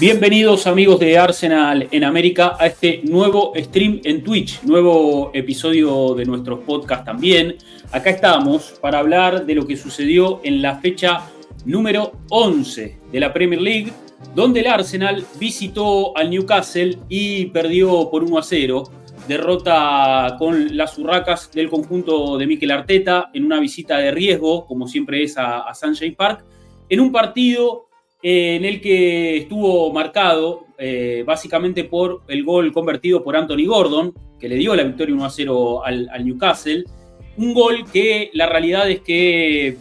[0.00, 6.24] Bienvenidos amigos de Arsenal en América a este nuevo stream en Twitch, nuevo episodio de
[6.24, 7.56] nuestros podcast también.
[7.90, 11.22] Acá estamos para hablar de lo que sucedió en la fecha
[11.64, 13.92] número 11 de la Premier League,
[14.36, 18.84] donde el Arsenal visitó al Newcastle y perdió por 1 a 0.
[19.26, 24.86] Derrota con las urracas del conjunto de Mikel Arteta en una visita de riesgo, como
[24.86, 26.44] siempre es a, a Sunshine Park,
[26.88, 27.87] en un partido
[28.22, 34.48] en el que estuvo marcado eh, básicamente por el gol convertido por Anthony Gordon, que
[34.48, 36.84] le dio la victoria 1 a 0 al, al, Newcastle.
[37.36, 39.76] Un gol que la realidad es que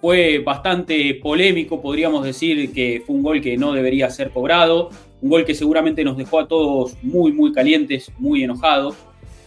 [0.00, 4.90] fue bastante polémico, podríamos decir que fue un gol que no debería ser cobrado,
[5.22, 8.96] un gol que seguramente nos dejó a todos muy, muy calientes, muy enojados,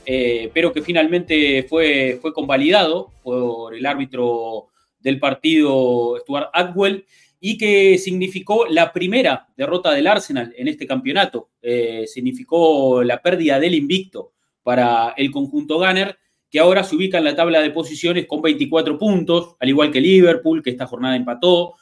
[0.05, 4.67] eh, pero que finalmente fue, fue convalidado por el árbitro
[4.99, 7.05] del partido, Stuart Atwell
[7.39, 11.51] y que significó la primera derrota del Arsenal en este campeonato.
[11.61, 16.17] Eh, significó la pérdida del invicto para el conjunto Gunner,
[16.49, 20.01] que ahora se ubica en la tabla de posiciones con 24 puntos, al igual que
[20.01, 21.75] Liverpool, que esta jornada empató.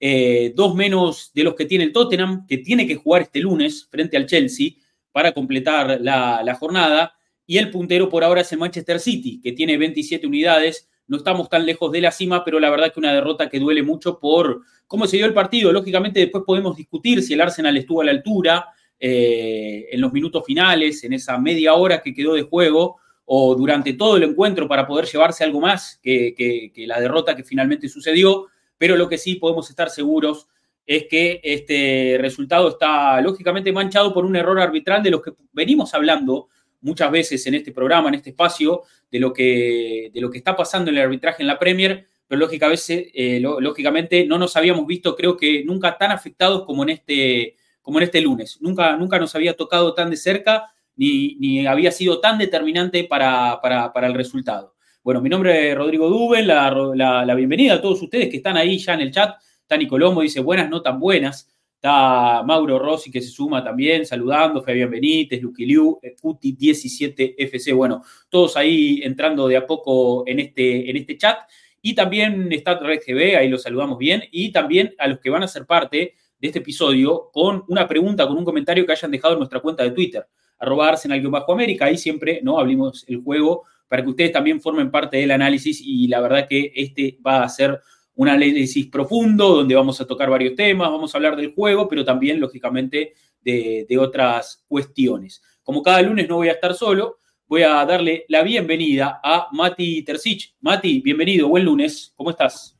[0.00, 3.86] Eh, dos menos de los que tiene el Tottenham, que tiene que jugar este lunes
[3.90, 4.72] frente al Chelsea
[5.12, 7.14] para completar la, la jornada.
[7.46, 11.50] Y el puntero por ahora es el Manchester City, que tiene 27 unidades no estamos
[11.50, 14.62] tan lejos de la cima, pero la verdad que una derrota que duele mucho por
[14.86, 15.70] cómo se dio el partido.
[15.70, 18.68] Lógicamente después podemos discutir si el Arsenal estuvo a la altura
[18.98, 22.96] eh, en los minutos finales, en esa media hora que quedó de juego,
[23.26, 27.36] o durante todo el encuentro para poder llevarse algo más que, que, que la derrota
[27.36, 28.46] que finalmente sucedió,
[28.78, 30.48] pero lo que sí podemos estar seguros
[30.86, 35.92] es que este resultado está lógicamente manchado por un error arbitral de los que venimos
[35.92, 36.48] hablando
[36.82, 40.54] muchas veces en este programa, en este espacio, de lo que, de lo que está
[40.54, 45.14] pasando en el arbitraje en la Premier, pero lógicamente, eh, lógicamente no nos habíamos visto,
[45.14, 48.58] creo que nunca tan afectados como en este, como en este lunes.
[48.60, 53.60] Nunca, nunca nos había tocado tan de cerca ni, ni había sido tan determinante para,
[53.60, 54.74] para, para, el resultado.
[55.02, 58.56] Bueno, mi nombre es Rodrigo Duben, la, la, la, bienvenida a todos ustedes que están
[58.56, 59.36] ahí ya en el chat.
[59.66, 61.51] Tani Colombo dice buenas, no tan buenas.
[61.82, 68.04] Está Mauro Rossi que se suma también, saludando, Fabián Benítez, Luqui Liu, Cuti 17FC, bueno,
[68.28, 71.38] todos ahí entrando de a poco en este, en este chat.
[71.80, 74.22] Y también está RedGB, ahí los saludamos bien.
[74.30, 78.28] Y también a los que van a ser parte de este episodio con una pregunta,
[78.28, 80.24] con un comentario que hayan dejado en nuestra cuenta de Twitter,
[80.60, 81.86] arroba Arsenal-América.
[81.86, 86.06] Ahí siempre no abrimos el juego para que ustedes también formen parte del análisis y
[86.06, 87.80] la verdad que este va a ser
[88.14, 92.04] un análisis profundo donde vamos a tocar varios temas, vamos a hablar del juego, pero
[92.04, 95.42] también, lógicamente, de, de, otras cuestiones.
[95.62, 100.02] Como cada lunes no voy a estar solo, voy a darle la bienvenida a Mati
[100.02, 100.56] Tercich.
[100.60, 102.78] Mati, bienvenido, buen lunes, ¿cómo estás?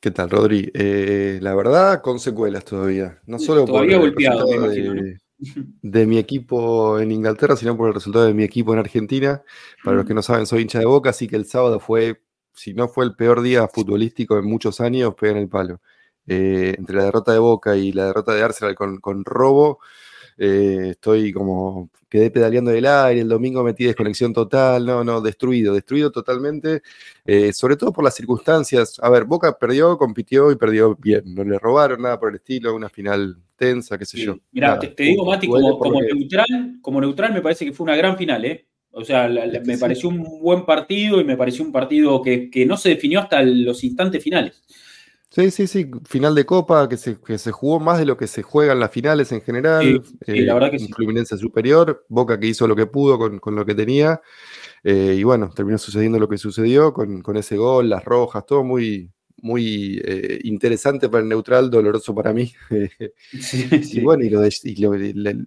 [0.00, 0.70] ¿Qué tal, Rodri?
[0.72, 3.18] Eh, la verdad, con secuelas todavía.
[3.26, 5.18] No solo todavía por golpeado, el resultado de,
[5.82, 9.42] de, mi equipo en Inglaterra, sino por el resultado de mi equipo en Argentina.
[9.84, 12.22] Para los que no saben, soy hincha de boca, así que el sábado fue
[12.54, 15.80] si no fue el peor día futbolístico en muchos años, pegan el palo.
[16.26, 19.80] Eh, entre la derrota de Boca y la derrota de Arsenal con, con robo,
[20.42, 25.74] eh, estoy como, quedé pedaleando del aire, el domingo metí desconexión total, no, no, destruido,
[25.74, 26.82] destruido totalmente,
[27.26, 28.98] eh, sobre todo por las circunstancias.
[29.02, 32.74] A ver, Boca perdió, compitió y perdió bien, no le robaron nada por el estilo,
[32.74, 34.24] una final tensa, qué sé sí.
[34.24, 34.38] yo.
[34.52, 37.96] Mira, te, te, digo, Mati, como, como neutral, como neutral me parece que fue una
[37.96, 38.69] gran final, ¿eh?
[38.92, 42.50] O sea, la, la, me pareció un buen partido y me pareció un partido que,
[42.50, 44.62] que, no se definió hasta los instantes finales.
[45.30, 48.26] Sí, sí, sí, final de Copa, que se, que se jugó más de lo que
[48.26, 50.02] se juega en las finales en general.
[50.04, 50.92] Sí, sí, eh, la verdad que sí.
[50.92, 54.20] Fluminense superior, Boca que hizo lo que pudo con, con lo que tenía.
[54.82, 58.64] Eh, y bueno, terminó sucediendo lo que sucedió con, con ese gol, las rojas, todo
[58.64, 59.08] muy,
[59.42, 62.52] muy eh, interesante para el neutral, doloroso para mí.
[63.32, 63.98] Sí, sí.
[63.98, 64.92] Y bueno, y lo, de, y lo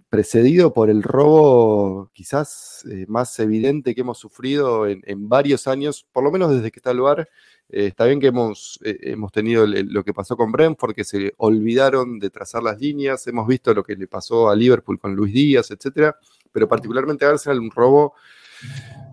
[0.08, 6.06] precedido por el robo quizás eh, más evidente que hemos sufrido en, en, varios años,
[6.12, 7.28] por lo menos desde que está el bar.
[7.68, 11.04] Eh, está bien que hemos, eh, hemos tenido el, lo que pasó con Brentford, que
[11.04, 15.14] se olvidaron de trazar las líneas, hemos visto lo que le pasó a Liverpool con
[15.14, 16.16] Luis Díaz, etcétera,
[16.52, 18.14] pero particularmente a Arsenal un robo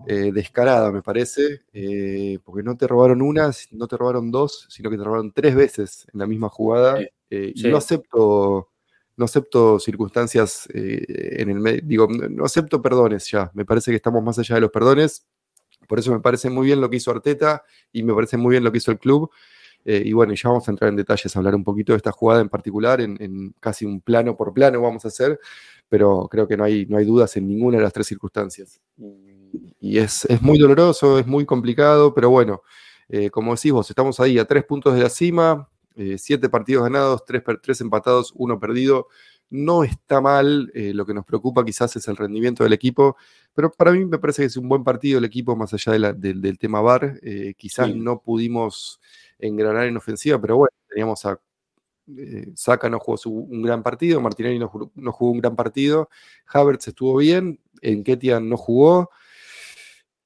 [0.04, 4.90] eh, descarada, me parece, eh, porque no te robaron una, no te robaron dos, sino
[4.90, 7.00] que te robaron tres veces en la misma jugada.
[7.30, 7.68] Eh, sí.
[7.68, 8.68] Y no acepto,
[9.16, 14.22] no acepto circunstancias en el medio, digo, no acepto perdones ya, me parece que estamos
[14.24, 15.24] más allá de los perdones,
[15.86, 17.62] por eso me parece muy bien lo que hizo Arteta
[17.92, 19.30] y me parece muy bien lo que hizo el club.
[19.84, 22.40] Y bueno, ya vamos a entrar en detalles, a hablar un poquito de esta jugada
[22.40, 25.40] en particular, en, casi un plano por plano vamos a hacer,
[25.88, 28.80] pero creo que no hay, no hay dudas en ninguna de las tres circunstancias.
[28.96, 29.41] Y,
[29.80, 32.62] es, muy doloroso, es muy complicado, pero bueno,
[33.08, 36.84] eh, como decís vos, estamos ahí a tres puntos de la cima, eh, siete partidos
[36.84, 39.08] ganados, tres, tres, empatados, uno perdido.
[39.50, 43.18] No está mal, lo que nos preocupa quizás es el rendimiento del equipo,
[43.52, 46.58] pero para mí me parece que es un buen partido el equipo, más allá del
[46.58, 47.20] tema VAR.
[47.58, 48.98] quizás no pudimos
[49.38, 51.38] engranar en ofensiva, pero bueno, teníamos a
[52.18, 56.08] eh, Saka no jugó un gran partido, Martinelli no, jugó un gran partido,
[56.46, 59.10] Havertz estuvo bien, Enketian no jugó,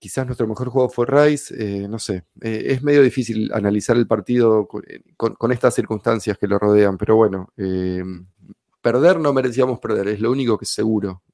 [0.07, 4.07] quizás nuestro mejor juego fue Rice, eh, no sé, eh, es medio difícil analizar el
[4.07, 7.53] partido con, estas circunstancias que lo rodean, pero bueno,
[8.81, 11.25] perder no merecíamos perder, es lo único que es seguro.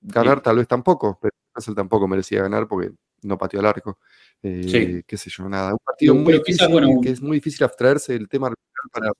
[0.00, 2.92] ganar tal vez tampoco, pero Newcastle tampoco merecía ganar porque
[3.22, 3.98] no pateó al arco.
[4.40, 5.72] Eh, qué sé yo, nada.
[5.72, 6.68] Un partido muy difícil,
[7.02, 8.54] que es muy difícil abstraerse del tema
[8.92, 9.10] para,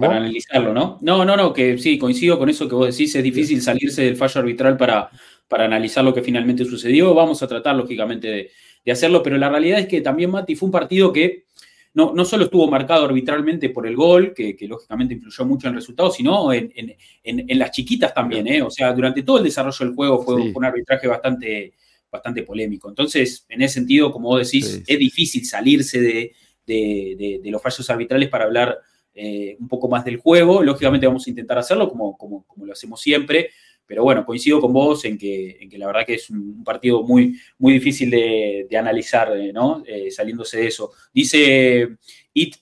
[0.00, 0.98] para analizarlo, ¿no?
[1.02, 4.16] No, no, no, que sí, coincido con eso que vos decís, es difícil salirse del
[4.16, 5.10] fallo arbitral para,
[5.48, 7.14] para analizar lo que finalmente sucedió.
[7.14, 8.50] Vamos a tratar, lógicamente,
[8.84, 11.44] de, hacerlo, pero la realidad es que también, Mati, fue un partido que
[11.94, 15.80] no, no solo estuvo marcado arbitralmente por el gol, que, lógicamente influyó mucho en el
[15.80, 16.96] resultado, sino en,
[17.58, 18.62] las chiquitas también, ¿eh?
[18.62, 21.74] O sea, durante todo el desarrollo del juego fue un arbitraje bastante
[22.12, 22.90] bastante polémico.
[22.90, 28.44] Entonces, en ese sentido, como vos decís, es difícil salirse de, los fallos arbitrales para
[28.44, 28.78] hablar
[29.14, 30.62] eh, un poco más del juego.
[30.62, 33.50] Lógicamente vamos a intentar hacerlo como, como, lo hacemos siempre,
[33.92, 37.02] pero bueno, coincido con vos en que, en que la verdad que es un partido
[37.02, 39.82] muy, muy difícil de, analizar, eh, ¿no?
[39.86, 40.92] Eh, saliéndose de eso.
[41.12, 41.98] Dice
[42.32, 42.56] It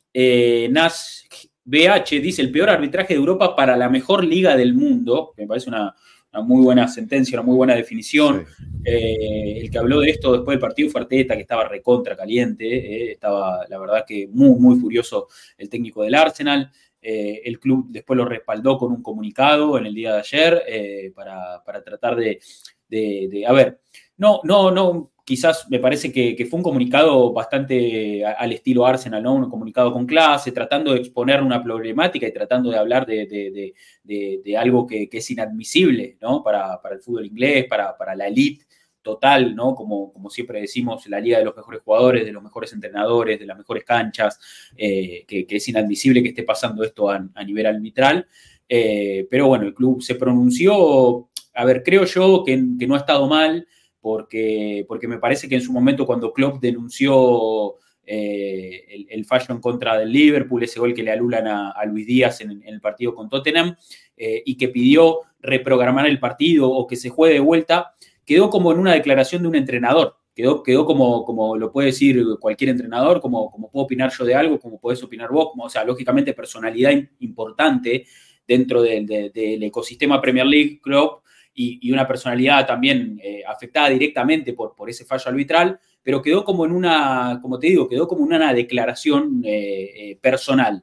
[0.73, 1.29] Nas
[1.65, 5.69] BH, dice el peor arbitraje de Europa para la mejor liga del mundo, me parece
[5.69, 5.95] una,
[6.33, 8.45] una muy buena sentencia, una muy buena definición.
[8.85, 12.67] Eh, el que habló de esto después del partido fue Arteta, que estaba recontra caliente,
[12.67, 15.29] eh, estaba la verdad que muy, muy furioso
[15.59, 16.71] el técnico del Arsenal.
[17.03, 21.63] Eh, el club después lo respaldó con un comunicado en el día de ayer para,
[21.85, 22.41] tratar de,
[22.89, 23.81] de, a ver,
[24.17, 29.35] no, no, no, quizás me parece que, fue un comunicado bastante al estilo Arsenal, ¿no?
[29.35, 34.89] Un comunicado con clase, tratando de exponer una problemática y tratando de hablar de, algo
[34.89, 36.43] que, es inadmisible, ¿no?
[36.43, 38.67] Para, el fútbol inglés, para, la elite
[39.03, 39.75] total, ¿no?
[39.75, 43.47] Como, como, siempre decimos, la liga de los mejores jugadores, de los mejores entrenadores, de
[43.47, 44.39] las mejores canchas,
[44.77, 48.27] eh, que, es inadmisible que esté pasando esto a, nivel arbitral.
[48.69, 53.27] Eh, pero bueno, el club se pronunció, a ver, creo yo que, no ha estado
[53.27, 53.67] mal
[54.01, 57.77] porque, porque me parece que en su momento cuando Klopp denunció
[58.07, 62.41] eh, el, fallo en contra del Liverpool, ese gol que le alulan a, Luis Díaz
[62.43, 63.77] en, el partido con Tottenham,
[64.17, 67.95] y que pidió reprogramar el partido o que se juegue de vuelta,
[68.25, 70.17] quedó como en una declaración de un entrenador.
[70.35, 74.35] Quedó, quedó como, como lo puede decir cualquier entrenador, como, como puedo opinar yo de
[74.35, 78.07] algo, como podés opinar vos, o sea, lógicamente personalidad importante
[78.47, 84.89] dentro del ecosistema Premier League, Klopp, y, una personalidad también eh, afectada directamente por, por
[84.89, 88.55] ese fallo arbitral, pero quedó como en una, como te digo, quedó como en una
[88.55, 90.83] declaración eh, eh, personal.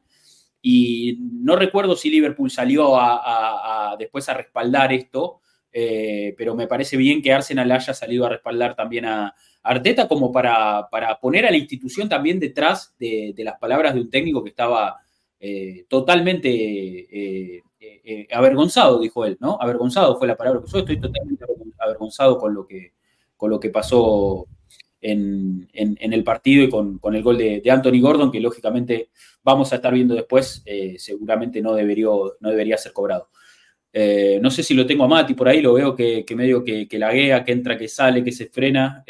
[0.61, 5.39] Y no recuerdo si Liverpool salió a, después a respaldar esto,
[6.35, 10.87] pero me parece bien que Arsenal haya salido a respaldar también a, Arteta como para,
[10.89, 14.97] para, poner a la institución también detrás de, las palabras de un técnico que estaba
[15.89, 19.57] totalmente eh, eh, avergonzado, dijo él, ¿no?
[19.61, 20.79] Avergonzado fue la palabra que usó.
[20.79, 21.45] Estoy totalmente
[21.77, 22.93] avergonzado con lo que,
[23.35, 24.47] con lo que pasó
[24.99, 29.09] en, el partido y con, el gol de, Anthony Gordon, que lógicamente
[29.43, 32.07] vamos a estar viendo después, eh, seguramente no debería,
[32.39, 33.29] no debería ser cobrado.
[34.41, 36.99] No sé si lo tengo a Mati por ahí, lo veo que, medio que, que
[36.99, 39.03] laguea, que entra, que sale, que se frena,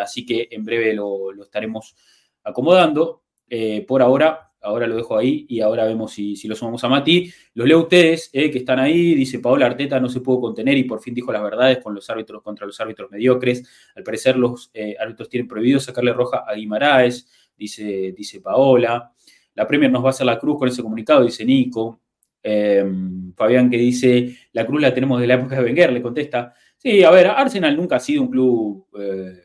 [0.00, 1.94] así que en breve lo, lo estaremos
[2.42, 3.22] acomodando.
[3.86, 7.30] por ahora ahora lo dejo ahí y ahora vemos si, lo sumamos a Mati.
[7.54, 9.14] Los leo a ustedes, eh, que están ahí.
[9.14, 12.08] Dice Paola Arteta no se pudo contener y por fin dijo las verdades con los
[12.10, 13.68] árbitros contra los árbitros mediocres.
[13.94, 19.12] Al parecer los eh, árbitros tienen prohibido sacarle roja a Guimaraes, dice, dice Paola.
[19.54, 22.00] La Premier nos va a hacer la cruz con ese comunicado, dice Nico.
[22.46, 26.54] Em, Fabián que dice, la cruz la tenemos de la época de Wenger, le contesta.
[26.76, 28.86] Sí, a ver, Arsenal nunca ha sido un club...
[29.00, 29.40] Eh,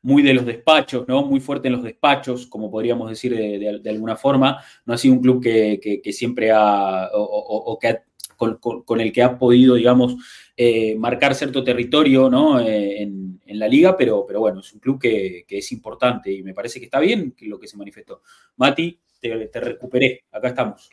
[0.00, 1.22] muy de los despachos, ¿no?
[1.22, 4.62] Muy fuerte en los despachos, como podríamos decir de, alguna forma.
[4.86, 7.98] No ha sido un club que, siempre ha, o, que
[8.36, 10.16] con, el que ha podido, digamos,
[10.56, 12.60] eh, marcar cierto territorio, ¿no?
[12.60, 16.54] Eh, en, la liga, pero, pero bueno, es un club que, es importante y me
[16.54, 18.22] parece que está bien lo que se manifestó.
[18.56, 20.90] Mati, te, recuperé, acá estamos.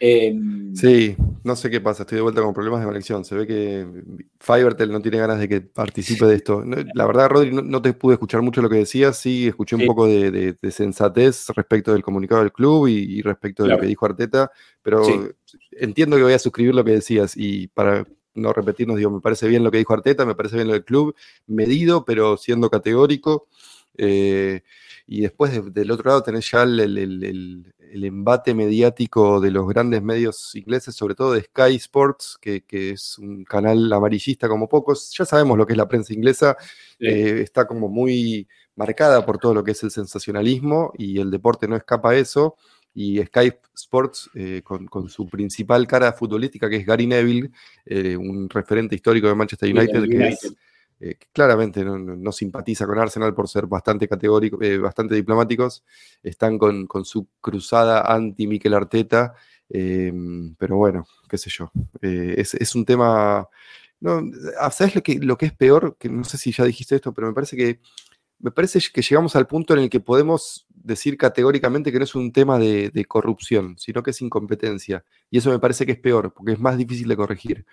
[0.00, 3.24] Em, sí, no sé qué pasa, estoy de vuelta con problemas de conexión.
[3.24, 3.86] Se ve que
[4.38, 6.62] Fivertel no tiene ganas de que participe de esto.
[6.94, 10.06] La verdad, Rodri, no, te pude escuchar mucho lo que decías, sí, escuché un poco
[10.06, 14.50] de, sensatez respecto del comunicado del club y, respecto de lo que dijo Arteta,
[14.82, 15.02] pero
[15.72, 19.48] entiendo que voy a suscribir lo que decías y para no repetirnos, digo, me parece
[19.48, 21.14] bien lo que dijo Arteta, me parece bien lo del club,
[21.46, 23.48] medido, pero siendo categórico.
[23.96, 24.62] Eh,
[25.10, 30.94] y después del otro lado tenés ya el, embate mediático de los grandes medios ingleses,
[30.94, 35.10] sobre todo de Sky Sports, que, es un canal amarillista como pocos.
[35.16, 36.58] Ya sabemos lo que es la prensa inglesa,
[36.98, 38.46] eh, está como muy
[38.76, 42.56] marcada por todo lo que es el sensacionalismo y el deporte no escapa a eso.
[42.92, 47.50] Y Sky Sports, eh, con, su principal cara futbolística, que es Gary Neville,
[47.86, 50.54] eh, un referente histórico de Manchester United, que es
[51.00, 55.84] eh, claramente no, simpatiza con Arsenal por ser bastante categórico, eh, bastante diplomáticos,
[56.22, 59.34] están con, su cruzada anti-Mikel Arteta,
[59.68, 61.70] em, pero bueno, qué sé yo,
[62.02, 63.48] eh, es, un tema...
[64.00, 64.22] No,
[64.60, 65.96] ah, ¿Sabes lo que, lo que es peor?
[65.98, 67.80] Que no sé si ya dijiste esto, pero me parece que
[68.40, 72.14] me parece que llegamos al punto en el que podemos decir categóricamente que no es
[72.14, 75.04] un tema de, corrupción, sino que es incompetencia.
[75.30, 77.66] Y eso me parece que es peor, porque es más difícil de corregir.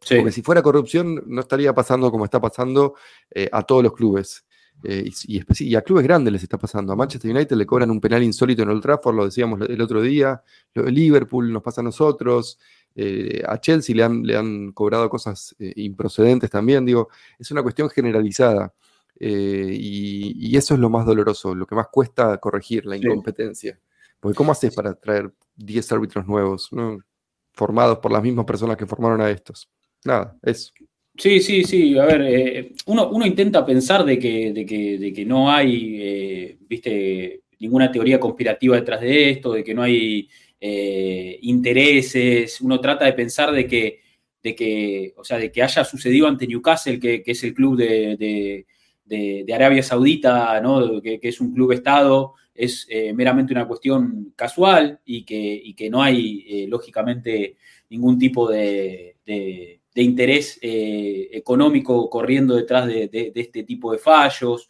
[0.00, 2.94] Porque si fuera corrupción, no estaría pasando como está pasando
[3.30, 4.44] eh, a todos los clubes.
[4.84, 6.92] Eh, y, a clubes grandes les está pasando.
[6.92, 10.00] A Manchester United le cobran un penal insólito en Old Trafford, lo decíamos el otro
[10.00, 10.42] día.
[10.74, 12.58] Liverpool nos pasa a nosotros.
[12.94, 16.84] Eh, a Chelsea le han, le han cobrado cosas improcedentes también.
[16.84, 18.72] Digo, es una cuestión generalizada.
[19.20, 23.78] Y, eso es lo más doloroso, lo que más cuesta corregir, la incompetencia.
[24.20, 26.70] Porque ¿cómo haces para traer 10 árbitros nuevos,
[27.52, 29.68] formados por las mismas personas que formaron a estos?
[30.04, 30.72] Nada, eso.
[31.18, 31.98] Sí, sí, sí.
[31.98, 35.98] A ver, eh, uno, uno, intenta pensar de que, de que, de que no hay,
[36.00, 40.28] eh, viste, ninguna teoría conspirativa detrás de esto, de que no hay
[40.60, 42.60] eh, intereses.
[42.60, 44.00] Uno trata de pensar de que,
[44.40, 48.64] de que, o sea, de que haya sucedido ante Newcastle, que, es el club de,
[49.52, 51.02] Arabia Saudita, ¿no?
[51.02, 56.00] que, es un club Estado, es meramente una cuestión casual y que, y que no
[56.02, 57.56] hay, lógicamente,
[57.88, 59.16] ningún tipo de
[59.98, 64.68] de interés eh, económico corriendo detrás de, este tipo de fallos.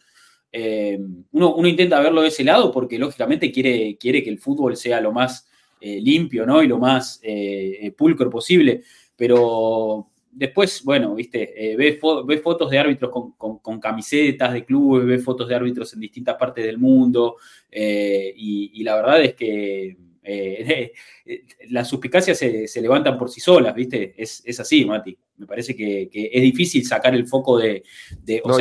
[0.51, 0.99] Eh,
[1.33, 5.11] uno, intenta verlo de ese lado porque lógicamente quiere, quiere que el fútbol sea lo
[5.11, 5.47] más
[5.79, 6.63] eh, limpio ¿no?
[6.63, 7.21] y lo más
[7.95, 8.81] pulcro posible,
[9.15, 11.99] pero después, bueno, viste, ves,
[12.41, 16.79] fotos de árbitros con, camisetas de clubes, ves fotos de árbitros en distintas partes del
[16.79, 17.35] mundo
[17.71, 19.95] y la verdad es que
[21.25, 24.13] eh, las suspicacias se, levantan por sí solas, ¿viste?
[24.17, 25.17] Es, así, Mati.
[25.37, 27.83] Me parece que, es difícil sacar el foco de.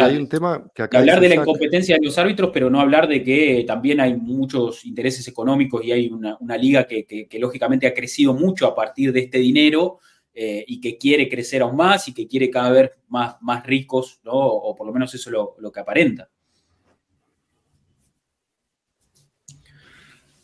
[0.01, 3.23] hay un tema que hablar de la incompetencia de los árbitros, pero no hablar de
[3.23, 8.67] que también hay muchos intereses económicos y hay una, liga que, lógicamente ha crecido mucho
[8.67, 9.99] a partir de este dinero.
[10.41, 14.21] Eh, y que quiere crecer aún más y que quiere cada vez más, más ricos,
[14.23, 14.35] ¿no?
[14.35, 16.31] o por lo menos eso es lo, lo que aparenta.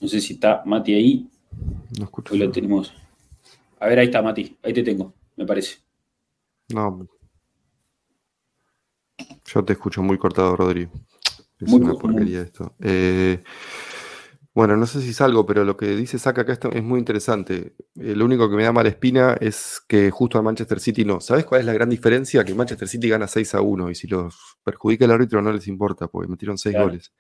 [0.05, 1.31] No sé si está Mati ahí.
[1.99, 2.35] No escucho.
[2.35, 2.93] Hoy lo tenemos.
[3.81, 4.55] A ver, ahí está Mati.
[4.63, 5.79] Ahí te tengo, me parece.
[6.69, 7.09] No.
[9.47, 10.91] Yo te escucho muy cortado, Rodri.
[11.59, 12.75] Es una porquería esto.
[12.81, 13.43] Eh,
[14.53, 17.75] bueno, no sé si salgo, pero lo que dice Saca acá es muy interesante.
[17.95, 21.23] Eh, lo único que me da mala espina es que justo a Manchester City no.
[21.23, 22.45] ¿Sabes cuál es la gran diferencia?
[22.45, 25.67] Que Manchester City gana 6 a 1 y si los perjudica el árbitro no les
[25.67, 27.11] importa porque metieron 6 goles.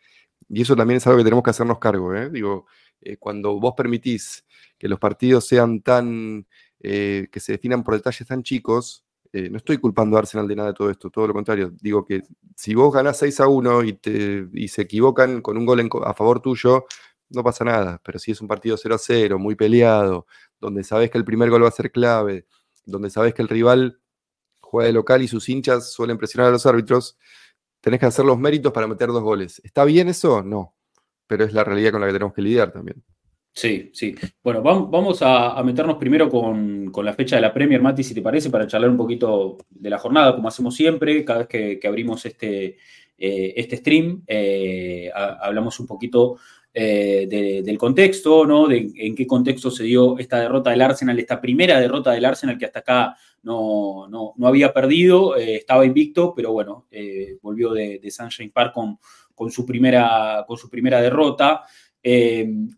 [0.48, 2.14] Y eso también es algo que tenemos que hacernos cargo.
[2.14, 2.30] ¿eh?
[2.30, 2.66] Digo,
[3.00, 4.44] eh, cuando vos permitís
[4.78, 6.46] que los partidos sean tan,
[6.80, 9.02] eh, que se definan por detalles tan chicos,
[9.50, 11.72] no estoy culpando a Arsenal de nada de todo esto, todo lo contrario.
[11.80, 12.22] Digo que
[12.54, 16.14] si vos ganás 6 a 1 y, te, y se equivocan con un gol a
[16.14, 16.84] favor tuyo,
[17.30, 18.00] no pasa nada.
[18.04, 20.26] Pero si es un partido 0 a 0, muy peleado,
[20.60, 22.46] donde sabés que el primer gol va a ser clave,
[22.86, 23.98] donde sabés que el rival
[24.60, 27.16] juega de local y sus hinchas suelen presionar a los árbitros,
[27.84, 29.60] tenés que hacer los méritos para meter dos goles.
[29.62, 30.42] ¿Está bien eso?
[30.42, 30.74] No.
[31.26, 33.04] Pero es la realidad con la que tenemos que lidiar también.
[33.52, 34.14] Sí, sí.
[34.42, 38.48] Bueno, vamos a, meternos primero con, la fecha de la Premier, Mati, si te parece,
[38.48, 42.78] para charlar un poquito de la jornada, como hacemos siempre, cada vez que, abrimos este,
[43.18, 46.38] eh, este stream, eh, hablamos un poquito
[46.76, 48.66] eh, del contexto, ¿no?
[48.66, 52.58] De en qué contexto se dio esta derrota del Arsenal, esta primera derrota del Arsenal
[52.58, 58.00] que hasta acá no, no, había perdido, eh, estaba invicto, pero bueno, eh, volvió de,
[58.10, 58.98] Sunshine Park con,
[59.36, 61.62] con, su primera, con su primera derrota.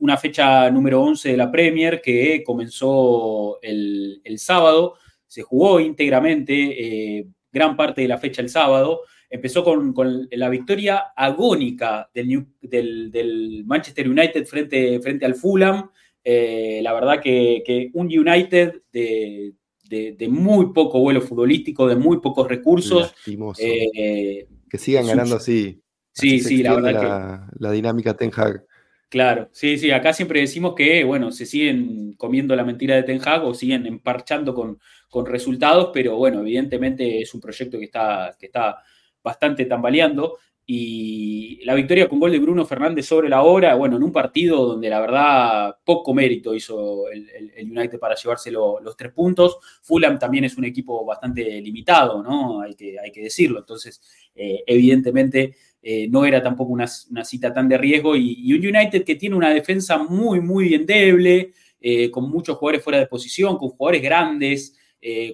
[0.00, 7.74] una fecha número 11 de la Premier que comenzó el, sábado, se jugó íntegramente gran
[7.74, 9.00] parte de la fecha el sábado.
[9.28, 15.90] Empezó con, la victoria agónica del, del, Manchester United frente, frente al Fulham.
[16.25, 23.14] la verdad que, un United de, muy poco vuelo futbolístico, de muy pocos recursos.
[23.25, 25.80] que sigan ganando así.
[26.12, 27.61] Sí, sí, la verdad que.
[27.62, 28.64] La dinámica Ten Hag.
[29.09, 33.21] Claro, sí, sí, acá siempre decimos que, bueno, se siguen comiendo la mentira de Ten
[33.25, 38.35] Hag o siguen emparchando con, con resultados, pero bueno, evidentemente es un proyecto que está,
[38.38, 38.83] que está
[39.26, 40.38] bastante tambaleando.
[40.68, 44.66] Y la victoria con gol de Bruno Fernández sobre la hora, bueno, en un partido
[44.66, 49.59] donde la verdad poco mérito hizo el, United para llevarse los tres puntos.
[49.83, 52.62] Fulham también es un equipo bastante limitado, ¿no?
[52.62, 53.61] Hay que, hay que decirlo.
[53.61, 54.00] Entonces,
[54.35, 58.16] eh, evidentemente, eh, no era tampoco una, cita tan de riesgo.
[58.16, 62.99] Y, un United que tiene una defensa muy, muy endeble, eh, con muchos jugadores fuera
[62.99, 64.76] de posición, con jugadores grandes,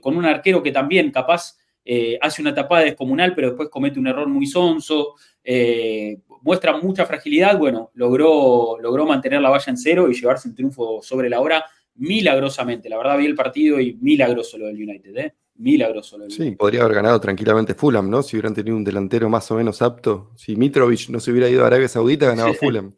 [0.02, 4.06] con un arquero que también capaz eh, hace una tapada descomunal, pero después comete un
[4.06, 10.08] error muy sonso, eh, muestra mucha fragilidad, bueno, logró, logró mantener la valla en cero
[10.10, 11.64] y llevarse un triunfo sobre la hora
[11.96, 12.88] milagrosamente.
[12.88, 15.34] La verdad vi el partido y milagroso lo del United, ¿eh?
[15.56, 18.22] Milagroso lo del Sí, podría haber ganado tranquilamente Fulham, ¿no?
[18.22, 20.30] Si hubieran tenido un delantero más o menos apto.
[20.36, 22.94] Si Mitrovic no se hubiera ido a Arabia Saudita, ganaba Fulham.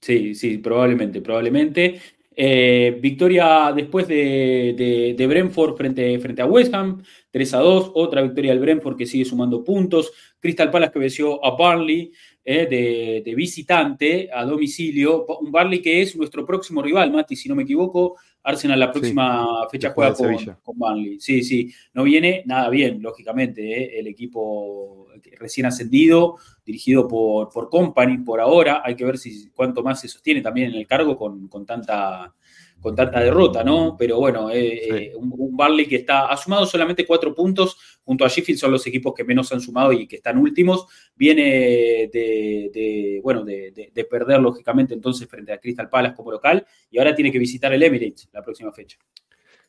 [0.00, 2.00] Sí, sí, probablemente, probablemente.
[2.38, 7.92] Eh, victoria después de, de, Brentford frente, frente, a West Ham, 3 a 2.
[7.94, 10.12] Otra victoria del Brentford que sigue sumando puntos.
[10.38, 12.12] Crystal Palace que venció a Barnley
[12.44, 15.24] eh, de, visitante a domicilio.
[15.40, 18.16] Un Barley que es nuestro próximo rival, Mati, si no me equivoco.
[18.46, 21.18] Arsenal la próxima fecha juega con, con, Barnley.
[21.18, 21.74] Sí, sí.
[21.94, 23.60] No viene nada bien, lógicamente.
[23.60, 28.82] Eh, el equipo recién ascendido dirigido por, por Company por ahora.
[28.84, 32.32] Hay que ver si cuánto más se sostiene también en el cargo con, tanta,
[32.80, 33.96] con tanta derrota, ¿no?
[33.98, 38.28] Pero bueno, eh, eh, un, Barley que está, ha sumado solamente cuatro puntos, junto a
[38.28, 40.86] Sheffield son los equipos que menos han sumado y que están últimos.
[41.14, 47.14] Viene de, bueno, de, perder, lógicamente, entonces frente a Crystal Palace como local y ahora
[47.14, 48.98] tiene que visitar el Emirates la próxima fecha.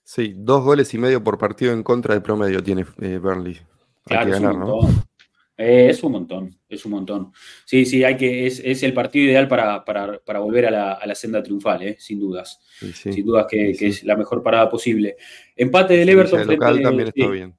[0.04, 3.60] Sí, dos goles y medio por partido en contra de promedio tiene eh, Burnley.
[4.06, 4.80] Hay que ganar, ¿no?
[5.58, 7.32] Eh, es un montón, es un montón.
[7.66, 9.84] Sí, sí, hay que, es, el partido ideal para,
[10.40, 12.60] volver a la, senda triunfal, eh, sin dudas.
[12.94, 15.16] sin dudas que, es la mejor parada posible.
[15.56, 16.46] Empate del Everton.
[16.46, 17.56] frente, local también está bien.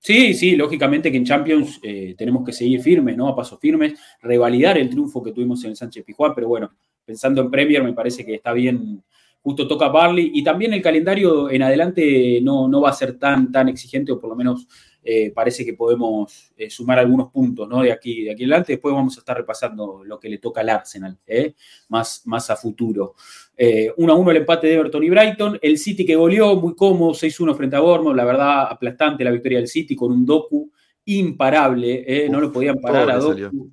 [0.00, 3.28] Sí, sí, lógicamente que en Champions eh, tenemos que seguir firmes, ¿no?
[3.28, 6.72] A pasos firmes, revalidar el triunfo que tuvimos en el Sánchez Pijuán, pero bueno,
[7.04, 9.02] pensando en Premier me parece que está bien,
[9.40, 13.50] justo toca Barley y también el calendario en adelante no, no va a ser tan,
[13.50, 14.68] tan exigente o por lo menos
[15.02, 17.82] eh, parece que podemos eh, sumar algunos puntos ¿no?
[17.82, 18.74] de, aquí, de aquí adelante.
[18.74, 21.54] Después vamos a estar repasando lo que le toca al Arsenal, ¿eh?
[21.88, 23.14] más, más a futuro.
[23.56, 25.58] 1 a 1 el empate de Everton y Brighton.
[25.62, 28.16] El City que goleó muy cómodo, 6-1 frente a Bournemouth.
[28.16, 30.70] La verdad, aplastante la victoria del City con un Doku
[31.04, 32.28] imparable.
[32.30, 33.72] no lo podían parar a Doku.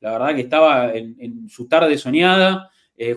[0.00, 2.70] La verdad que estaba en, su tarde soñada.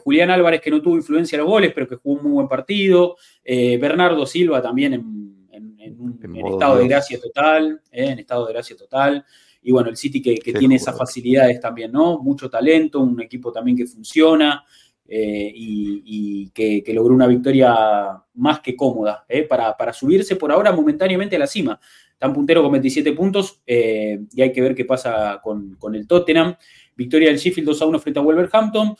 [0.04, 2.48] Julián Álvarez que no tuvo influencia en los goles, pero que jugó un muy buen
[2.48, 3.18] partido.
[3.44, 5.45] Bernardo Silva también en
[5.86, 8.10] en, estado de gracia total, ¿eh?
[8.10, 9.26] en estado de gracia total.
[9.62, 12.20] Y bueno, el City que, tiene esas facilidades también, ¿no?
[12.20, 14.64] Mucho talento, un equipo también que funciona
[15.08, 19.44] eh, y, que, logró una victoria más que cómoda ¿eh?
[19.44, 21.80] para, subirse por ahora momentáneamente a la cima.
[22.18, 26.56] Tan puntero con 27 puntos y hay que ver qué pasa con, con el Tottenham.
[26.96, 28.96] Victoria del Sheffield 2 a 1 frente a Wolverhampton.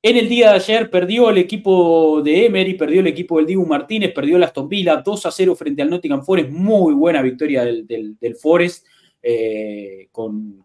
[0.00, 3.66] En el día de ayer perdió el equipo de Emery, perdió el equipo del Dibu
[3.66, 6.50] Martínez, perdió el Aston Villa 2 a 0 frente al Nottingham Forest.
[6.50, 8.86] Muy buena victoria del, Forest,
[9.20, 10.64] eh, con,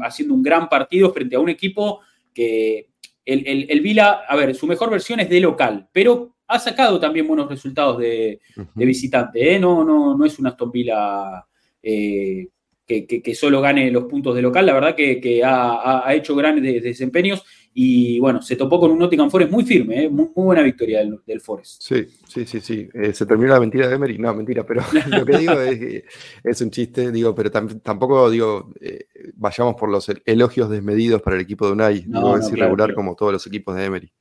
[0.00, 2.00] haciendo un gran partido frente a un equipo
[2.32, 2.88] que
[3.26, 7.50] el, Villa, a ver, su mejor versión es de local, pero ha sacado también buenos
[7.50, 8.40] resultados de,
[8.74, 9.54] visitante.
[9.54, 9.58] ¿eh?
[9.58, 11.44] No, no, no es un Aston Villa
[11.82, 12.48] eh,
[12.86, 14.64] que, solo gane los puntos de local.
[14.64, 17.44] La verdad que, ha, ha, hecho grandes desempeños
[17.76, 20.08] y bueno, se topó con un Nottingham Forest muy firme, ¿eh?
[20.08, 21.82] muy, buena victoria del, del, Forest.
[21.82, 22.88] Sí, sí, sí, sí.
[22.94, 24.16] Eh, se terminó la mentira de Emery.
[24.16, 26.04] No, mentira, pero lo que digo es que
[26.44, 31.42] es un chiste, digo, pero tampoco digo, eh, vayamos por los elogios desmedidos para el
[31.42, 32.04] equipo de Unai.
[32.06, 34.12] No, es irregular como todos los equipos de Emery.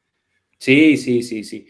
[0.57, 1.67] Sí, sí, sí, sí.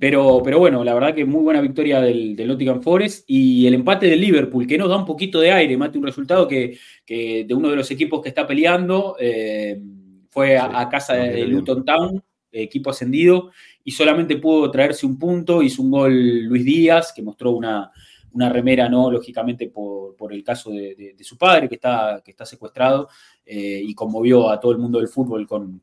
[0.00, 3.74] pero, pero bueno, la verdad que muy buena victoria del, del, Nottingham Forest y el
[3.74, 7.44] empate del Liverpool, que nos da un poquito de aire, mate un resultado que, que
[7.46, 9.16] de uno de los equipos que está peleando.
[10.36, 12.22] Fue a, casa de, Luton Town,
[12.52, 15.62] equipo ascendido, y solamente pudo traerse un punto.
[15.62, 17.90] Hizo un gol Luis Díaz, que mostró una,
[18.34, 19.10] remera, ¿no?
[19.10, 23.08] Lógicamente por, el caso de, su padre, que está, que está secuestrado,
[23.46, 25.80] eh, y conmovió a todo el mundo del fútbol con,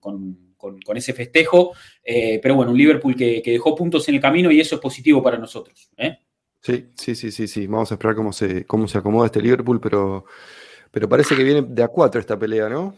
[0.97, 1.71] ese festejo.
[2.03, 5.23] Eh, pero bueno, un Liverpool que, dejó puntos en el camino y eso es positivo
[5.23, 5.89] para nosotros.
[5.97, 6.19] ¿eh?
[6.61, 7.65] Sí, sí, sí, sí, sí.
[7.65, 10.25] Vamos a esperar cómo se, cómo se acomoda este Liverpool, pero,
[10.91, 12.93] pero parece que viene de a cuatro esta pelea, ¿no?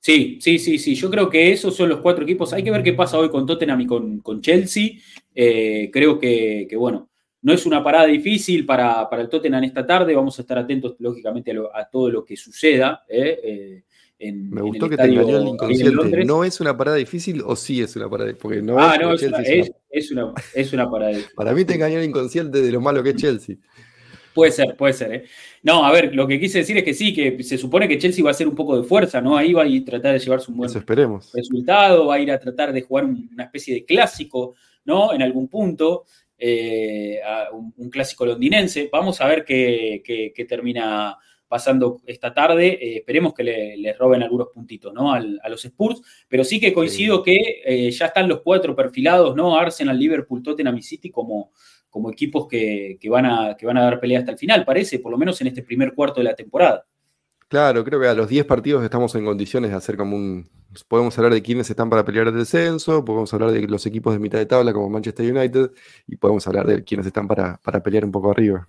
[0.00, 0.94] Sí, sí, sí, sí.
[0.94, 2.52] Yo creo que esos son los cuatro equipos.
[2.54, 4.92] Hay que ver qué pasa hoy con Tottenham y con, Chelsea.
[5.34, 7.10] Eh, creo que, bueno,
[7.42, 10.14] no es una parada difícil para, el Tottenham esta tarde.
[10.14, 13.04] Vamos a estar atentos, lógicamente, a, todo lo que suceda.
[13.08, 13.82] Eh,
[14.18, 16.24] Me gustó que te engañó el inconsciente.
[16.24, 19.22] ¿No es una parada difícil o sí es una parada Porque no ah, no, es
[19.22, 21.32] una, es, una, es una parada difícil.
[21.36, 23.56] Para mí te engañó el inconsciente de lo malo que es Chelsea.
[24.32, 25.12] Puede ser, puede ser.
[25.12, 25.24] ¿eh?
[25.62, 28.24] No, a ver, lo que quise decir es que sí, que se supone que Chelsea
[28.24, 29.36] va a hacer un poco de fuerza, ¿no?
[29.36, 32.38] Ahí va a ir a tratar de llevarse un buen resultado, va a ir a
[32.38, 34.54] tratar de jugar una especie de clásico,
[34.86, 35.12] ¿no?
[35.12, 36.04] En algún punto,
[36.38, 37.20] eh,
[37.76, 38.88] un, clásico londinense.
[38.90, 42.78] Vamos a ver qué, termina pasando esta tarde.
[42.80, 45.12] Eh, esperemos que le, roben algunos puntitos, ¿no?
[45.12, 49.58] a los Spurs, pero sí que coincido que ya están los cuatro perfilados, ¿no?
[49.58, 51.52] Arsenal, Liverpool, Tottenham y City como
[51.90, 55.12] como equipos que, van a, que van a dar pelea hasta el final, parece, por
[55.12, 56.86] lo menos en este primer cuarto de la temporada.
[57.48, 60.48] Claro, creo que a los 10 partidos estamos en condiciones de hacer como un...
[60.86, 64.20] Podemos hablar de quiénes están para pelear el descenso, podemos hablar de los equipos de
[64.20, 65.72] mitad de tabla como Manchester United
[66.06, 68.64] y podemos hablar de quiénes están para, para pelear un poco arriba.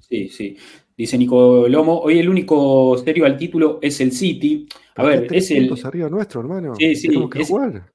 [0.00, 0.56] Sí, sí.
[0.96, 4.66] Dice Nico Lomo, hoy el único serio al título es el City.
[4.96, 5.72] A ver, es el...
[5.84, 6.74] arriba nuestro, hermano.
[6.76, 7.06] Sí, sí.
[7.08, 7.92] Tenemos que jugar.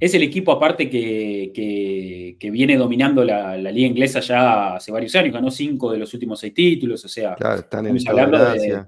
[0.00, 5.50] Es el equipo aparte que, viene dominando la, liga inglesa ya hace varios años, ganó
[5.50, 8.86] cinco de los últimos seis títulos, o sea, están en hablando de,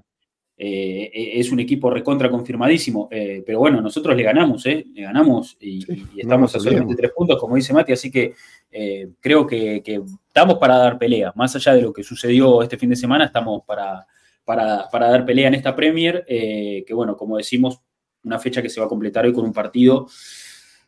[0.55, 4.85] eh, es un equipo recontra confirmadísimo, eh, pero bueno, nosotros le ganamos, ¿eh?
[4.93, 5.83] le ganamos y,
[6.15, 8.33] estamos a solamente tres puntos, como dice Mati, así que
[8.71, 9.83] eh, creo que,
[10.27, 13.63] estamos para dar pelea, más allá de lo que sucedió este fin de semana, estamos
[13.65, 14.05] para,
[14.45, 17.79] para, para dar pelea en esta Premier, que bueno, como decimos,
[18.23, 20.07] una fecha que se va a completar hoy con un partido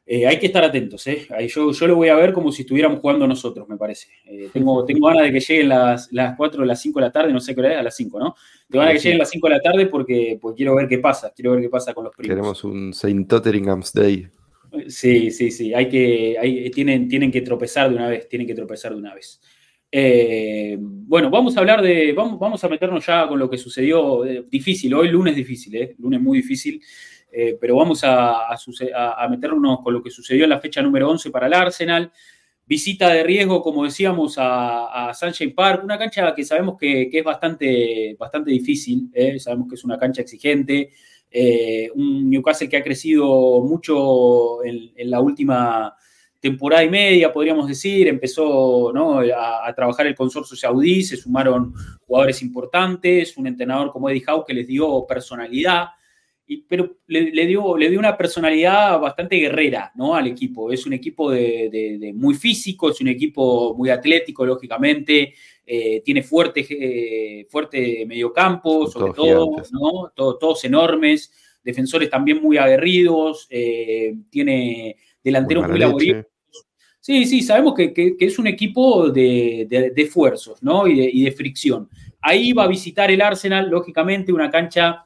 [0.08, 1.28] eh, hay que estar atentos, ¿eh?
[1.48, 4.10] yo, yo lo voy a ver como si estuviéramos jugando nosotros, me parece.
[4.26, 7.12] Eh, tengo, tengo ganas de que lleguen las, las 4 o las 5 de la
[7.12, 8.36] tarde, no sé qué hora es, a las 5, ¿no?
[8.70, 11.34] Tengo ganas de que lleguen las 5 de la tarde porque, quiero ver qué pasa,
[11.36, 12.30] quiero ver qué pasa con los primos.
[12.30, 14.28] Queremos un Saint Totteringham's Day.
[14.88, 18.54] Sí, sí, sí, hay que, hay, tienen, tienen que tropezar de una vez, tienen que
[18.54, 19.42] tropezar de una vez.
[19.92, 24.22] Eh, bueno, vamos a hablar de, vamos, vamos a meternos ya con lo que sucedió,
[24.52, 25.96] difícil, hoy lunes difícil, ¿eh?
[25.98, 26.80] Lunes muy difícil.
[27.38, 28.48] Eh, pero vamos a,
[29.30, 32.10] meternos con lo que sucedió en la fecha número 11 para el Arsenal.
[32.66, 38.16] Visita de riesgo, como decíamos, a, Sunshine Park, una cancha que sabemos que, es bastante,
[38.18, 39.38] bastante difícil, ¿eh?
[39.38, 40.92] sabemos que es una cancha exigente,
[41.30, 45.94] eh, un Newcastle que ha crecido mucho en, la última
[46.40, 51.74] temporada y media, podríamos decir, empezó a, a, trabajar el consorcio saudí, se sumaron
[52.08, 55.88] jugadores importantes, un entrenador como Eddie Howe que les dio personalidad,
[56.68, 60.16] pero le, dio, le dio una personalidad bastante guerrera ¿no?
[60.16, 60.72] al equipo.
[60.72, 65.34] Es un equipo de, muy físico, es un equipo muy atlético, lógicamente.
[65.66, 70.12] Eh, tiene fuerte, eh, fuerte mediocampo, sobre todo, ¿no?
[70.16, 71.32] todos enormes.
[71.64, 73.48] Defensores también muy aguerridos.
[73.50, 76.26] Eh, tiene delanteros muy, laboriosos.
[77.00, 80.88] Sí, sí, sabemos que, es un equipo de, esfuerzos ¿no?
[80.88, 81.90] y, y de fricción.
[82.22, 85.06] Ahí va a visitar el Arsenal, lógicamente, una cancha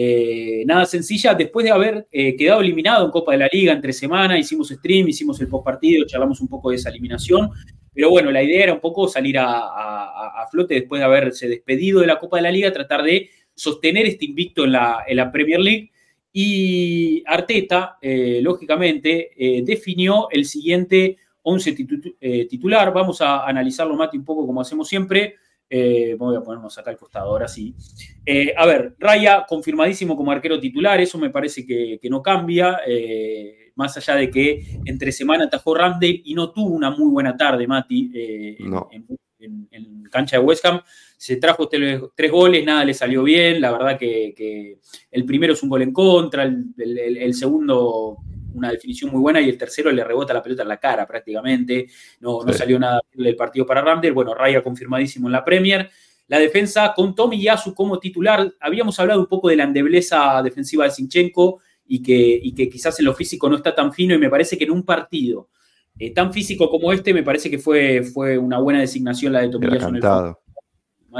[0.00, 3.92] eh, nada sencilla, después de haber eh, quedado eliminado en Copa de la Liga entre
[3.92, 7.50] semana, hicimos stream, hicimos el postpartido, charlamos un poco de esa eliminación,
[7.92, 12.06] pero bueno, la idea era un poco salir a, flote después de haberse despedido de
[12.06, 15.90] la Copa de la Liga, tratar de sostener este invicto en la, Premier League.
[16.32, 19.32] Y Arteta, eh, lógicamente,
[19.64, 21.76] definió el siguiente 11
[22.48, 22.92] titular.
[22.94, 25.34] Vamos a analizarlo, Mati, un poco como hacemos siempre.
[25.70, 27.74] Eh, voy a ponernos acá al costado, ahora sí.
[28.24, 33.72] Eh, a ver, Raya confirmadísimo como arquero titular, eso me parece que, no cambia, eh,
[33.74, 37.66] más allá de que entre semana atajó Ramsdale y no tuvo una muy buena tarde,
[37.66, 40.80] Mati, en, cancha de West Ham.
[41.18, 42.00] Se trajo tres,
[42.30, 44.78] goles, nada le salió bien, la verdad que,
[45.10, 48.18] el primero es un gol en contra, el segundo
[48.54, 51.86] una definición muy buena y el tercero le rebota la pelota en la cara prácticamente.
[52.20, 54.12] No, no salió nada del partido para Ramder.
[54.12, 55.90] Bueno, Raya confirmadísimo en la Premier.
[56.28, 58.52] La defensa con Tommy Yasu como titular.
[58.60, 62.98] Habíamos hablado un poco de la endebleza defensiva de Sinchenko y que, y que quizás
[63.00, 65.48] en lo físico no está tan fino y me parece que en un partido
[65.98, 69.48] eh, tan físico como este me parece que fue, fue una buena designación la de
[69.48, 70.36] Tommy Yasu.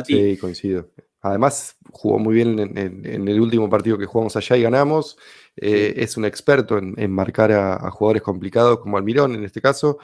[0.04, 0.90] Sí, coincido.
[1.20, 5.18] Además, jugó muy bien en, el último partido que jugamos allá y ganamos.
[5.60, 9.98] Eh, es un experto en, marcar a, jugadores complicados como Almirón en este caso.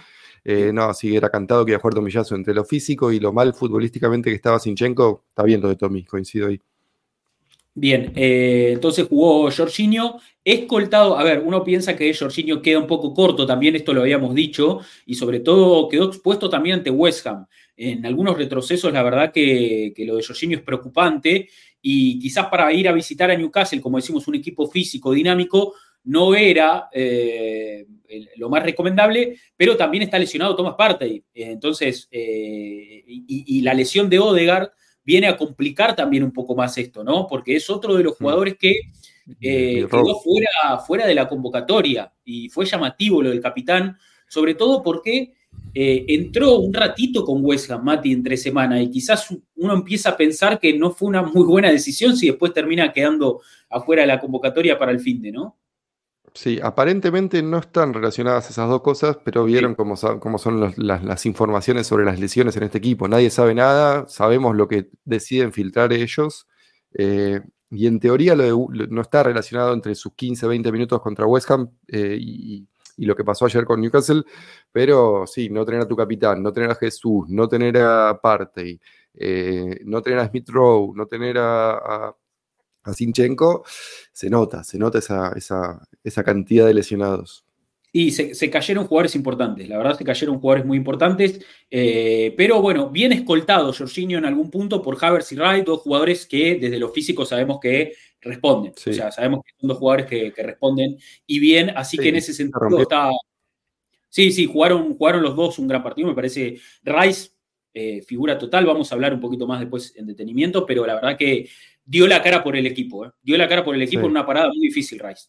[0.44, 3.32] Eh, no, así era cantado que iba a jugar Tomillazo entre lo físico y lo
[3.32, 5.24] mal futbolísticamente que estaba Sinchenko.
[5.28, 6.60] Está bien lo de Tommy, coincido ahí.
[7.76, 13.12] Bien, eh, entonces jugó Jorginho, escoltado, a ver, uno piensa que Jorginho queda un poco
[13.12, 17.46] corto, también esto lo habíamos dicho, y sobre todo quedó expuesto también ante West Ham.
[17.76, 21.48] en algunos retrocesos, la verdad que, lo de Jorginho es preocupante
[21.86, 26.34] y quizás para ir a visitar a Newcastle, como decimos, un equipo físico, dinámico, no
[26.34, 27.86] era eh,
[28.36, 31.22] lo más recomendable, pero también está lesionado Thomas Partey.
[31.34, 34.70] Entonces, eh, y, la lesión de Odegaard
[35.04, 37.26] viene a complicar también un poco más esto, ¿no?
[37.26, 38.16] Porque es otro de los mm.
[38.16, 38.70] jugadores que
[39.42, 44.82] eh, quedó fuera, fuera de la convocatoria y fue llamativo lo del capitán, sobre todo
[44.82, 45.34] porque
[45.74, 50.16] eh, entró un ratito con West Ham, Mati, entre semana, y quizás uno empieza a
[50.16, 54.20] pensar que no fue una muy buena decisión si después termina quedando afuera de la
[54.20, 55.58] convocatoria para el fin de, ¿no?
[56.32, 62.04] Sí, aparentemente no están relacionadas esas dos cosas, pero vieron cómo, son las, informaciones sobre
[62.04, 63.06] las lesiones en este equipo.
[63.06, 66.48] Nadie sabe nada, sabemos lo que deciden filtrar ellos.
[66.92, 71.50] Eh, y en teoría lo no está relacionado entre sus 15, 20 minutos contra West
[71.50, 74.22] Ham eh, y, lo que pasó ayer con Newcastle,
[74.70, 78.80] pero sí, no tener a tu capitán, no tener a Jesús, no tener a Partey,
[79.14, 82.14] eh, no tener a Smith Rowe, no tener a,
[82.84, 83.64] a, Sinchenko,
[84.12, 85.32] se nota, se nota esa,
[86.02, 87.44] esa cantidad de lesionados.
[87.96, 92.90] Y se, cayeron jugadores importantes, la verdad se cayeron jugadores muy importantes, eh, pero bueno,
[92.90, 96.88] bien escoltado Jorginho en algún punto por Havers y Wright, dos jugadores que desde lo
[96.88, 101.70] físico sabemos que responden, o sea, sabemos que son dos jugadores que, responden y bien,
[101.76, 103.10] así que en ese sentido está...
[104.08, 106.58] Sí, sí, jugaron, jugaron los dos un gran partido, me parece.
[106.82, 107.30] Rice,
[107.72, 111.16] eh, figura total, vamos a hablar un poquito más después en detenimiento, pero la verdad
[111.16, 111.48] que
[111.84, 113.10] dio la cara por el equipo, ¿eh?
[113.22, 115.28] dio la cara por el equipo en una parada muy difícil Rice.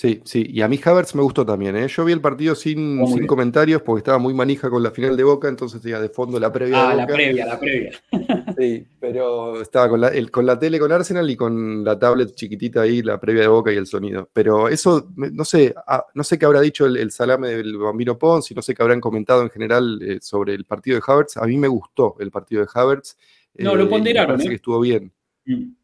[0.00, 1.76] Sí, sí, y a mí Havertz me gustó también.
[1.76, 1.86] ¿eh?
[1.86, 5.24] Yo vi el partido sin, sin comentarios porque estaba muy manija con la final de
[5.24, 6.88] Boca, entonces tenía de fondo la previa.
[6.88, 8.00] Ah, la previa, la previa.
[8.56, 12.80] Sí, pero estaba con la, con la tele con Arsenal y con la tablet chiquitita
[12.80, 14.30] ahí, la previa de Boca y el sonido.
[14.32, 18.50] Pero eso, no sé, ah, no sé qué habrá dicho el, salame del Bambino Pons
[18.50, 21.36] y no sé qué habrán comentado en general eh, sobre el partido de Havertz.
[21.36, 23.18] A mí me gustó el partido de Havertz.
[23.56, 24.36] No, lo eh, ponderaron.
[24.36, 25.12] Parece que estuvo bien.
[25.44, 25.79] Mm.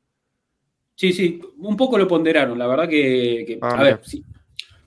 [0.97, 2.59] Sí, sí, un poco lo ponderaron.
[2.59, 4.01] La verdad que, ah, a ver,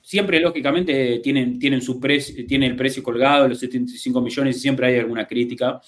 [0.01, 4.87] siempre lógicamente tienen, tienen, su precio, tienen el precio colgado, los 75 millones, y siempre
[4.87, 5.79] hay alguna crítica.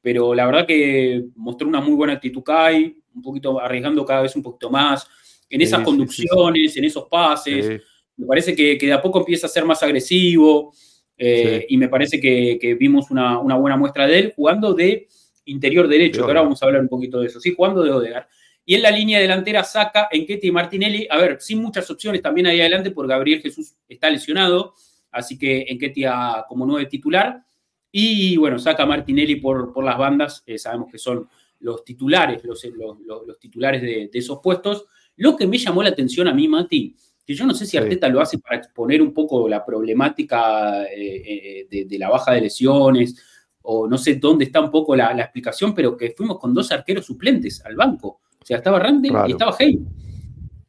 [0.00, 4.36] Pero la verdad que mostró una muy buena actitud Kai, un poquito arriesgando cada vez
[4.36, 5.08] un poquito más
[5.50, 7.80] en esas conducciones, en esos pases.
[8.16, 10.72] Me parece que, de a poco empieza a ser más agresivo.
[11.18, 15.08] Eh, y me parece que, vimos una, una, buena muestra de él jugando de
[15.46, 18.28] interior derecho, que ahora vamos a hablar un poquito de eso, sí, jugando de Odegar.
[18.66, 21.06] Y en la línea delantera saca Enquete y Martinelli.
[21.10, 24.74] A ver, sin muchas opciones también ahí adelante, porque Gabriel Jesús está lesionado.
[25.10, 27.44] Así que Enquetia como nueve titular.
[27.92, 30.42] Y bueno, saca Martinelli por, por las bandas.
[30.46, 31.28] Eh, sabemos que son
[31.60, 32.62] los titulares, los,
[33.06, 34.86] los, titulares de, esos puestos.
[35.16, 38.08] Lo que me llamó la atención a mí, Mati, que yo no sé si Arteta
[38.08, 43.16] lo hace para exponer un poco la problemática eh, eh, de, la baja de lesiones,
[43.62, 46.70] o no sé dónde está un poco la, la, explicación, pero que fuimos con dos
[46.70, 48.20] arqueros suplentes al banco.
[48.44, 49.80] O sea, estaba Randy y estaba Hay.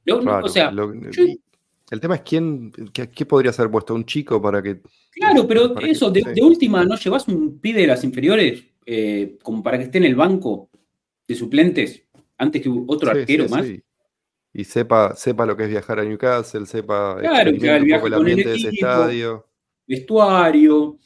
[0.08, 0.72] o sea,
[1.92, 4.80] el tema es quién, qué, podría ser puesto un chico para que.
[5.12, 9.78] Claro, pero eso, de, última, ¿no llevas un pibe de las inferiores eh, como para
[9.78, 10.70] que esté en el banco
[11.28, 12.02] de suplentes
[12.38, 13.68] antes que otro arquero más?
[14.54, 18.50] Y sepa, sepa lo que es viajar a Newcastle, sepa claro, un poco el ambiente
[18.50, 19.46] de ese estadio.
[19.86, 20.98] Vestuario.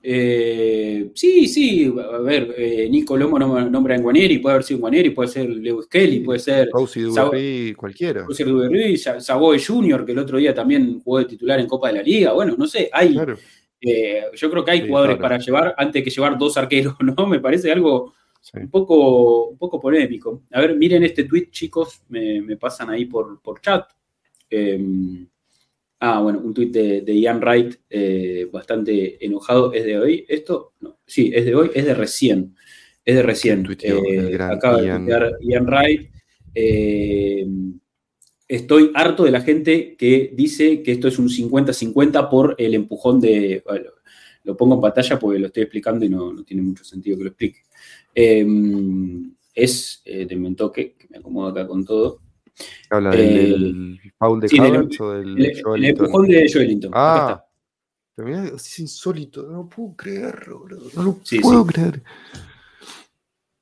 [0.00, 5.10] Eh, sí, sí, a ver, eh, Nico Lomo nombra en Guanieri, puede haber sido Guanieri,
[5.10, 6.68] puede ser Lewis Kelly, puede ser.
[6.70, 8.24] Duberry, cualquiera.
[8.30, 11.94] Ser Duberry, Savoy Junior, que el otro día también jugó de titular en Copa de
[11.94, 12.32] la Liga.
[12.32, 13.18] Bueno, no sé, hay.
[13.80, 17.26] Eh, yo creo que hay jugadores para llevar antes que llevar dos arqueros, ¿no?
[17.26, 18.14] Me parece algo
[18.54, 20.42] un, poco, un poco polémico.
[20.52, 23.90] A ver, miren este tweet, chicos, me, pasan ahí por, por chat.
[24.48, 25.26] Em,
[26.00, 29.72] Ah, bueno, un tuit de, Ian Wright eh, bastante enojado.
[29.72, 30.74] ¿Es de hoy esto?
[30.80, 30.98] No.
[31.04, 32.54] Sí, es de hoy, es de recién.
[33.04, 33.66] Es de recién.
[33.82, 35.06] Eh, acaba Ian.
[35.06, 36.10] de Ian Wright.
[36.54, 37.46] Eh,
[38.46, 43.18] estoy harto de la gente que dice que esto es un 50-50 por el empujón
[43.20, 43.62] de.
[43.66, 43.90] Bueno,
[44.44, 47.30] lo pongo en pantalla porque lo estoy explicando y no, tiene mucho sentido que lo
[47.30, 47.62] explique.
[48.14, 52.20] es, de un toque, que me acomodo acá con todo.
[52.90, 56.90] Habla del, foul de Havertz o del el, el empujón de Joelinton.
[56.94, 57.44] Ah,
[58.14, 62.02] pero mira, es insólito, no lo puedo creer, no lo puedo creer.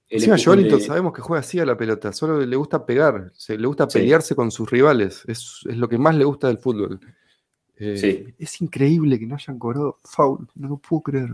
[0.08, 3.88] Encima Joelinton sabemos que juega así a la pelota, solo le gusta pegar, le gusta
[3.88, 7.00] pelearse con sus rivales, es, es, lo que más le gusta del fútbol.
[7.78, 11.30] Eh, es increíble que no hayan cobrado foul, no lo puedo creer.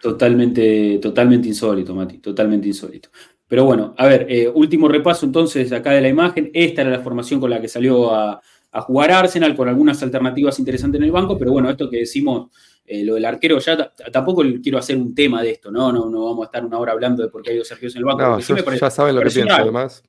[0.00, 3.10] Totalmente, totalmente insólito, Mati, totalmente insólito.
[3.48, 6.50] Pero bueno, a ver, eh, último repaso entonces acá de la imagen.
[6.52, 8.40] Esta era la formación con la que salió a,
[8.72, 12.50] jugar Arsenal, con algunas alternativas interesantes en el banco, pero bueno, esto que decimos
[12.88, 15.90] Eh, lo del arquero, ya tampoco quiero hacer un tema de esto, ¿no?
[15.90, 17.98] No, no vamos a estar una hora hablando de por qué hay dos arqueros en
[17.98, 18.22] el banco.
[18.22, 20.04] No, ya saben lo que pienso, además.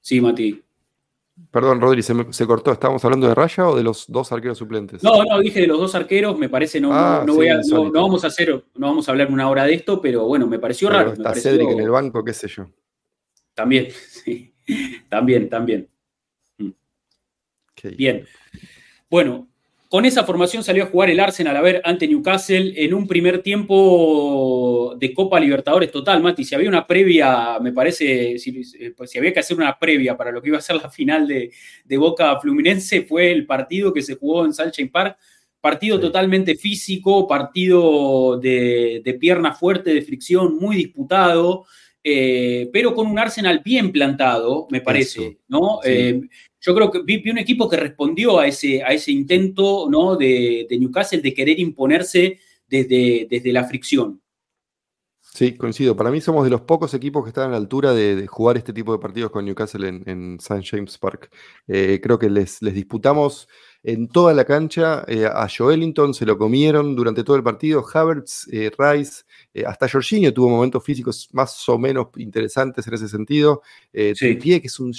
[0.00, 0.60] Sí, Mati.
[1.50, 2.72] Perdón, Rodri, se, cortó.
[2.72, 5.02] ¿Estábamos hablando de Raya o de los dos arqueros suplentes?
[5.02, 6.38] No, no, dije de los dos arqueros.
[6.38, 7.24] Me parece, no, no, ah,
[7.92, 10.90] vamos a hacer, no vamos a hablar una hora de esto, pero bueno, me pareció
[10.90, 11.14] raro.
[11.14, 12.66] Está Cedric en el banco, qué sé yo.
[13.54, 14.54] También, sí.
[15.08, 15.88] También, también.
[17.96, 18.26] Bien.
[19.08, 19.47] Bueno,
[19.88, 23.42] con esa formación salió a jugar el Arsenal a ver ante Newcastle en un primer
[23.42, 26.44] tiempo de Copa Libertadores total, Mati.
[26.44, 28.62] Si había una previa, me parece, si,
[28.94, 31.96] pues, había que hacer una previa para lo que iba a ser la final de,
[31.96, 35.16] Boca Fluminense, fue el partido que se jugó en Sunshine Park.
[35.60, 41.64] Partido totalmente físico, partido de, de pierna fuerte, de fricción, muy disputado.
[42.04, 45.80] Eh, pero con un Arsenal bien plantado, me parece, ¿no?
[45.84, 46.20] Eh,
[46.60, 50.16] yo creo que vi, un equipo que respondió a ese, a ese intento, ¿no?
[50.16, 54.20] De, Newcastle de querer imponerse desde, desde la fricción.
[55.20, 55.94] Sí, coincido.
[55.94, 58.72] Para mí somos de los pocos equipos que están a la altura de, jugar este
[58.72, 60.62] tipo de partidos con Newcastle en, St.
[60.64, 61.30] James Park.
[61.68, 63.48] Eh, creo que les, les disputamos
[63.82, 65.04] en toda la cancha.
[65.32, 67.84] a Joelinton se lo comieron durante todo el partido.
[67.92, 69.22] Havertz, Rice,
[69.54, 73.62] eh, hasta Jorginho tuvo momentos físicos más o menos interesantes en ese sentido.
[73.92, 74.92] Eh, que es un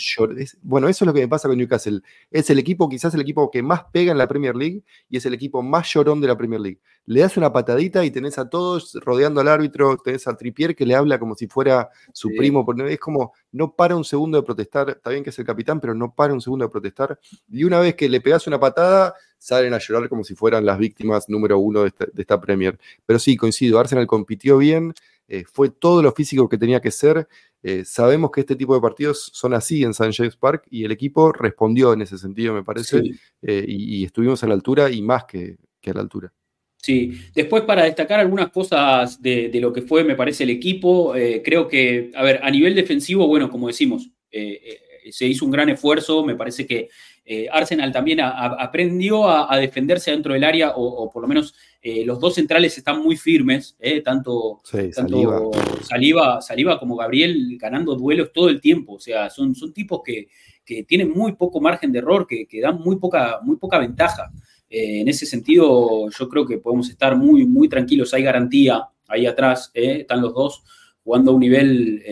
[0.61, 2.01] bueno, eso es lo que me pasa con Newcastle.
[2.31, 5.25] Es el equipo, quizás el equipo que más pega en la Premier League y es
[5.25, 6.79] el equipo más llorón de la Premier League.
[7.09, 10.85] Le das una patadita y tenés a todos rodeando al árbitro, tenés a Tripier que
[10.85, 12.63] le habla como si fuera su primo.
[12.87, 14.91] Es como, no para un segundo de protestar.
[14.91, 17.19] Está bien que es el capitán, pero no para un segundo de protestar.
[17.49, 20.77] Y una vez que le pegas una patada, salen a llorar como si fueran las
[20.77, 22.77] víctimas número uno de esta, Premier.
[23.07, 24.93] Pero sí, coincido, Arsenal compitió bien,
[25.27, 27.27] eh, fue todo lo físico que tenía que ser.
[27.63, 30.13] Eh, sabemos que este tipo de partidos son así en St.
[30.13, 33.01] James Park y el equipo respondió en ese sentido, me parece,
[33.41, 36.31] eh, y, estuvimos a la altura y más que, a la altura.
[36.81, 41.13] Sí, después para destacar algunas cosas de, lo que fue, me parece, el equipo,
[41.43, 44.09] creo que, a ver, a nivel defensivo, bueno, como decimos,
[45.11, 46.89] se hizo un gran esfuerzo, me parece que
[47.31, 52.19] eh, Arsenal también aprendió a, defenderse dentro del área, o, por lo menos eh, los
[52.19, 54.61] dos centrales están muy firmes, eh, tanto,
[56.41, 56.79] Saliva.
[56.79, 58.93] como Gabriel ganando duelos todo el tiempo.
[58.93, 60.27] O sea, son, son tipos que,
[60.87, 64.31] tienen muy poco margen de error, que, dan muy poca, muy poca ventaja.
[64.69, 68.13] En ese sentido, yo creo que podemos estar muy, muy tranquilos.
[68.13, 70.63] Hay garantía ahí atrás, están los dos
[71.03, 72.03] jugando a un nivel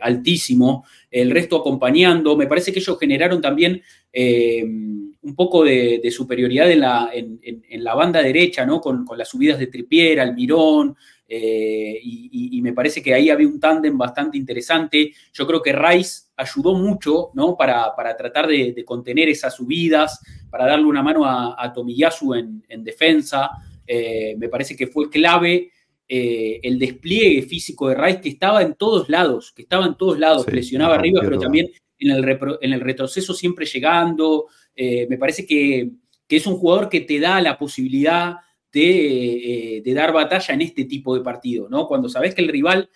[0.00, 2.36] altísimo el resto acompañando.
[2.36, 7.94] Me parece que ellos generaron también eh, un poco de, superioridad en la, en, la,
[7.94, 8.80] banda derecha, ¿no?
[8.80, 13.96] Con, las subidas de Tripier, Almirón, eh, y, me parece que ahí había un tándem
[13.96, 15.12] bastante interesante.
[15.32, 17.56] Yo creo que Rice ayudó mucho, ¿no?
[17.56, 23.50] Para, tratar de, contener esas subidas, para darle una mano a, Tomiyasu en, defensa.
[23.86, 25.70] Eh, me parece que fue clave
[26.08, 30.18] eh, el despliegue físico de Rice que estaba en todos lados, que estaba en todos
[30.18, 34.46] lados, presionaba arriba, pero también en el, en el, retroceso siempre llegando.
[34.76, 35.90] Me parece que,
[36.28, 38.36] es un jugador que te da la posibilidad
[38.80, 41.86] de, eh, dar batalla en este tipo de partido, ¿no?
[41.86, 42.90] Cuando sabes que el rival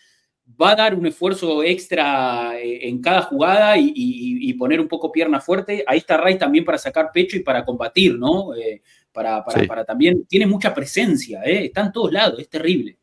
[0.60, 5.84] va a dar un esfuerzo extra en cada jugada y, poner un poco pierna fuerte,
[5.86, 8.50] ahí está Rice también para sacar pecho y para combatir, ¿no?
[9.12, 12.97] para, para, también, tiene mucha presencia, está en todos lados, es terrible.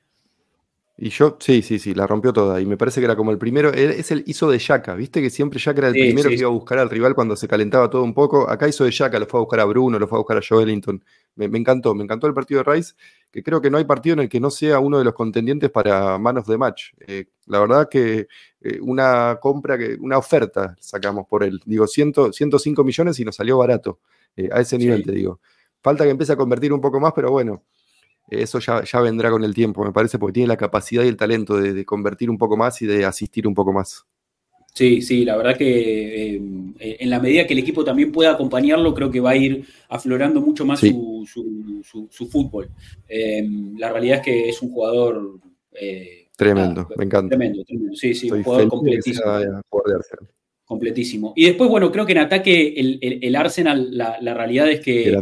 [0.97, 2.61] Y yo, sí, sí, sí, la rompió toda.
[2.61, 5.29] Y me parece que era como el primero, es el hizo de Yaka, viste que
[5.29, 8.03] siempre Yaka era el primero que iba a buscar al rival cuando se calentaba todo
[8.03, 8.49] un poco.
[8.49, 10.41] Acá hizo de Yaka, lo fue a buscar a Bruno, lo fue a buscar a
[10.47, 11.03] Joelinton.
[11.35, 12.93] Me, me encantó, me encantó el partido de Rice,
[13.29, 15.69] que creo que no hay partido en el que no sea uno de los contendientes
[15.69, 16.93] para manos de match.
[17.05, 18.27] Eh, la verdad que
[18.61, 21.59] eh, una compra, que, una oferta sacamos por él.
[21.65, 23.99] Digo, 105 millones y nos salió barato.
[24.37, 25.41] Eh, a ese nivel te digo.
[25.81, 27.63] Falta que empiece a convertir un poco más, pero bueno,
[28.29, 31.17] eso ya, ya, vendrá con el tiempo, me parece, porque tiene la capacidad y el
[31.17, 34.05] talento de, convertir un poco más y de asistir un poco más.
[34.73, 36.41] Sí, sí, la verdad que eh,
[36.79, 40.41] en la medida que el equipo también pueda acompañarlo, creo que va a ir aflorando
[40.41, 42.69] mucho más su, su, fútbol.
[43.07, 45.39] Eh, la realidad es que es un jugador...
[45.71, 47.37] Eh, tremendo, me encanta.
[47.37, 47.95] Tremendo, tremendo.
[47.95, 49.23] Sí, sí, un jugador completísimo.
[50.65, 51.33] Completísimo.
[51.37, 55.15] Y después, bueno, creo que en ataque el, Arsenal, la, la, realidad es que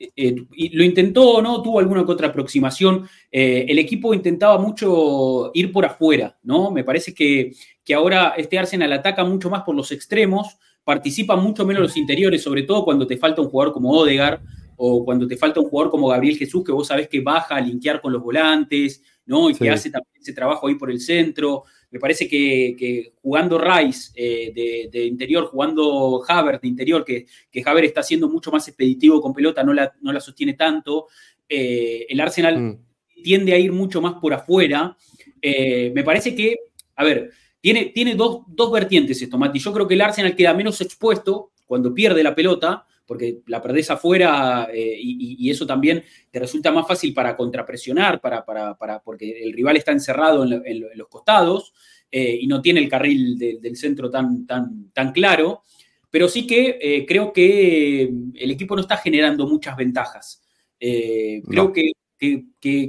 [0.00, 1.60] eh, y lo intentó, ¿no?
[1.60, 3.06] Tuvo alguna que otra aproximación.
[3.30, 6.70] Eh, el equipo intentaba mucho ir por afuera, ¿no?
[6.70, 7.52] Me parece que,
[7.84, 12.42] que, ahora este Arsenal ataca mucho más por los extremos, participa mucho menos los interiores,
[12.42, 14.40] sobre todo cuando te falta un jugador como Odegar
[14.76, 17.60] o cuando te falta un jugador como Gabriel Jesús, que vos sabés que baja a
[17.60, 19.48] linkear con los volantes, ¿no?
[19.48, 21.62] Y que hace también ese trabajo ahí por el centro.
[21.88, 28.02] Me parece que, jugando Rice eh, de, interior, jugando Haver de interior, que, que está
[28.02, 31.06] siendo mucho más expeditivo con pelota, no la, no la sostiene tanto.
[31.48, 32.78] Eh, el Arsenal mm.
[33.22, 34.96] tiende a ir mucho más por afuera.
[35.40, 36.56] Eh, me parece que,
[36.96, 39.60] a ver, tiene, tiene dos, dos vertientes esto, Mati.
[39.60, 43.90] Yo creo que el Arsenal queda menos expuesto cuando pierde la pelota, porque la perdés
[43.90, 49.52] afuera eh, y, eso también te resulta más fácil para contrapresionar, para, para, porque el
[49.52, 51.72] rival está encerrado en, los costados
[52.08, 55.64] eh, y no tiene el carril del centro tan, tan, tan claro.
[56.08, 60.40] Pero sí que eh, creo que el equipo no está generando muchas ventajas.
[60.78, 61.90] Creo que,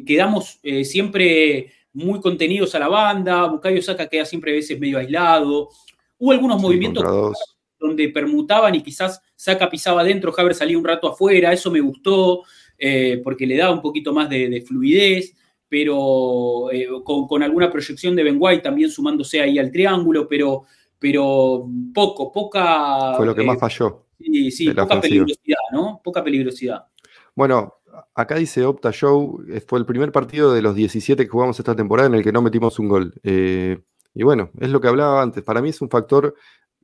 [0.05, 5.69] quedamos siempre muy contenidos a la banda, Bukayo Saka queda siempre a veces medio aislado.
[6.19, 7.03] Hubo algunos movimientos
[7.81, 12.43] donde permutaban y quizás Saca pisaba adentro, Haber salía un rato afuera, eso me gustó
[12.77, 15.35] eh, porque le daba un poquito más de, fluidez,
[15.67, 20.63] pero eh, con, alguna proyección de Ben White también sumándose ahí al triángulo, pero,
[20.99, 23.15] pero poco, poca...
[23.17, 24.05] Fue lo que más eh, falló.
[24.19, 25.99] Sí, sí, poca peligrosidad, ¿no?
[26.03, 26.85] Poca peligrosidad.
[27.35, 27.73] Bueno,
[28.13, 32.09] acá dice Opta Show, fue el primer partido de los 17 que jugamos esta temporada
[32.09, 33.13] en el que no metimos un gol.
[33.23, 35.43] y bueno, es lo que hablaba antes.
[35.43, 36.35] Para mí es un factor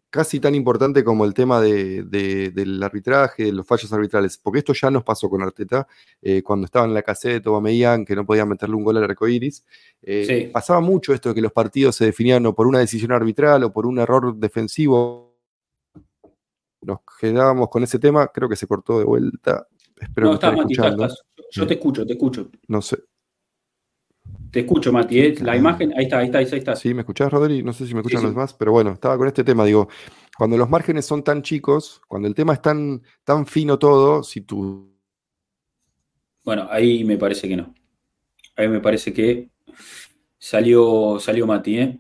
[0.10, 4.90] casi tan importante como el tema del arbitraje, de los fallos arbitrales, porque esto ya
[4.90, 5.88] nos pasó con Arteta,
[6.22, 9.04] eh, cuando estaba en la caseta o Meían, que no podía meterle un gol al
[9.04, 9.66] arco iris.
[10.02, 13.64] Eh, pasaba mucho esto de que los partidos se definían o por una decisión arbitral
[13.64, 15.36] o por un error defensivo.
[16.82, 19.68] Nos quedábamos con ese tema, creo que se cortó de vuelta.
[20.00, 21.08] Espero no, que escuchando.
[21.52, 22.50] Yo te escucho, te escucho.
[22.68, 22.98] No sé.
[24.52, 25.36] Te escucho, Mati, ¿eh?
[25.42, 26.76] la imagen, ahí está, ahí está, ahí está.
[26.76, 27.64] Sí, ¿me escuchás, Rodri?
[27.64, 29.90] No sé si me escuchan los demás, pero bueno, estaba con este tema, digo,
[30.38, 34.42] cuando los márgenes son tan chicos, cuando el tema es tan, tan fino todo, si
[34.42, 34.96] tú...
[36.44, 37.74] Bueno, ahí me parece que no.
[38.56, 39.50] Ahí me parece que
[40.38, 42.00] salió, salió Mati, ¿eh?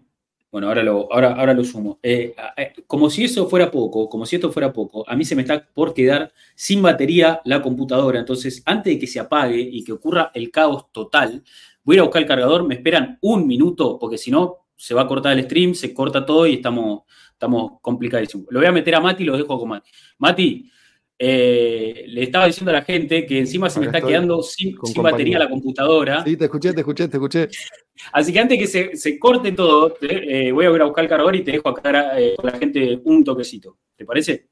[0.50, 2.00] Bueno, ahora lo, ahora, ahora lo sumo.
[2.02, 5.36] Eh, eh, como si eso fuera poco, como si esto fuera poco, a mí se
[5.36, 8.20] me está por quedar sin batería la computadora.
[8.20, 11.44] Entonces, antes de que se apague y que ocurra el caos total,
[11.88, 14.94] voy a ir a buscar el cargador, me esperan un minuto, porque si no, se
[14.94, 18.46] va a cortar el stream, se corta todo y estamos, estamos complicadísimos.
[18.50, 19.90] Lo voy a meter a Mati y lo dejo con Mati.
[20.18, 20.70] Mati,
[21.18, 25.40] eh, le estaba diciendo a la gente que encima se me está quedando sin, batería
[25.40, 26.26] la computadora.
[26.26, 27.48] Sí, te escuché, te escuché, te escuché.
[28.12, 31.38] Así que antes que se, corte todo, eh, voy a ir a buscar el cargador
[31.38, 33.78] y te dejo acá eh, con la gente un toquecito.
[33.96, 34.50] ¿Te parece?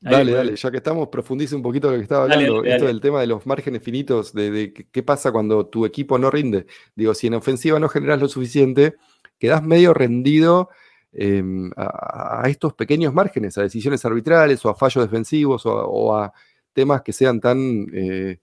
[0.00, 3.20] Dale, dale, ya que estamos, profundice un poquito lo que estaba hablando, esto del tema
[3.20, 6.66] de los márgenes finitos, de, qué pasa cuando tu equipo no rinde.
[6.94, 8.94] Digo, si en ofensiva no generas lo suficiente,
[9.38, 10.68] quedas medio rendido
[11.12, 16.32] em, a, estos pequeños márgenes, a decisiones arbitrales o a fallos defensivos o a,
[16.78, 18.38] temas que sean tan, eh,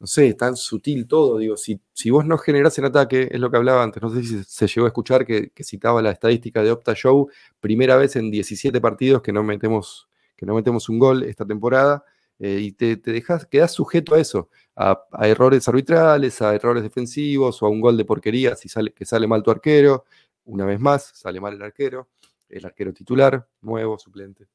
[0.00, 1.36] no sé, tan sutil todo.
[1.36, 4.22] Digo, si, si, vos no generás en ataque, es lo que hablaba antes, no sé
[4.22, 7.28] si se llegó a escuchar que, que citaba la estadística de Opta Show,
[7.60, 10.07] primera vez en 17 partidos que no metemos
[10.38, 12.04] que no metemos un gol esta temporada,
[12.38, 17.66] eh, y te, dejas, quedas sujeto a eso, a, errores arbitrales, a errores defensivos o
[17.66, 20.04] a un gol de porquería si sale, que sale mal tu arquero.
[20.44, 22.08] Una vez más, sale mal el arquero,
[22.48, 24.46] el arquero titular, nuevo, suplente.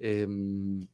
[0.00, 0.86] Em,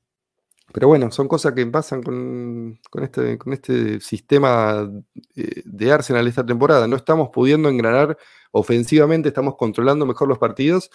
[0.72, 4.90] pero bueno, son cosas que pasan con, este, con este sistema
[5.36, 6.86] eh, de Arsenal esta temporada.
[6.86, 8.16] No estamos pudiendo engranar
[8.52, 10.90] ofensivamente, estamos controlando mejor los partidos,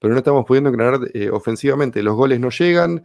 [0.00, 2.02] pero no estamos pudiendo crear eh, ofensivamente.
[2.02, 3.04] Los goles no llegan.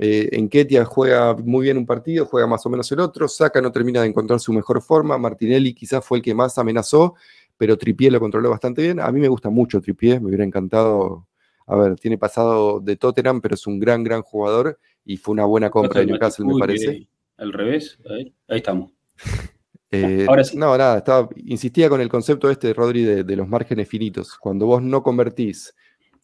[0.00, 3.28] Eh, en Ketia juega muy bien un partido, juega más o menos el otro.
[3.28, 5.16] Saca no termina de encontrar su mejor forma.
[5.16, 7.14] Martinelli quizás fue el que más amenazó,
[7.56, 8.98] pero Tripié lo controló bastante bien.
[8.98, 11.28] A mí me gusta mucho Tripié, me hubiera encantado.
[11.66, 15.44] A ver, tiene pasado de Tottenham, pero es un gran, gran jugador y fue una
[15.44, 17.06] buena compra de Newcastle, me parece.
[17.36, 18.90] Al revés, ahí, estamos.
[19.96, 20.56] Eh, Ahora sí.
[20.56, 24.36] No, nada, estaba, insistía con el concepto este, Rodri, de, de los márgenes finitos.
[24.36, 25.72] Cuando vos no convertís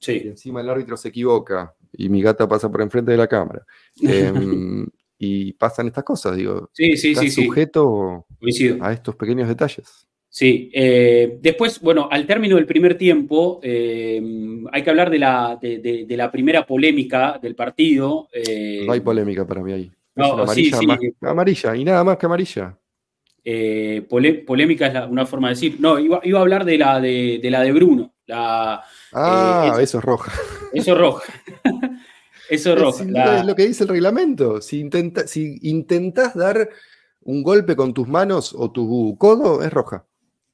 [0.00, 0.22] Sí.
[0.24, 3.64] Y encima el árbitro se equivoca y mi gata pasa por enfrente de la cámara.
[4.02, 4.86] Em,
[5.18, 6.70] y pasan estas cosas, digo.
[6.72, 7.30] Sí, sí, sí.
[7.30, 8.26] Sujeto
[8.80, 10.06] a estos pequeños detalles.
[10.32, 15.58] Sí, eh, después, bueno, al término del primer tiempo, em, hay que hablar de la,
[15.60, 18.28] de, la, primera polémica del partido.
[18.32, 19.90] Eh, no hay polémica para mí ahí.
[20.14, 20.78] amarilla,
[21.22, 22.78] amarilla, y nada más que amarilla.
[23.42, 25.76] Eh, polémica es una forma de decir.
[25.80, 28.14] No, iba, a hablar de la de, la de Bruno.
[28.26, 30.32] La, ah, eso es roja.
[30.72, 31.32] Eso es roja.
[32.50, 33.38] eso es roja.
[33.40, 34.60] Es lo que dice el reglamento.
[34.60, 36.68] Si, intenta, si intentas dar
[37.22, 40.06] un golpe con tus manos o tu codo, es roja.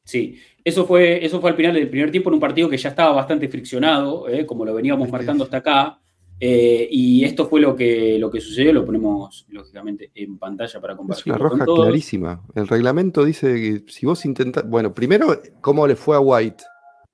[0.04, 2.90] Sí, eso fue, eso fue al final del primer tiempo en un partido que ya
[2.90, 6.00] estaba bastante friccionado, eh, como lo veníamos marcando hasta acá.
[6.38, 10.96] Eh, y esto fue lo que, lo que sucedió, lo ponemos lógicamente en pantalla para
[10.96, 11.32] compartir.
[11.32, 12.42] Es una roja clarísima.
[12.54, 14.68] El reglamento dice que si vos intentás.
[14.68, 16.62] Bueno, primero, ¿cómo le fue a White?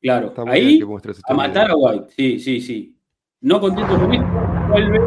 [0.02, 0.80] Claro, ahí
[1.28, 2.98] a matar a White, sí, sí, sí.
[3.40, 4.26] No contento con esto,
[4.68, 5.00] vuelve.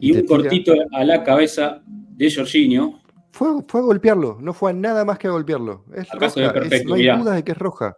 [0.00, 3.00] Y, un cortito a la cabeza de Jorginho.
[3.30, 5.84] Fue, fue, a golpearlo, no fue a nada más que a golpearlo.
[5.94, 7.96] Es roja, perfecto, no hay duda de que es roja.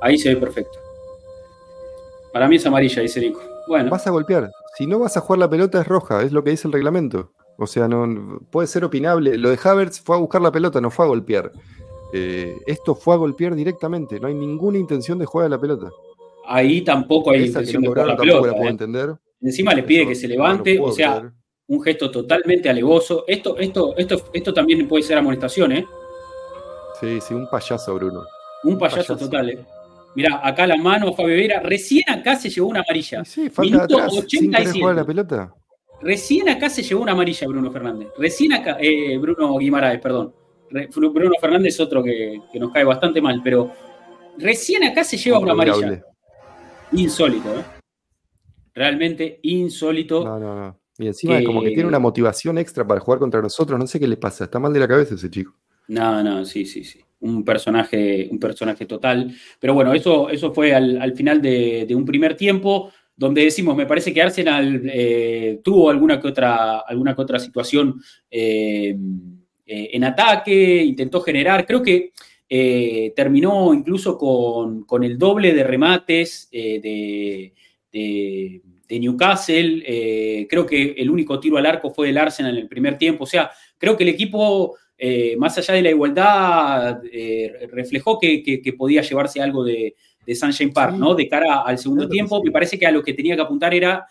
[0.00, 0.78] Ahí se ve perfecto.
[2.32, 3.42] Para mí es amarilla, dice Nico.
[3.68, 3.90] Bueno.
[3.90, 4.50] Vas a golpear.
[4.76, 7.32] Si no vas a jugar la pelota es roja, es lo que dice el reglamento.
[7.58, 9.36] O sea, no puede ser opinable.
[9.36, 11.52] Lo de Havertz fue a buscar la pelota, no fue a golpear.
[12.12, 14.18] Eh, esto fue a golpear directamente.
[14.18, 15.90] No hay ninguna intención de jugar a la pelota.
[16.46, 18.52] Ahí tampoco hay intención de jugar la pelota.
[18.52, 18.68] La ¿eh?
[18.68, 19.14] entender.
[19.40, 21.32] Encima le pide que se levante, o sea,
[21.68, 23.24] un gesto totalmente alevoso.
[23.26, 25.86] Esto, esto, esto, esto también puede ser amonestación, ¿eh?
[27.00, 28.24] Sí, sí, un payaso, Bruno.
[28.64, 29.58] Un payaso, total, ¿eh?
[30.14, 31.60] Mirá, acá la mano Fabio Vera.
[31.60, 33.24] Recién acá se llevó una amarilla.
[33.24, 34.80] Sí, falta atrás, 87.
[34.80, 35.54] jugar la pelota.
[36.02, 38.08] Recién acá se llevó una amarilla Bruno Fernández.
[38.18, 40.34] Recién acá, eh, Bruno Guimaraes, perdón.
[40.70, 43.72] Bruno Fernández es otro que, nos cae bastante mal, pero
[44.38, 46.02] recién acá se lleva una amarilla.
[46.92, 47.64] Insólito, ¿eh?
[48.74, 50.24] Realmente insólito.
[50.24, 50.80] No, no, no.
[50.98, 53.78] Y encima es como que tiene una motivación extra para jugar contra nosotros.
[53.78, 54.44] No sé qué le pasa.
[54.44, 55.56] Está mal de la cabeza ese chico.
[55.88, 57.00] No, no, sí, sí, sí.
[57.20, 59.34] Un personaje, un personaje total.
[59.58, 64.12] Pero bueno, eso, eso fue al, final de, un primer tiempo, donde decimos, me parece
[64.12, 68.00] que Arsenal eh, tuvo alguna que otra, alguna que otra situación
[68.30, 68.96] eh,
[69.72, 72.10] eh, en ataque, intentó generar, creo que
[72.48, 77.52] eh, terminó incluso con, el doble de remates eh,
[77.92, 82.98] de, Newcastle, creo que el único tiro al arco fue del Arsenal en el primer
[82.98, 83.48] tiempo, o sea,
[83.78, 84.76] creo que el equipo,
[85.38, 87.00] más allá de la igualdad,
[87.70, 89.94] reflejó que, podía llevarse algo de,
[90.34, 91.14] Sunshine Park, ¿no?
[91.14, 94.04] De cara al segundo tiempo, me parece que a lo que tenía que apuntar era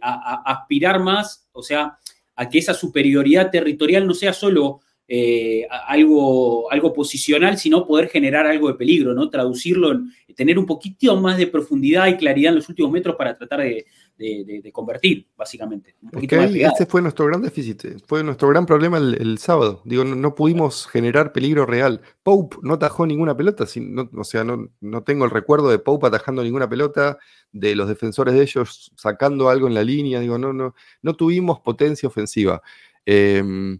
[0.00, 1.98] a aspirar más, o sea,
[2.36, 8.46] a que esa superioridad territorial no sea solo eh, algo, algo posicional, sino poder generar
[8.46, 9.28] algo de peligro, ¿no?
[9.28, 13.36] Traducirlo, en, tener un poquito más de profundidad y claridad en los últimos metros para
[13.36, 13.84] tratar de,
[14.72, 15.94] convertir, básicamente.
[16.20, 19.82] ese fue nuestro gran déficit, fue nuestro gran problema el, sábado.
[19.84, 22.00] Digo, no, pudimos generar peligro real.
[22.22, 26.42] Pope no atajó ninguna pelota, o sea, no, no tengo el recuerdo de Pope atajando
[26.42, 27.18] ninguna pelota,
[27.54, 31.60] de los defensores de ellos sacando algo en la línea, digo, no, no, no tuvimos
[31.60, 32.60] potencia ofensiva.
[33.06, 33.78] Em,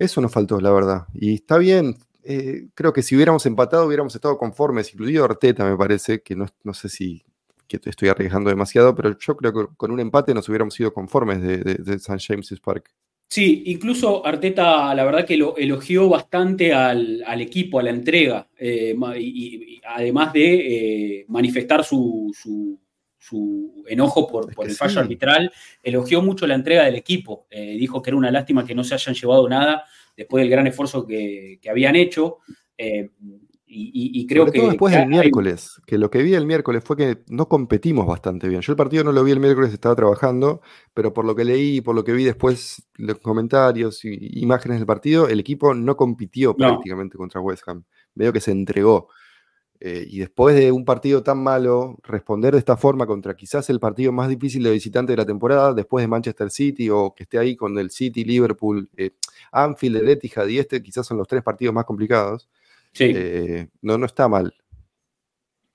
[0.00, 1.06] eso nos faltó, la verdad.
[1.14, 5.76] Y está bien, eh, creo que si hubiéramos empatado hubiéramos estado conformes, incluido Arteta me
[5.76, 7.22] parece, que no, no sé si
[7.68, 11.40] que estoy arriesgando demasiado, pero yo creo que con un empate nos hubiéramos sido conformes
[11.40, 12.18] de, de, St.
[12.18, 12.90] James's Park.
[13.28, 18.96] Sí, incluso Arteta, la verdad que lo elogió bastante al, equipo, a la entrega, eh,
[19.20, 22.32] y, además de eh, manifestar su,
[23.86, 25.52] enojo por, el fallo arbitral,
[25.82, 27.46] elogió mucho la entrega del equipo.
[27.50, 29.84] Eh, dijo que era una lástima que no se hayan llevado nada
[30.16, 32.38] después del gran esfuerzo que, habían hecho.
[33.72, 34.60] Y, creo que.
[34.60, 38.62] después del miércoles, que lo que vi el miércoles fue que no competimos bastante bien.
[38.62, 40.60] Yo el partido no lo vi el miércoles, estaba trabajando,
[40.92, 44.86] pero por lo que leí, por lo que vi después, los comentarios y imágenes del
[44.86, 47.84] partido, el equipo no compitió prácticamente contra West Ham.
[48.14, 49.08] Veo que se entregó.
[49.82, 53.80] Eh, y después de un partido tan malo, responder de esta forma contra quizás el
[53.80, 57.38] partido más difícil de visitante de la temporada, después de Manchester City o que esté
[57.38, 59.12] ahí con el City, Liverpool, eh,
[59.50, 62.46] Anfield, el Etihad y este, quizás son los tres partidos más complicados.
[62.92, 63.04] Sí.
[63.14, 64.52] Eh, no, no está mal.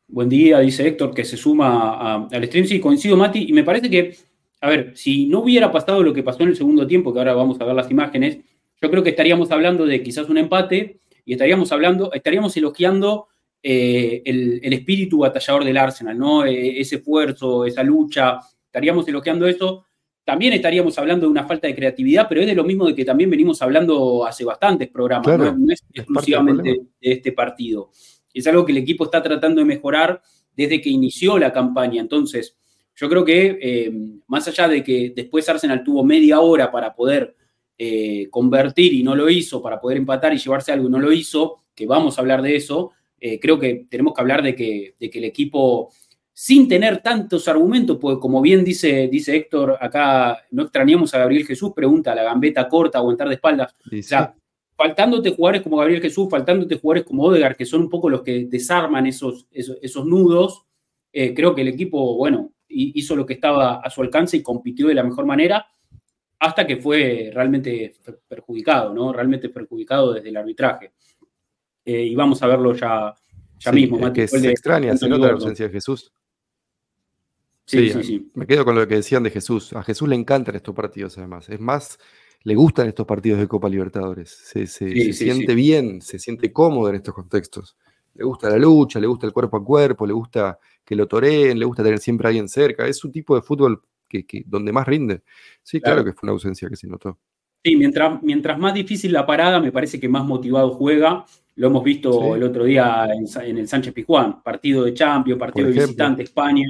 [0.08, 2.68] Buen día, dice Héctor, que se suma al stream.
[2.68, 4.16] Sí, coincido, Mati, y me parece que,
[4.62, 7.34] a ver, si no hubiera pasado lo que pasó en el segundo tiempo, que ahora
[7.34, 8.38] vamos a ver las imágenes,
[8.80, 13.30] yo creo que estaríamos hablando de quizás un empate y estaríamos hablando, estaríamos elogiando
[13.68, 16.46] eh, el, espíritu batallador del Arsenal, ¿no?
[16.46, 19.86] E, ese esfuerzo, esa lucha, estaríamos elogiando eso
[20.26, 23.06] también estaríamos hablando de una falta de creatividad, pero es de lo mismo de que
[23.06, 27.92] también venimos hablando hace bastantes programas, no, es exclusivamente de este partido.
[28.34, 30.20] Es algo que el equipo está tratando de mejorar
[30.56, 32.02] desde que inició la campaña.
[32.02, 32.58] Entonces,
[32.96, 33.92] yo creo que eh,
[34.26, 37.36] más allá de que después Arsenal tuvo media hora para poder
[37.78, 41.12] eh, convertir y no lo hizo, para poder empatar y llevarse algo y no lo
[41.12, 42.94] hizo, que vamos a hablar de eso,
[43.28, 45.92] eh, creo que tenemos que hablar de que, de que el equipo
[46.32, 51.44] sin tener tantos argumentos, pues como bien dice, dice Héctor, acá no extrañamos a Gabriel
[51.44, 53.76] Jesús, pregunta, la gambeta corta, aguantar de espaldas.
[53.92, 54.36] O sea,
[54.78, 58.46] faltándote jugadores como Gabriel Jesús, faltándote jugadores como Odegar, que son un poco los que
[58.46, 60.68] desarman esos, esos, nudos,
[61.12, 64.88] eh, creo que el equipo, bueno, hizo lo que estaba a su alcance y compitió
[64.88, 65.66] de la mejor manera,
[66.38, 67.96] hasta que fue realmente
[68.28, 69.12] perjudicado, ¿no?
[69.12, 70.92] Realmente perjudicado desde el arbitraje.
[71.86, 73.14] Eh, y vamos a verlo ya,
[73.60, 74.12] ya mismo.
[74.12, 76.12] que se extraña, se nota la ausencia de Jesús.
[77.66, 79.74] Sí, sí, sí, Me quedo con lo que decían de Jesús.
[79.74, 81.50] A Jesús le encantan estos partidos, además.
[81.50, 82.00] Es más,
[82.44, 84.30] le gustan estos partidos de Copa Libertadores.
[84.30, 87.76] Se, siente bien, se siente cómodo en estos contextos.
[88.14, 91.58] Le gusta la lucha, le gusta el cuerpo a cuerpo, le gusta que lo toreen,
[91.58, 92.88] le gusta tener siempre a alguien cerca.
[92.88, 95.24] Es un tipo de fútbol que, donde más rinde.
[95.64, 96.06] Sí, claro.
[96.06, 97.18] que fue una ausencia que se notó.
[97.66, 101.26] Sí, mientras, mientras más difícil la parada, me parece que más motivado juega.
[101.56, 105.74] Lo hemos visto el otro día en, el Sánchez Pizjuán, partido de Champions, partido de
[105.74, 106.68] visitante España,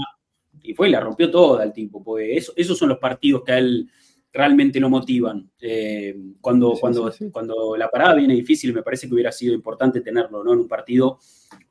[0.61, 3.57] y fue y la rompió toda el tipo, porque esos son los partidos que a
[3.57, 3.89] él
[4.31, 5.51] realmente lo motivan.
[5.59, 10.45] Eh, cuando, cuando, cuando la parada viene difícil, me parece que hubiera sido importante tenerlo
[10.45, 10.53] ¿no?
[10.53, 11.19] en un partido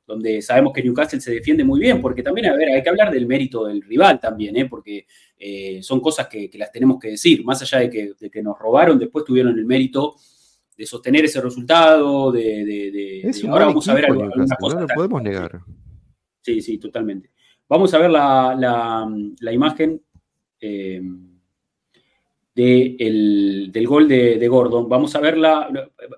[0.06, 3.10] donde sabemos que Newcastle se defiende muy bien, porque también, a ver, hay que hablar
[3.10, 4.66] del mérito del rival también, ¿eh?
[4.66, 5.06] porque
[5.38, 7.90] eh, son cosas que, las tenemos que decir, más allá de
[8.30, 10.16] que, nos robaron, después tuvieron el mérito
[10.76, 13.32] de sostener ese resultado, de...
[13.48, 14.80] ahora vamos a ver algunas cosas.
[14.80, 15.60] No lo podemos negar.
[16.42, 17.30] Sí, sí, totalmente.
[17.68, 19.08] Vamos a ver la,
[19.52, 20.02] imagen
[20.60, 21.00] eh,
[22.54, 24.86] del gol de, Gordon.
[24.88, 25.70] Vamos a verla,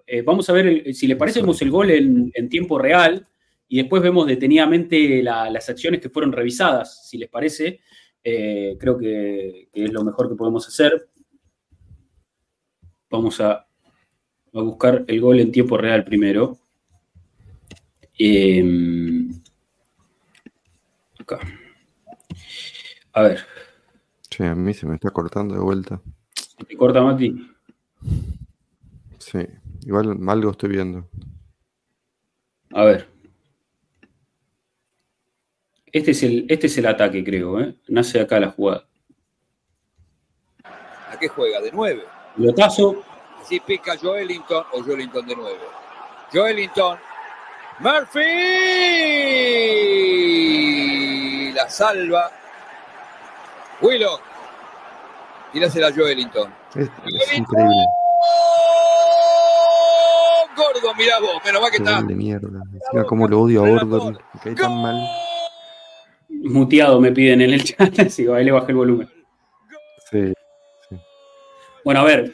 [0.07, 3.29] eh, vamos a ver, si le parece, vemos el gol en tiempo real
[3.69, 7.81] y después vemos detenidamente las acciones que fueron revisadas, si les parece.
[8.23, 11.09] Eh, creo que, es lo mejor que podemos hacer.
[13.11, 13.67] Vamos a,
[14.53, 16.59] buscar el gol en tiempo real primero.
[18.19, 19.31] Em,
[21.19, 21.41] acá.
[23.13, 23.41] A ver.
[24.31, 26.01] Sí, a mí se me está cortando de vuelta.
[26.67, 27.49] ¿Te corta, Mati?
[29.19, 29.39] Sí,
[29.83, 31.09] igual algo estoy viendo.
[32.73, 33.16] A ver.
[35.97, 37.59] Este es el, este es el ataque, creo.
[37.59, 37.75] ¿eh?
[37.89, 38.85] Nace acá la jugada.
[40.63, 41.59] ¿A qué juega?
[41.63, 42.05] ¿De 9?
[42.37, 43.03] Lotazo.
[43.49, 45.57] Si pica Joelinton o Joelinton de 9.
[46.35, 46.99] Joelinton.
[47.79, 48.21] Murphy.
[51.55, 52.31] La salva.
[53.81, 54.21] Willock.
[55.55, 56.53] Tírasela a Joelinton.
[56.75, 57.87] Es, es increíble.
[60.55, 62.03] Gordo, mirá vos, menos mal que está.
[62.03, 62.49] de mierda.
[62.93, 64.19] Mira cómo lo odio a Gordon.
[64.35, 65.26] Me cae tan mal.
[66.47, 69.09] Muteado me piden en el chat, así ahí le bajé el volumen.
[70.11, 70.33] Sí,
[71.85, 72.33] Bueno, a ver.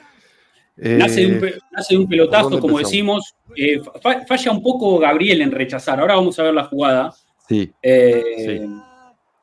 [0.78, 3.34] Eh, nace, de un, pelotazo, como decimos.
[3.56, 3.80] Eh,
[4.26, 6.00] falla un poco Gabriel en rechazar.
[6.00, 7.14] Ahora vamos a ver la jugada.
[7.48, 7.70] Sí.
[7.82, 8.66] Eh,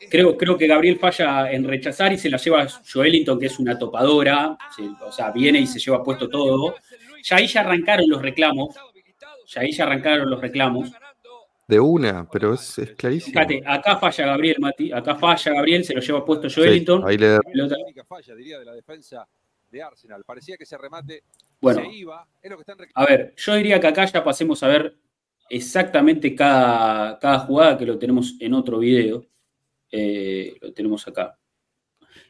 [0.10, 3.78] creo, creo que Gabriel falla en rechazar y se la lleva Joelinton, que es una
[3.78, 4.58] topadora.
[5.06, 6.76] o sea, viene y se lleva puesto todo.
[7.24, 8.76] Ya ahí ya arrancaron los reclamos.
[9.48, 10.92] Ya ahí ya arrancaron los reclamos
[11.70, 13.34] de una, pero es, es clarísimo.
[13.34, 17.08] Fíjate, acá falla Gabriel, Mati, acá falla Gabriel, se lo lleva puesto Joelinton.
[17.08, 17.38] ahí le
[18.08, 19.28] falla, diría, de la defensa
[19.70, 20.24] de Arsenal.
[20.26, 21.22] Parecía que ese remate
[21.62, 22.28] bueno, se iba.
[22.42, 24.98] Es lo que están a ver, yo diría que acá ya pasemos a ver
[25.48, 29.24] exactamente cada, cada jugada que lo tenemos en otro video.
[29.92, 31.38] Eh, lo tenemos acá.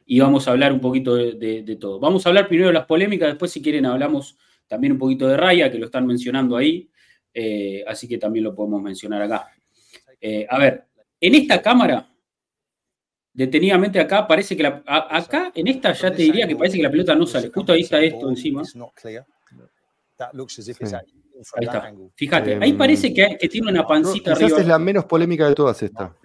[0.05, 1.97] Y vamos a hablar un poquito de, de, todo.
[2.01, 4.37] Vamos a hablar primero de las polémicas, después si quieren hablamos
[4.67, 6.89] también un poquito de Raya, que lo están mencionando ahí.
[7.33, 9.49] Eh, así que también lo podemos mencionar acá.
[10.19, 10.85] Eh, a ver,
[11.19, 12.09] en esta cámara,
[13.33, 16.91] detenidamente acá, parece que la, acá, en esta ya te diría que parece que la
[16.91, 17.49] pelota no sale.
[17.49, 18.63] Justo ahí está esto encima.
[21.55, 21.93] Ahí está.
[22.15, 26.15] Fíjate, ahí parece que, tiene una pancita quizás es la menos polémica de todas esta.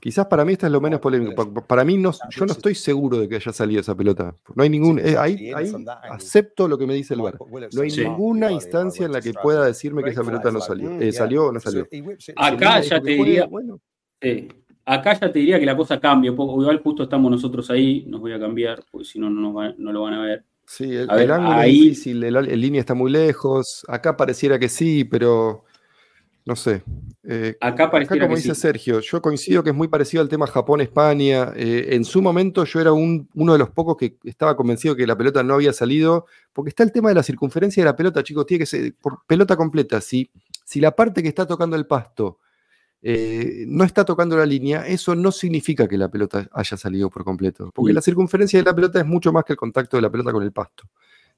[0.00, 1.52] Quizás para mí esta es lo menos polémico.
[1.66, 4.34] Para mí no, yo no estoy seguro de que haya salido esa pelota.
[4.54, 4.98] No hay ningún.
[4.98, 5.52] Eh, ahí,
[6.10, 7.36] acepto lo que me dice el bar.
[7.72, 11.00] No hay ninguna instancia en la que pueda decirme que esa pelota no salió.
[11.00, 11.86] Eh, salió o no salió.
[12.36, 13.48] Acá ya te diría.
[14.84, 16.30] acá ya te diría que la cosa cambia.
[16.30, 18.04] Igual justo estamos nosotros ahí.
[18.06, 20.44] Nos voy a cambiar, porque si no, no lo van a ver.
[20.66, 23.84] Sí, el, ángulo es difícil, el, línea está muy lejos.
[23.88, 25.64] Acá pareciera que sí, pero
[26.46, 26.82] no sé.
[27.22, 31.52] Eh, acá pareciera como dice Sergio, yo coincido que es muy parecido al tema Japón-España.
[31.56, 35.16] Eh, en su momento yo era uno de los pocos que estaba convencido que la
[35.16, 38.46] pelota no había salido, porque está el tema de la circunferencia de la pelota, chicos,
[38.46, 40.00] tiene que ser por pelota completa.
[40.00, 40.30] Si,
[40.64, 42.38] si la parte que está tocando el pasto
[43.06, 47.22] eh, no está tocando la línea, eso no significa que la pelota haya salido por
[47.22, 50.10] completo, porque la circunferencia de la pelota es mucho más que el contacto de la
[50.10, 50.84] pelota con el pasto.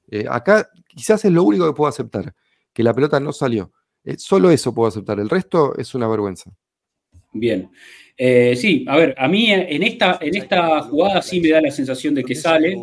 [0.09, 2.33] Eh, acá quizás es lo único que puedo aceptar,
[2.71, 3.73] que la pelota no salió.
[4.05, 6.49] Eh, solo eso puedo aceptar, el resto es una vergüenza.
[7.33, 7.69] Bien.
[8.17, 12.15] sí, a ver, a mí en esta, en esta jugada sí me da la sensación
[12.15, 12.77] de que sale.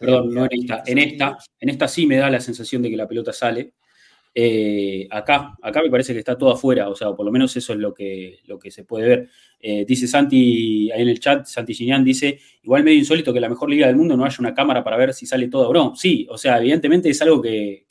[0.00, 2.96] perdón, no en esta, en esta, en esta sí me da la sensación de que
[2.96, 3.74] la pelota sale.
[4.32, 7.72] Eh, acá, acá me parece que está todo afuera, o sea, por lo menos eso
[7.72, 9.28] es lo que, lo que se puede ver.
[9.58, 13.42] Eh, dice Santi, ahí en el chat, Santi Ginian dice, igual medio insólito que en
[13.42, 15.74] la mejor liga del mundo no haya una cámara para ver si sale todo o
[15.74, 15.96] no.
[15.96, 17.86] Sí, o sea, evidentemente es algo que,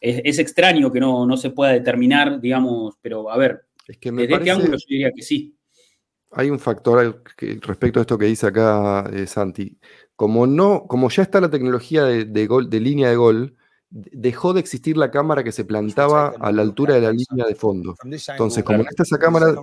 [0.00, 4.26] es, extraño que no, no, se pueda determinar, digamos, pero a ver, es que me
[4.26, 5.56] desde qué ángulo yo diría que sí.
[6.30, 7.22] hay un factor
[7.62, 9.78] respecto a esto que dice acá eh, Santi.
[10.14, 13.56] Como no, como ya está la tecnología de, gol, de línea de gol,
[13.90, 17.54] dejó de existir la cámara que se plantaba a la altura de la línea de
[17.56, 17.96] fondo.
[18.04, 19.54] Entonces, como no está esa cámara,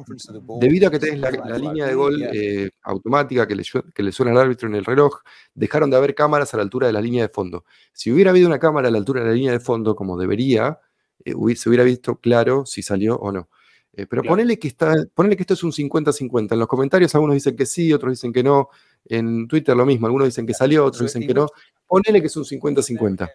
[0.59, 3.63] debido a que tenés la, línea de gol eh, automática que le,
[3.93, 5.21] que le, suena al árbitro en el reloj,
[5.55, 7.63] dejaron de haber cámaras a la altura de la línea de fondo.
[7.93, 10.79] Si hubiera habido una cámara a la altura de la línea de fondo, como debería,
[11.23, 13.47] eh, se hubiera visto claro si salió o no.
[13.93, 16.51] Eh, pero ponele, que está, ponele que esto es un 50-50.
[16.51, 18.69] En los comentarios algunos dicen que sí, otros dicen que no.
[19.05, 21.47] En Twitter lo mismo, algunos dicen que salió, otros dicen que no.
[21.87, 23.29] Ponele que es un 50-50.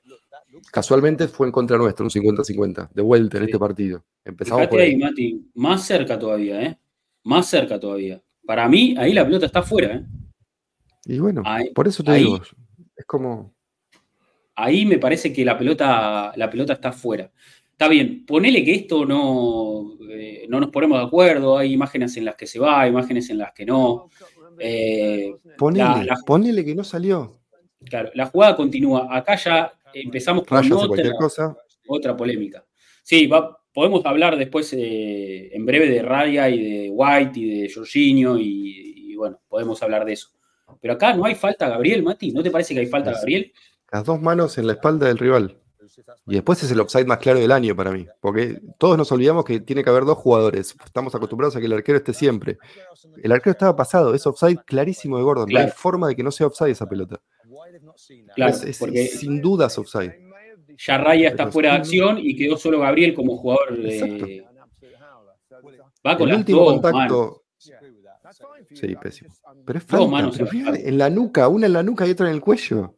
[0.70, 4.04] Casualmente fue en contra nuestro, un 50-50, de vuelta en este partido.
[4.24, 6.78] Empezamos por ahí, Mati, más cerca todavía, ¿eh?
[7.24, 8.22] Más cerca todavía.
[8.44, 10.04] Para mí, ahí la pelota está fuera, ¿eh?
[11.04, 11.42] Y bueno,
[11.74, 12.40] por eso te digo,
[12.96, 13.52] es como.
[14.54, 17.30] Ahí me parece que la pelota, la pelota está fuera.
[17.70, 22.26] Está bien, ponele que esto no, eh, no nos ponemos de acuerdo, hay imágenes en
[22.26, 24.08] las que se va, imágenes en las que no.
[24.58, 27.40] Eh, ponele, que no salió.
[27.84, 29.08] Claro, la jugada continúa.
[29.10, 31.56] Acá ya empezamos por otra, cosa.
[31.86, 32.64] otra polémica.
[33.02, 33.28] Sí,
[33.72, 39.14] podemos hablar después eh, en breve de Raya y de White y de Jorginho y,
[39.16, 40.28] bueno, podemos hablar de eso.
[40.80, 42.32] Pero acá no hay falta Gabriel, Mati.
[42.32, 43.52] ¿No te parece que hay falta Gabriel?
[43.90, 45.62] Las dos manos en la espalda del rival.
[46.26, 49.44] Y después es el offside más claro del año para mí, porque todos nos olvidamos
[49.44, 50.74] que tiene que haber dos jugadores.
[50.84, 52.58] Estamos acostumbrados a que el arquero esté siempre.
[53.22, 55.48] El arquero estaba pasado, es offside clarísimo de Gordon.
[55.50, 57.20] No hay forma de que no sea offside esa pelota.
[58.34, 60.14] Claro, porque sin dudas offside.
[60.78, 64.44] Ya Raya está fuera de acción y quedó solo Gabriel como jugador de.
[66.06, 67.44] Va con el último contacto.
[68.74, 69.34] Sí, pésimo.
[69.64, 70.32] Pero es falta.
[70.76, 72.96] en la nuca, una en la nuca y otra en el cuello.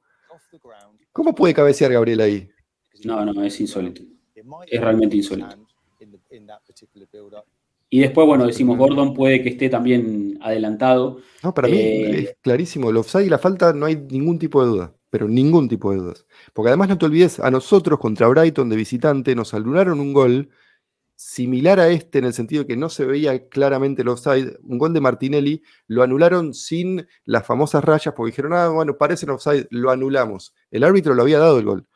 [1.13, 2.49] ¿Cómo puede cabecear Gabriel ahí?
[3.05, 4.03] No, no, es insólito.
[4.67, 5.57] Es realmente insólito.
[7.95, 11.21] Y después, bueno, decimos, Gordon puede que esté también adelantado.
[11.45, 12.91] No, para mí eh, es clarísimo.
[12.91, 14.95] El offside y la falta no hay ningún tipo de duda.
[15.11, 16.27] Pero ningún tipo de dudas.
[16.53, 20.51] Porque además no te olvides, a nosotros contra Brighton de visitante nos anularon un gol
[21.15, 24.59] similar a este en el sentido de que no se veía claramente el offside.
[24.65, 29.25] Un gol de Martinelli lo anularon sin las famosas rayas porque dijeron, ah, bueno, parece
[29.25, 30.53] el offside, lo anulamos.
[30.73, 31.87] El árbitro lo había dado el gol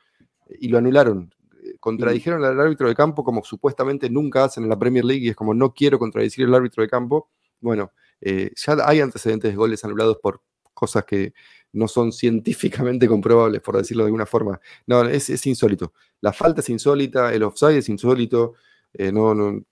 [0.61, 1.35] y lo anularon.
[1.81, 5.37] Contradijeron al árbitro de campo como supuestamente nunca hacen en la Premier League y es
[5.37, 7.31] como no quiero contradecir al árbitro de campo.
[7.61, 10.43] Bueno, eh, ya hay antecedentes de goles anulados por
[10.75, 11.33] cosas que
[11.73, 14.61] no son científicamente comprobables, por decirlo de alguna forma.
[14.87, 15.93] No, es, insólito.
[16.21, 18.55] La falta es insólita, el offside es insólito.
[18.93, 19.63] Eh, no, no,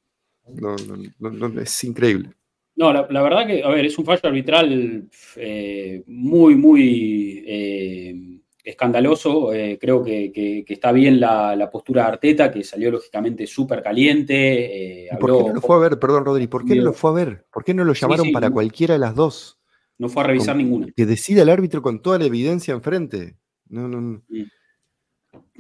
[1.19, 2.31] no, es increíble.
[2.77, 8.36] No, la, verdad que, a ver, es un fallo arbitral eh, muy, muy
[8.67, 9.53] escandaloso.
[9.53, 15.07] Eh, creo que, está bien la, postura de Arteta, que salió lógicamente súper caliente.
[15.07, 15.99] Eh, ¿Por qué no lo fue a ver?
[15.99, 17.47] Perdón, Rodri, ¿por qué no lo fue a ver?
[17.53, 19.59] ¿Por qué no lo llamaron para cualquiera de las dos?
[19.99, 20.89] No fue a revisar ninguna.
[20.95, 23.37] Que decida el árbitro con toda la evidencia enfrente.
[23.69, 24.23] No, no, no.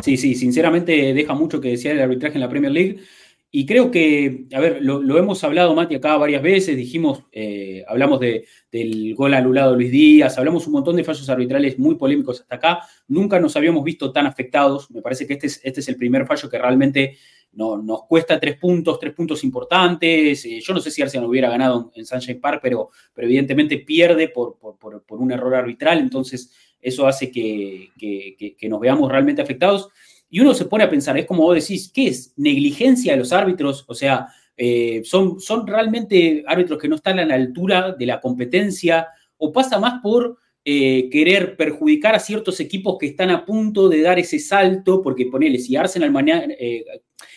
[0.00, 2.98] Sí, sí, sinceramente deja mucho que decir el arbitraje en la Premier League.
[3.50, 8.20] Y creo que, a ver, lo, hemos hablado, Mati, acá varias veces, dijimos, eh, hablamos
[8.20, 12.40] de, del gol anulado de Luis Díaz, hablamos un montón de fallos arbitrales muy polémicos
[12.40, 15.88] hasta acá, nunca nos habíamos visto tan afectados, me parece que este es, este es
[15.88, 17.16] el primer fallo que realmente
[17.52, 21.48] no, nos cuesta tres puntos, tres puntos importantes, eh, yo no sé si Arsenal hubiera
[21.48, 27.06] ganado en Sunshine Park, pero, pero evidentemente pierde por, por, un error arbitral, entonces eso
[27.06, 29.88] hace que, que nos veamos realmente afectados.
[30.28, 32.32] Y uno se pone a pensar, es como vos decís, ¿qué es?
[32.36, 33.84] ¿Negligencia de los árbitros?
[33.86, 38.20] O sea, eh, son, son realmente árbitros que no están a la altura de la
[38.20, 43.88] competencia o pasa más por eh, querer perjudicar a ciertos equipos que están a punto
[43.88, 46.84] de dar ese salto, porque ponele, eh,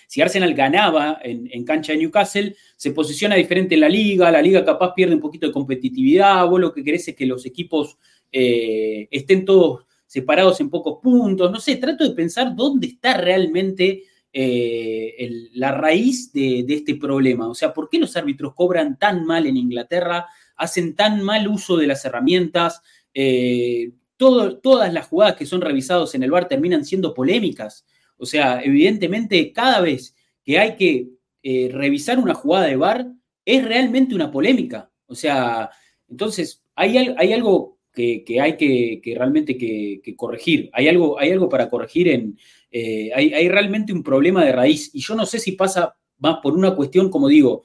[0.07, 4.65] si Arsenal ganaba en, cancha de Newcastle, se posiciona diferente en la liga, la liga
[4.65, 7.97] capaz pierde un poquito de competitividad, vos lo que querés es que los equipos
[8.31, 15.49] estén todos separados en pocos puntos, no sé, trato de pensar dónde está realmente eh,
[15.53, 17.47] la raíz de, este problema.
[17.47, 21.77] O sea, ¿por qué los árbitros cobran tan mal en Inglaterra, hacen tan mal uso
[21.77, 22.81] de las herramientas?
[23.13, 27.85] Eh, todas las jugadas que son revisadas en el bar terminan siendo polémicas.
[28.17, 31.07] O sea, evidentemente, cada vez que hay que
[31.43, 33.07] eh, revisar una jugada de bar,
[33.45, 34.89] es realmente una polémica.
[35.05, 35.69] O sea,
[36.07, 40.69] entonces, hay, hay algo que, hay que, realmente que, corregir.
[40.73, 42.37] Hay algo, hay algo para corregir en...
[42.71, 46.53] Eh, hay, realmente un problema de raíz y yo no sé si pasa más por
[46.53, 47.63] una cuestión, como digo,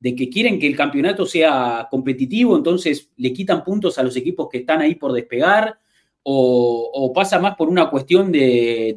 [0.00, 4.48] de que quieren que el campeonato sea competitivo, entonces le quitan puntos a los equipos
[4.50, 5.78] que están ahí por despegar,
[6.22, 8.94] o, pasa más por una cuestión de,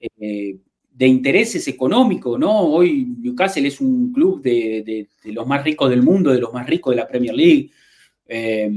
[0.00, 0.58] eh,
[0.94, 2.60] de intereses económicos, ¿no?
[2.60, 6.92] Hoy Newcastle es un club de, los más ricos del mundo, de los más ricos
[6.92, 7.70] de la Premier League.
[8.26, 8.70] Eh,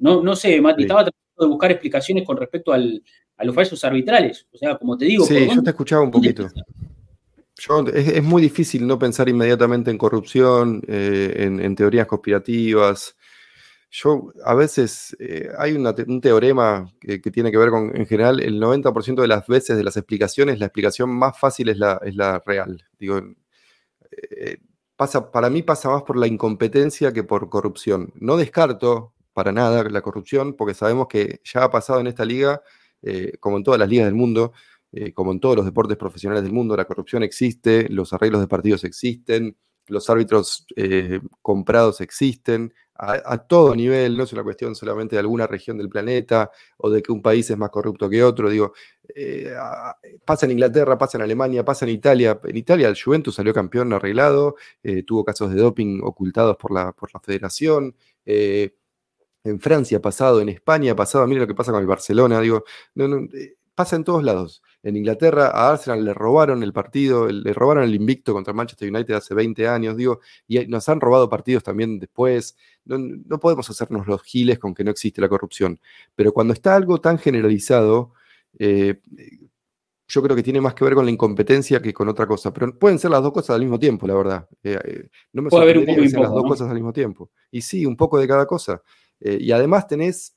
[0.00, 4.46] no, no sé, Mati, estaba tratando de buscar explicaciones con respecto a los fallos arbitrales.
[4.52, 5.24] O sea, como te digo.
[5.24, 6.48] Sí, yo te escuchaba un poquito.
[7.92, 13.16] es, muy difícil no pensar inmediatamente en corrupción, eh, en, teorías conspirativas.
[13.90, 18.60] Yo, a veces, eh, hay un teorema que, tiene que ver con, en general, el
[18.60, 22.40] 90% de las veces de las explicaciones, la explicación más fácil es la, es la
[22.46, 22.84] real.
[22.98, 23.20] Digo,
[24.10, 24.58] eh,
[24.96, 28.12] pasa, para mí pasa más por la incompetencia que por corrupción.
[28.14, 32.62] No descarto para nada la corrupción, porque sabemos que ya ha pasado en esta liga,
[33.02, 34.52] eh, como en todas las ligas del mundo,
[35.14, 38.82] como en todos los deportes profesionales del mundo, la corrupción existe, los arreglos de partidos
[38.82, 39.56] existen,
[39.86, 40.66] los árbitros
[41.42, 42.72] comprados existen,
[43.02, 47.02] a, todo nivel, no es una cuestión solamente de alguna región del planeta o de
[47.02, 48.50] que un país es más corrupto que otro.
[48.50, 48.74] Digo,
[49.14, 49.50] eh,
[50.24, 52.38] pasa en Inglaterra, pasa en Alemania, pasa en Italia.
[52.44, 56.92] En Italia el Juventus salió campeón arreglado, eh, tuvo casos de doping ocultados por la,
[56.92, 57.96] por la federación.
[58.26, 58.74] Eh,
[59.44, 62.40] en Francia ha pasado, en España ha pasado, mira lo que pasa con el Barcelona,
[62.40, 62.64] digo,
[63.74, 64.62] pasa en todos lados.
[64.82, 69.14] En Inglaterra a Arsenal le robaron el partido, le robaron el invicto contra Manchester United
[69.14, 72.56] hace 20 años, digo, y nos han robado partidos también después.
[72.84, 75.80] No, podemos hacernos los giles con que no existe la corrupción.
[76.14, 78.12] Pero cuando está algo tan generalizado,
[78.58, 79.00] eh,
[80.08, 82.52] yo creo que tiene más que ver con la incompetencia que con otra cosa.
[82.52, 84.48] Pero pueden ser las dos cosas al mismo tiempo, la verdad.
[84.62, 87.30] Eh, eh, no me sorprendería que sean las dos cosas al mismo tiempo.
[87.50, 88.82] Y sí, un poco de cada cosa.
[89.20, 90.34] Y además tenés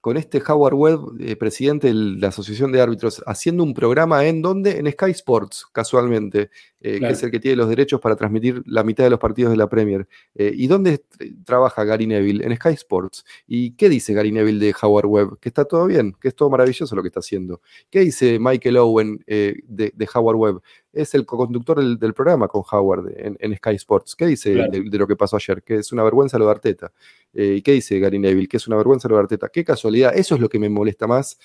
[0.00, 4.42] con este Howard Webb, eh, presidente de la Asociación de Árbitros, haciendo un programa en
[4.42, 6.50] donde, en Sky Sports, casualmente,
[6.80, 9.50] eh, que es el que tiene los derechos para transmitir la mitad de los partidos
[9.50, 10.08] de la Premier.
[10.36, 11.04] Eh, ¿Y dónde
[11.44, 12.44] trabaja Gary Neville?
[12.44, 13.24] En Sky Sports.
[13.46, 15.40] ¿Y qué dice Gary Neville de Howard Webb?
[15.40, 17.60] Que está todo bien, que es todo maravilloso lo que está haciendo.
[17.90, 20.62] ¿Qué dice Michael Owen de, Howard Webb?
[20.92, 24.16] Es el co-conductor del, programa con Howard en, Sky Sports.
[24.16, 25.62] ¿Qué dice de, lo que pasó ayer?
[25.62, 26.92] Que es una vergüenza lo de Arteta.
[27.32, 28.48] ¿Y qué dice Gary Neville?
[28.48, 29.48] Que es una vergüenza lo de Arteta.
[29.48, 30.16] Qué casualidad.
[30.16, 31.38] Eso es lo que me molesta más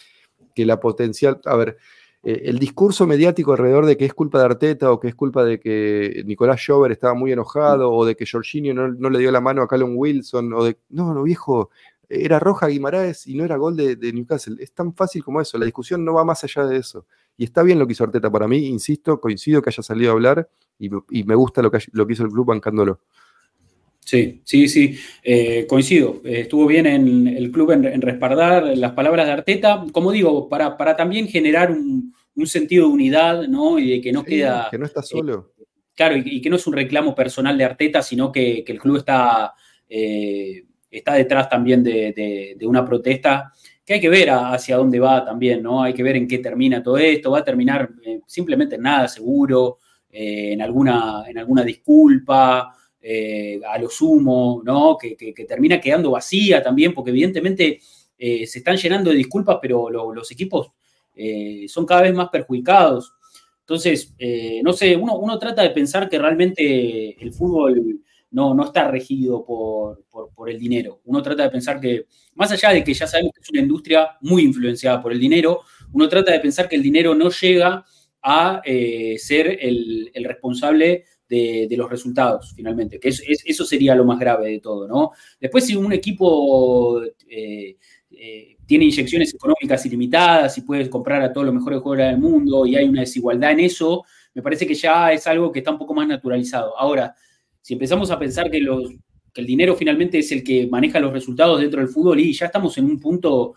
[0.55, 1.41] que la potencial.
[1.45, 1.77] A ver
[2.23, 5.43] eh, el discurso mediático alrededor de que es culpa de Arteta o que es culpa
[5.43, 9.41] de que Nicolás Schober estaba muy enojado o de que Jorginho no, le dio la
[9.41, 10.77] mano a Callum Wilson o de...
[10.89, 11.69] No, no, viejo,
[12.07, 14.55] era roja Guimaraes y no era gol de, Newcastle.
[14.59, 17.05] Es tan fácil como eso, la discusión no va más allá de eso.
[17.37, 20.13] Y está bien lo que hizo Arteta para mí, insisto, coincido que haya salido a
[20.13, 20.89] hablar y,
[21.23, 22.99] me gusta lo que, lo que hizo el club bancándolo.
[24.05, 26.21] Sí, sí, sí, eh, coincido.
[26.25, 30.95] estuvo bien en el club en, respaldar las palabras de Arteta, como digo, para, para
[30.95, 32.13] también generar un,
[32.45, 33.79] sentido de unidad, ¿no?
[33.79, 34.67] Y de que no queda...
[34.69, 35.53] Que no está solo.
[35.57, 35.63] Eh,
[35.95, 39.53] claro, y, que no es un reclamo personal de Arteta, sino que, el club está,
[39.87, 43.53] eh, está detrás también de, una protesta
[43.85, 45.83] que hay que ver hacia dónde va también, ¿no?
[45.83, 47.31] Hay que ver en qué termina todo esto.
[47.31, 47.89] Va a terminar
[48.25, 49.79] simplemente en nada seguro,
[50.09, 52.75] en, alguna, en alguna disculpa.
[53.05, 54.97] Eh, a lo sumo, ¿no?
[54.97, 57.81] Que, termina quedando vacía también, porque evidentemente
[58.17, 60.71] eh, se están llenando de disculpas, pero los equipos
[61.13, 63.13] eh, son cada vez más perjudicados.
[63.59, 64.13] Entonces,
[64.63, 68.01] no sé, uno, trata de pensar que realmente el fútbol
[68.33, 70.03] no, no está regido por,
[70.35, 71.01] por, el dinero.
[71.05, 74.17] Uno trata de pensar que, más allá de que ya sabemos que es una industria
[74.21, 75.61] muy influenciada por el dinero,
[75.93, 77.85] uno trata de pensar que el dinero no llega
[78.21, 78.61] a
[79.17, 81.05] ser el, el responsable
[81.67, 85.11] de, los resultados, finalmente, que eso sería lo más grave de todo, ¿no?
[85.39, 87.77] Después, si un equipo eh,
[88.11, 92.65] eh, tiene inyecciones económicas ilimitadas y puede comprar a todos los mejores jugadores del mundo
[92.65, 94.03] y hay una desigualdad en eso,
[94.33, 96.77] me parece que ya es algo que está un poco más naturalizado.
[96.77, 97.15] Ahora,
[97.63, 101.79] si empezamos a pensar que, el dinero finalmente es el que maneja los resultados dentro
[101.79, 103.55] del fútbol y ya estamos en un punto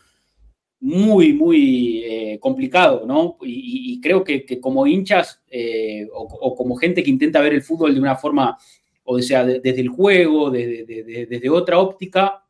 [0.80, 3.36] muy, muy eh, complicado, ¿no?
[3.42, 8.00] Y, creo que, como hinchas eh, o, como gente que intenta ver el fútbol de
[8.00, 8.56] una forma,
[9.04, 12.44] o sea, desde el juego, desde otra óptica,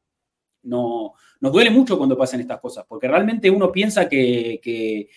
[0.62, 5.08] no, nos duele mucho cuando pasan estas cosas, porque realmente uno piensa que,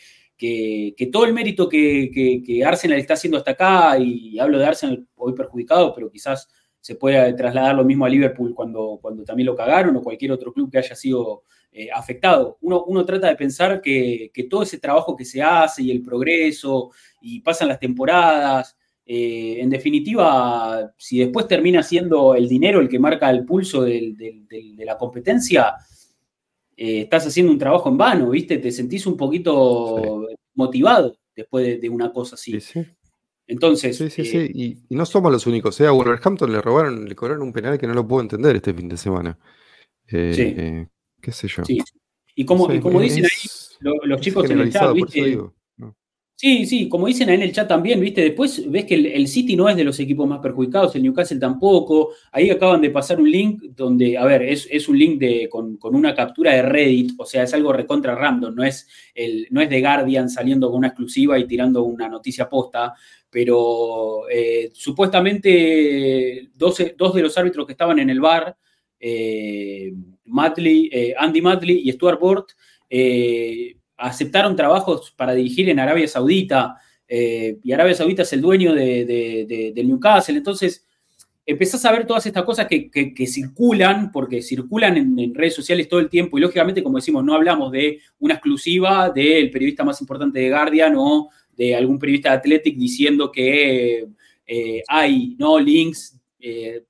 [1.12, 5.94] todo el mérito que, Arsenal está haciendo hasta acá, y hablo de Arsenal hoy perjudicado,
[5.94, 6.48] pero quizás
[6.80, 10.54] se puede trasladar lo mismo a Liverpool cuando, cuando también lo cagaron o cualquier otro
[10.54, 12.58] club que haya sido eh, afectado.
[12.62, 16.92] Uno, uno, trata de pensar que, todo ese trabajo que se hace y el progreso
[17.22, 23.00] y pasan las temporadas, eh, en definitiva, si después termina siendo el dinero el que
[23.00, 24.44] marca el pulso de
[24.80, 25.76] la competencia,
[26.82, 28.58] eh, estás haciendo un trabajo en vano, ¿viste?
[28.58, 32.58] Te sentís un poquito motivado después de, una cosa así.
[33.46, 33.98] Entonces.
[33.98, 34.52] Sí, sí, sí.
[34.54, 35.82] Y, no somos los únicos.
[35.82, 38.88] A Wolverhampton le robaron, le cobraron un penal que no lo puedo entender este fin
[38.88, 39.38] de semana.
[40.08, 40.88] sí
[41.22, 41.66] qué sé yo.
[41.66, 41.80] Sí.
[42.36, 43.50] Y como, y como dicen ahí
[43.82, 45.38] los, chicos en el chat, ¿viste?
[46.40, 48.22] Sí, sí, como dicen ahí en el chat también, ¿viste?
[48.22, 52.14] Después ves que el, City no es de los equipos más perjudicados, el Newcastle tampoco.
[52.32, 56.16] Ahí acaban de pasar un link donde, a ver, es, un link de, con, una
[56.16, 59.82] captura de Reddit, o sea, es algo recontra random, no es, el, no es The
[59.82, 62.94] Guardian saliendo con una exclusiva y tirando una noticia posta,
[63.30, 68.56] pero eh, supuestamente dos, de los árbitros que estaban en el bar,
[68.98, 72.52] eh, eh, Andy Matley y Stuart Bort,
[74.00, 76.78] aceptaron trabajos para dirigir en Arabia Saudita,
[77.08, 80.86] eh, y Arabia Saudita es el dueño de, del Newcastle, entonces
[81.46, 86.10] empezás a ver todas estas cosas que, circulan, porque circulan en, redes sociales todo el
[86.10, 90.50] tiempo, y lógicamente, como decimos, no hablamos de una exclusiva del periodista más importante de
[90.50, 94.08] Guardian o de algún periodista de Athletic diciendo que
[94.46, 95.60] eh, hay ¿no?
[95.60, 96.84] links eh,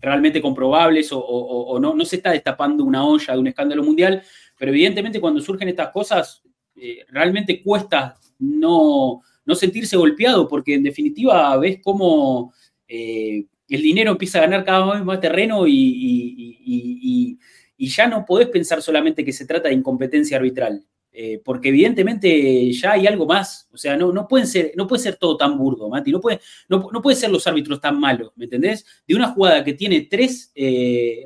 [0.00, 4.22] realmente comprobables o, no, no se está destapando una olla de un escándalo mundial,
[4.58, 6.42] pero evidentemente cuando surgen estas cosas,
[6.80, 9.22] eh, realmente cuesta no,
[9.54, 12.52] sentirse golpeado, porque en definitiva ves cómo
[12.86, 17.38] eh, el dinero empieza a ganar cada vez más terreno y,
[17.78, 20.84] ya no podés pensar solamente que se trata de incompetencia arbitral.
[21.10, 25.02] Eh, porque evidentemente ya hay algo más, o sea, no, no, pueden ser, no puede
[25.02, 26.38] ser todo tan burdo, Mati, no puede,
[26.68, 28.84] no, puede ser los árbitros tan malos, ¿me entendés?
[29.06, 30.52] De una jugada que tiene tres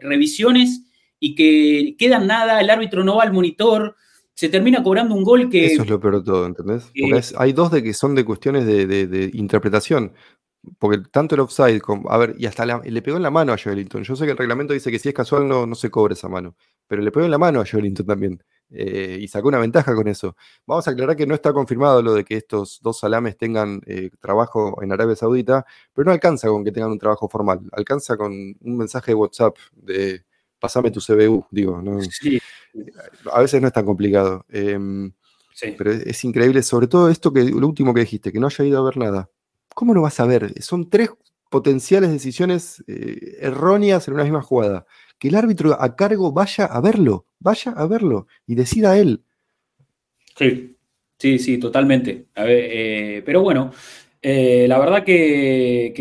[0.00, 0.82] revisiones
[1.24, 3.94] y que queda nada, el árbitro no va al monitor,
[4.34, 5.66] se termina cobrando un gol que...
[5.66, 6.90] Eso es lo peor de todo, ¿entendés?
[7.00, 10.14] Porque hay dos de que son de cuestiones de, interpretación.
[10.80, 13.56] Porque tanto el offside, como, a ver, y hasta le pegó en la mano a
[13.56, 14.02] Joelinton.
[14.02, 16.28] Yo sé que el reglamento dice que si es casual no, no se cobra esa
[16.28, 16.56] mano,
[16.88, 18.42] pero le pegó en la mano a Joelinton también.
[18.70, 20.34] Eh, y sacó una ventaja con eso.
[20.66, 24.10] Vamos a aclarar que no está confirmado lo de que estos dos salames tengan eh,
[24.20, 25.64] trabajo en Arabia Saudita,
[25.94, 27.60] pero no alcanza con que tengan un trabajo formal.
[27.70, 30.24] Alcanza con un mensaje de WhatsApp de
[30.62, 31.98] pasame tu CBU, digo, ¿no?
[33.32, 34.46] A veces no es tan complicado.
[34.48, 35.12] Em,
[35.76, 38.78] pero es, increíble, sobre todo esto que lo último que dijiste, que no haya ido
[38.78, 39.28] a ver nada.
[39.74, 40.54] ¿Cómo lo vas a ver?
[40.62, 41.10] Son tres
[41.50, 44.86] potenciales decisiones eh, erróneas en una misma jugada.
[45.18, 49.24] Que el árbitro a cargo vaya a verlo, vaya a verlo y decida él.
[50.36, 50.76] Sí,
[51.18, 52.26] sí, sí, totalmente.
[52.36, 53.72] Eh, pero bueno,
[54.20, 55.92] eh, la verdad que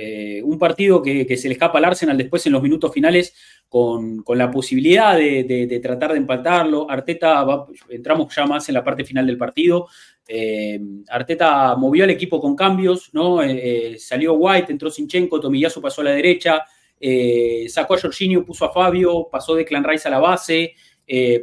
[0.00, 3.34] eh, un partido que, se le escapa al Arsenal después en los minutos finales
[3.68, 6.88] con, la posibilidad de, tratar de empatarlo.
[6.88, 7.44] Arteta,
[7.88, 9.88] entramos ya más en la parte final del partido.
[10.28, 10.78] Eh,
[11.08, 13.42] Arteta movió al equipo con cambios, ¿no?
[13.42, 16.62] Eh, salió White, entró Sinchenko, Tomiyasu pasó a la derecha,
[17.66, 20.74] sacó a Jorginho, puso a Fabio, pasó de Clan Rice a la base.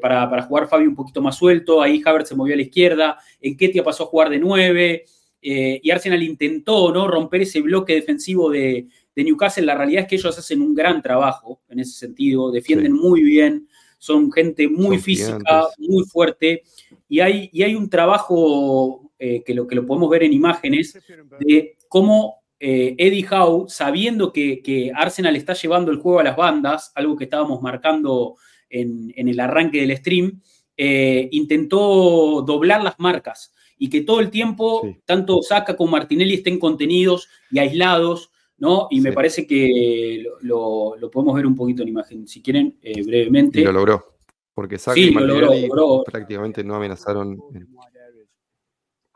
[0.02, 3.18] para, para, jugar Fabio un poquito más suelto, ahí Havertz se movió a la izquierda,
[3.42, 5.04] Enketia pasó a jugar de nueve,
[5.48, 7.08] eh, y Arsenal intentó ¿no?
[7.08, 9.64] romper ese bloque defensivo de, Newcastle.
[9.64, 13.68] La realidad es que ellos hacen un gran trabajo en ese sentido, defienden muy bien,
[14.00, 16.64] son gente muy física, muy fuerte,
[17.08, 21.00] y hay, y hay un trabajo eh, que, lo, que lo podemos ver en imágenes
[21.40, 26.92] de cómo eh, Eddie Howe, sabiendo que, Arsenal está llevando el juego a las bandas,
[26.96, 28.36] algo que estábamos marcando
[28.68, 30.42] en, en el arranque del stream,
[30.76, 37.28] intentó doblar las marcas y que todo el tiempo, tanto Saca como Martinelli estén contenidos
[37.52, 38.88] y aislados, ¿no?
[38.90, 43.62] Y me parece que lo, podemos ver un poquito en imagen, si quieren, eh, brevemente.
[43.62, 44.18] Y lo logró,
[44.54, 45.70] porque Saca y Martinelli
[46.06, 47.40] prácticamente no amenazaron.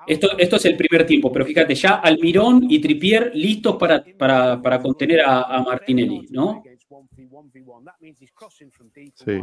[0.07, 4.81] Esto, esto es el primer tiempo, pero fíjate, ya Almirón y Tripier listos para, para,
[4.81, 6.63] contener a, a Martinelli, ¿no?
[9.15, 9.41] Sí.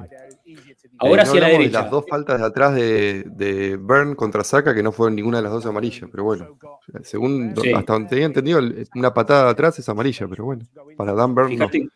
[0.99, 1.83] Ahora sí a la derecha.
[1.83, 5.45] Las dos faltas de atrás de, de Byrne contra Saka, que no fueron ninguna de
[5.45, 6.59] las dos amarillas, pero bueno.
[7.03, 8.61] Según hasta donde tenía entendido,
[8.95, 10.67] una patada de atrás es amarilla, pero bueno.
[10.97, 11.57] Para Dan Byrne.
[11.57, 11.89] Fíjate,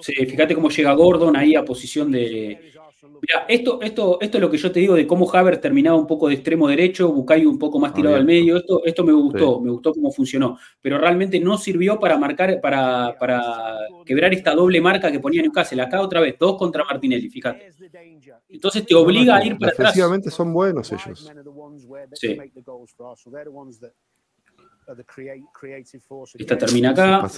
[0.00, 2.72] sí, fíjate cómo llega Gordon ahí a posición de,
[3.02, 6.06] Mira, esto, esto, esto es lo que yo te digo de cómo Haver terminaba un
[6.06, 8.56] poco de extremo derecho, Bucayo un poco más tirado al medio.
[8.56, 10.58] Esto, esto me gustó, me gustó cómo funcionó.
[10.80, 13.42] Pero realmente no sirvió para marcar, para, para
[14.04, 15.82] quebrar esta doble marca que ponía Newcastle.
[15.82, 17.70] Acá otra vez, dos contra Martinelli, fíjate.
[18.48, 19.94] Entonces te obliga a ir para atrás.
[20.30, 21.30] son buenos ellos.
[22.14, 22.38] Sí.
[26.38, 27.28] Esta termina acá.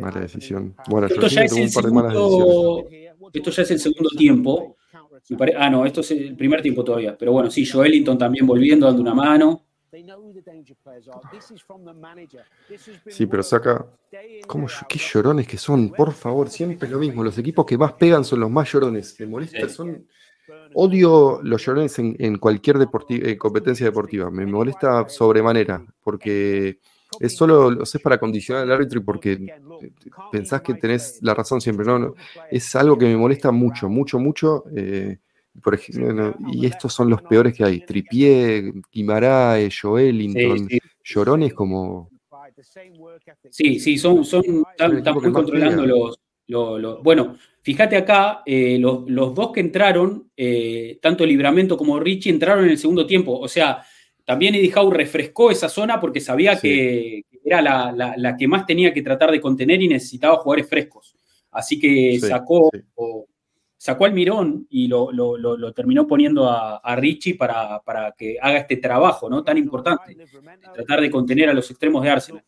[0.00, 0.74] mala decisión.
[0.88, 2.88] Bueno, esto ya, es el segundo,
[3.32, 4.76] esto ya es el segundo tiempo.
[5.56, 7.16] ah, no, esto es el primer tiempo todavía.
[7.18, 9.66] Pero bueno, sí, Joelinton también volviendo, dando una mano.
[13.08, 13.86] Sí, pero saca.
[14.46, 15.90] ¿Cómo, ¿Qué llorones que son?
[15.90, 17.22] Por favor, siempre es lo mismo.
[17.22, 19.18] Los equipos que más pegan son los más llorones.
[19.20, 20.06] Me molesta, son
[20.74, 22.76] Odio los llorones en, cualquier
[23.08, 24.30] eh, competencia deportiva.
[24.30, 26.78] Me molesta sobremanera, porque
[27.20, 29.46] es solo, lo sé para condicionar al árbitro y porque
[30.30, 31.86] pensás que tenés la razón siempre.
[31.86, 32.14] No,
[32.50, 34.64] es algo que me molesta mucho, mucho, mucho.
[34.74, 35.18] Eh,
[35.62, 37.80] Por ejemplo, y estos son los peores que hay.
[37.80, 40.68] Tripié, Guimaraes, Joelinton,
[41.02, 42.10] Llorones como...
[43.50, 46.18] Sí, sí, son, son están, muy controlando los,
[46.48, 52.70] Bueno, fíjate acá, eh, los, dos que entraron, eh, tanto Libramento como Richie, entraron en
[52.70, 53.38] el segundo tiempo.
[53.38, 53.84] O sea,
[54.24, 59.02] también Eddie Howe refrescó esa zona porque sabía que era la, que más tenía que
[59.02, 61.16] tratar de contener y necesitaba jugadores frescos.
[61.50, 62.70] Así que sacó,
[63.76, 67.82] sacó al Mirón y lo, terminó poniendo a, Richie para,
[68.16, 69.44] que haga este trabajo ¿no?
[69.44, 70.16] tan importante,
[70.74, 72.44] tratar de contener a los extremos de Arsenal.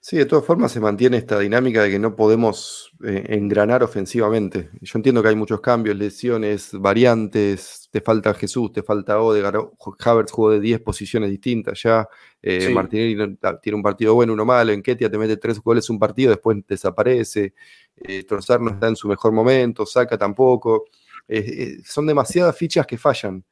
[0.00, 4.70] Sí, de todas formas se mantiene esta dinámica de que no podemos eh, engranar ofensivamente.
[4.80, 10.32] Yo entiendo que hay muchos cambios, lesiones, variantes, te falta Jesús, te falta Odegaard, Havertz
[10.32, 12.08] jugó de 10 posiciones distintas ya,
[12.42, 15.98] eh, Martinelli tiene un partido bueno, uno malo, en Ketia te mete tres goles un
[15.98, 17.52] partido, después desaparece,
[18.00, 20.84] eh, Trozar no está en su mejor momento, Saca tampoco.
[21.28, 23.44] Eh, son demasiadas fichas que fallan.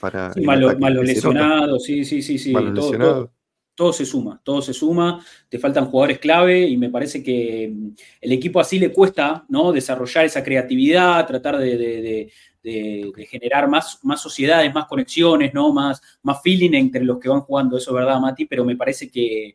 [0.00, 2.52] para malo, lesionado, sí, sí, sí, sí.
[2.52, 3.32] lesionado
[3.78, 7.90] todo se suma, todo se suma, te faltan jugadores clave y me parece que mm,
[8.22, 9.70] el equipo así le cuesta ¿no?
[9.70, 12.28] desarrollar esa creatividad, tratar de,
[13.30, 15.72] generar más, más, sociedades, más conexiones, ¿no?
[15.72, 19.08] más, más feeling entre los que van jugando, eso es verdad, Mati, pero me parece
[19.08, 19.54] que,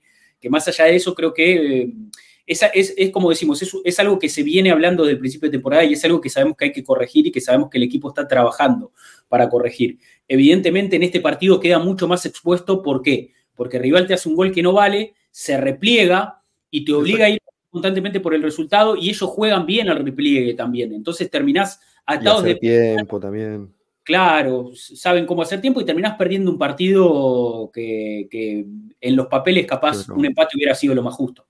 [0.49, 1.91] más allá de eso creo que...
[1.93, 2.09] Mm,
[2.45, 5.57] es, es, como decimos, es, es, algo que se viene hablando desde el principio de
[5.57, 7.83] temporada y es algo que sabemos que hay que corregir y que sabemos que el
[7.83, 8.91] equipo está trabajando
[9.29, 9.99] para corregir.
[10.27, 13.31] Evidentemente en este partido queda mucho más expuesto, ¿por qué?
[13.55, 17.25] porque el rival te hace un gol que no vale, se repliega y te obliga
[17.25, 17.39] a ir
[17.69, 20.93] constantemente por el resultado y ellos juegan bien al repliegue también.
[20.93, 23.73] Entonces terminás atados de tiempo también.
[24.03, 28.65] Claro, saben cómo hacer tiempo y terminás perdiendo un partido que,
[28.99, 31.45] en los papeles capaz un empate hubiera sido lo más justo.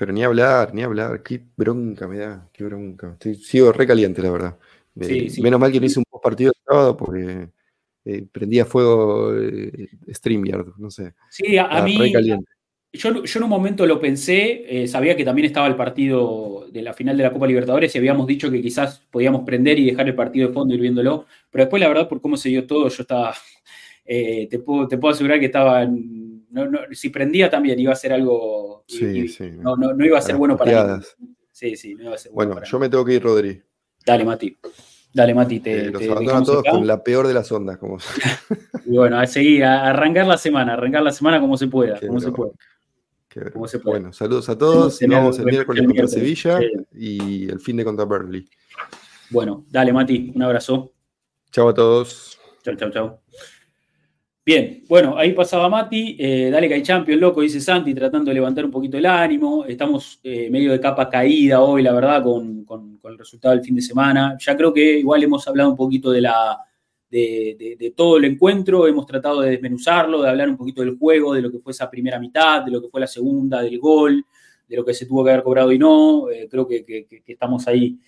[0.00, 3.12] Pero ni hablar, ni hablar, qué bronca me da, qué bronca.
[3.12, 4.58] Estoy, sigo recaliente, la verdad.
[4.94, 7.50] Menos mal que no hice un post partido de sábado porque
[8.06, 11.12] eh, prendía fuego eh, StreamYard, no sé.
[11.28, 12.14] Sí, a, mí.
[12.94, 16.94] Yo, en un momento lo pensé, eh, sabía que también estaba el partido de la
[16.94, 20.14] final de la Copa Libertadores y habíamos dicho que quizás podíamos prender y dejar el
[20.14, 23.02] partido de fondo ir viéndolo, pero después la verdad por cómo se dio todo, yo
[23.02, 23.34] estaba,
[24.06, 25.86] te, puedo, te puedo asegurar que estaba,
[26.92, 30.56] si prendía también iba a ser algo, sí, sí, no, no, iba a ser bueno
[30.56, 31.04] para mí.
[31.52, 32.52] Sí, sí, no iba a ser bueno.
[32.52, 33.62] Bueno, yo me tengo que ir, Rodri.
[34.04, 34.56] Dale, Mati.
[35.12, 35.86] Dale, Mati, te.
[35.86, 37.78] Eh, los abandono a todos con la peor de las ondas.
[37.78, 37.98] Como...
[38.86, 42.00] y bueno, a seguir, a arrancar la semana, arrancar la semana como se pueda.
[42.00, 42.52] como se pueda.
[43.52, 44.00] Como se puede.
[44.00, 45.00] Bueno, saludos a todos.
[45.02, 46.60] Nos vemos el miércoles contra Sevilla
[46.92, 48.48] y el fin de contra Burnley.
[49.30, 50.92] Bueno, dale, Mati, un abrazo.
[51.52, 52.38] Chao a todos.
[52.62, 53.22] Chao, chao, chao.
[54.42, 58.34] Bien, bueno, ahí pasaba Mati, eh, dale que hay Champions, loco, dice Santi, tratando de
[58.34, 59.66] levantar un poquito el ánimo.
[59.66, 62.66] Estamos eh, medio de capa caída hoy, la verdad, con,
[63.04, 64.38] el resultado del fin de semana.
[64.40, 66.58] Ya creo que igual hemos hablado un poquito de, la,
[67.10, 71.42] de, todo el encuentro, hemos tratado de desmenuzarlo, de hablar un poquito del juego, de
[71.42, 74.24] lo que fue esa primera mitad, de lo que fue la segunda, del gol,
[74.66, 76.30] de lo que se tuvo que haber cobrado y no.
[76.30, 77.98] Eh, creo que, estamos ahí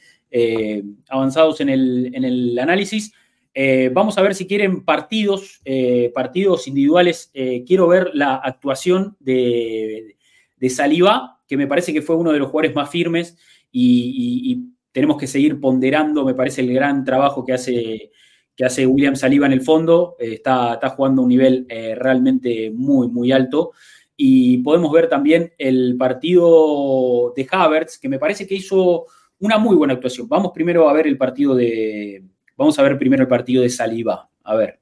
[1.10, 3.12] avanzados en el, en el análisis.
[3.54, 7.30] Eh, vamos a ver si quieren partidos, eh, partidos individuales.
[7.34, 10.16] Eh, quiero ver la actuación de,
[10.56, 13.36] de, Saliba, que me parece que fue uno de los jugadores más firmes
[13.70, 18.10] y, tenemos que seguir ponderando, me parece, el gran trabajo que hace,
[18.54, 20.16] que hace William Saliba en el fondo.
[20.18, 23.72] está, está jugando a un nivel realmente muy, muy alto.
[24.18, 29.06] Y podemos ver también el partido de Havertz, que me parece que hizo
[29.38, 30.28] una muy buena actuación.
[30.28, 32.22] Vamos primero a ver el partido de,
[32.56, 34.28] Vamos a ver primero el partido de Saliba.
[34.44, 34.80] A ver,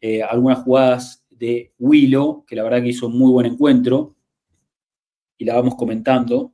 [0.00, 4.14] eh, algunas jugadas de Willow, que la verdad que hizo un muy buen encuentro,
[5.38, 6.52] y la vamos comentando.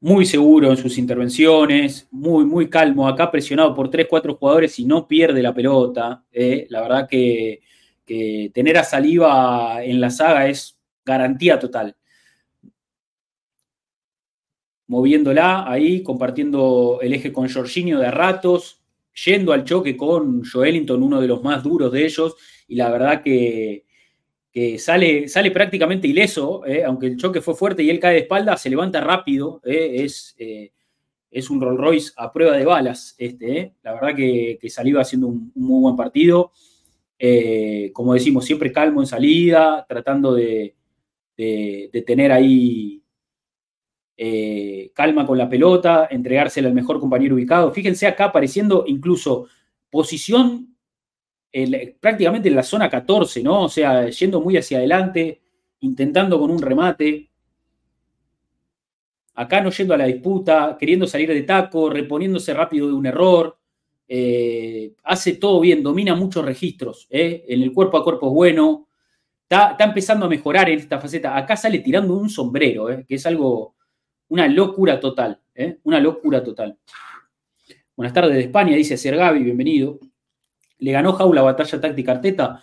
[0.00, 3.06] Muy seguro en sus intervenciones, muy, muy calmo.
[3.06, 6.24] Acá presionado por 3, 4 jugadores y no pierde la pelota.
[6.32, 6.66] Eh.
[6.70, 7.60] La verdad que,
[8.52, 11.96] tener a Saliba en la saga es garantía total
[14.90, 18.79] moviéndola ahí, compartiendo el eje con Jorginho de ratos,
[19.14, 22.36] yendo al choque con Joelinton, uno de los más duros de ellos,
[22.68, 23.84] y la verdad que,
[24.78, 28.56] sale, sale prácticamente ileso, eh, aunque el choque fue fuerte y él cae de espalda,
[28.56, 30.72] se levanta rápido, eh, es, eh,
[31.30, 35.28] es, un Rolls Royce a prueba de balas este, la verdad que, que salió haciendo
[35.28, 36.52] un, muy buen partido,
[37.92, 40.74] como decimos, siempre calmo en salida, tratando de,
[41.36, 42.99] de tener ahí
[44.22, 47.72] eh, calma con la pelota, entregársela al mejor compañero ubicado.
[47.72, 49.46] Fíjense acá apareciendo incluso
[49.88, 50.76] posición
[51.98, 53.62] prácticamente en la zona 14, ¿no?
[53.62, 55.40] O sea, yendo muy hacia adelante,
[55.80, 57.30] intentando con un remate.
[59.36, 63.56] Acá no yendo a la disputa, queriendo salir de taco, reponiéndose rápido de un error.
[64.06, 67.44] eh, hace todo bien, domina muchos registros, ¿eh?
[67.48, 68.88] en el cuerpo a cuerpo es bueno,
[69.48, 71.36] está, empezando a mejorar en esta faceta.
[71.38, 73.06] Acá sale tirando un sombrero, ¿eh?
[73.08, 73.76] que es algo,
[74.30, 75.40] una locura total,
[75.82, 76.78] una locura total.
[77.94, 79.98] Buenas tardes de España, dice Sergavi, bienvenido.
[80.78, 82.62] ¿Le ganó Jaula batalla táctica Arteta?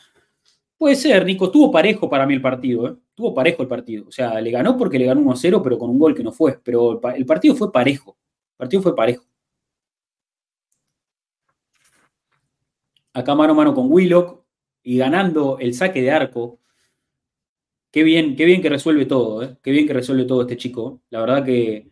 [0.77, 2.95] Puede ser, Nico, estuvo parejo para mí el partido, ¿eh?
[3.35, 4.07] Parejo el partido.
[4.07, 6.31] O sea, le ganó porque le ganó 1 0, pero con un gol que no
[6.31, 6.59] fue.
[6.63, 8.17] Pero el partido fue parejo.
[8.51, 9.25] El partido fue parejo.
[13.17, 14.43] acá mano a mano con Willock
[14.83, 16.59] y ganando el saque de arco.
[17.91, 19.57] Qué bien, qué bien que resuelve todo, ¿eh?
[19.63, 21.01] qué bien que resuelve todo este chico.
[21.09, 21.89] La verdad que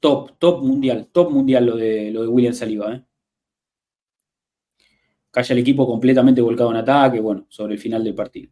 [0.00, 2.94] top, top mundial, top mundial lo de, lo de William Saliba.
[2.94, 3.04] ¿eh?
[5.30, 8.50] Calla el equipo completamente volcado en ataque, bueno, sobre el final del partido.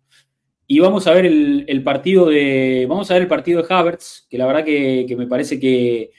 [0.67, 2.87] Y vamos a ver el, partido de.
[2.89, 6.13] Vamos a ver el partido de Havertz, que la verdad que me parece que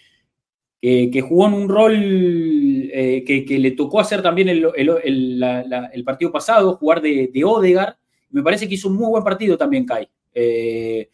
[1.11, 7.01] que jugó en un rol eh, que, le tocó hacer también el, partido pasado, jugar
[7.01, 7.97] de, de, Odegar.
[8.29, 10.07] Me parece que hizo un muy buen partido también, Kai.
[10.35, 11.09] Eh,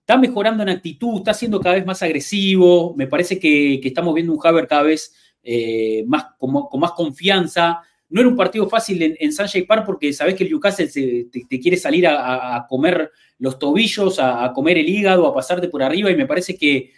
[0.00, 2.94] está mejorando en actitud, está siendo cada vez más agresivo.
[2.96, 7.80] Me parece que, estamos viendo un Haber cada vez eh, más, con, más confianza.
[8.08, 11.60] No era un partido fácil en, en Sunshine Park porque sabes que el Newcastle te,
[11.60, 16.16] quiere salir a, comer los tobillos, a, comer el hígado, a pasarte por arriba y
[16.16, 16.90] me parece que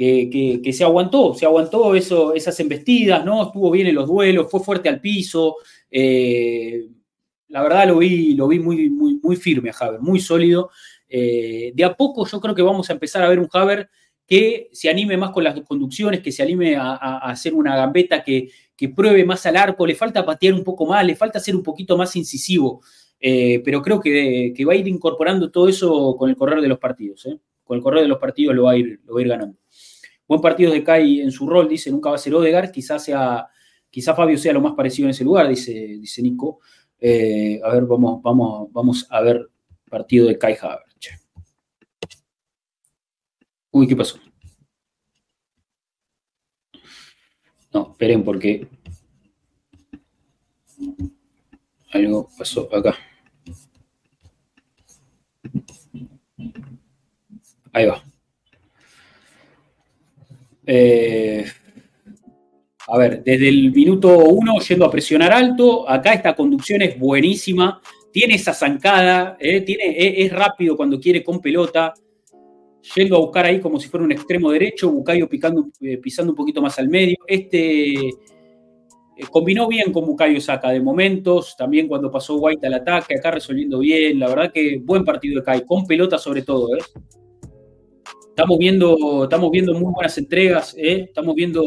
[0.00, 3.42] que, se aguantó, se aguantó eso, esas embestidas, ¿no?
[3.42, 5.56] Estuvo bien en los duelos, fue fuerte al piso.
[5.90, 6.88] Eh,
[7.48, 10.70] la verdad lo vi, lo vi muy, muy, muy firme a Haber, muy sólido.
[11.12, 13.90] Eh, de a poco yo creo que vamos a empezar a ver un Haber
[14.24, 18.48] que se anime más con las conducciones, que se anime a, hacer una gambeta, que,
[18.94, 21.98] pruebe más al arco, le falta patear un poco más, le falta ser un poquito
[21.98, 22.80] más incisivo,
[23.18, 26.78] eh, pero creo que, va a ir incorporando todo eso con el correr de los
[26.78, 27.28] partidos.
[27.64, 29.58] Con el correr de los partidos lo va a ir, lo ganando.
[30.28, 33.48] Buen partido de Kai en su rol, dice, nunca va a ser Odegar, quizás sea,
[34.16, 36.60] Fabio sea lo más parecido en ese lugar, dice, dice Nico.
[37.00, 39.50] Eh, a ver, vamos, vamos, vamos a ver
[39.90, 40.89] partido de Kai Havertz.
[43.72, 44.18] Uy, ¿qué pasó?
[47.72, 48.66] No, esperen porque
[51.92, 52.96] algo pasó acá.
[57.72, 58.02] Ahí va.
[60.66, 61.44] Eh,
[62.88, 67.80] a ver, desde el minuto uno yendo a presionar alto, acá esta conducción es buenísima,
[68.12, 71.94] tiene esa zancada, eh, tiene, es, rápido cuando quiere con pelota,
[72.94, 75.28] yendo a buscar ahí como si fuera un extremo derecho, Bucayo
[75.80, 77.16] eh, pisando un poquito más al medio.
[77.26, 78.10] Este
[79.28, 83.78] combinó bien con Bucayo Saca de momentos, también cuando pasó White al ataque, acá resolviendo
[83.80, 86.74] bien, la verdad que buen partido de Kai, con pelota sobre todo.
[86.76, 86.80] ¿eh?
[88.28, 91.04] Estamos viendo, estamos viendo muy buenas entregas, ¿eh?
[91.08, 91.62] estamos viendo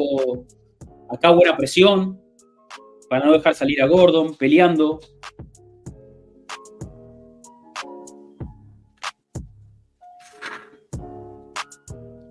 [1.09, 2.19] acá buena presión
[3.09, 4.99] para no dejar salir a Gordon, peleando.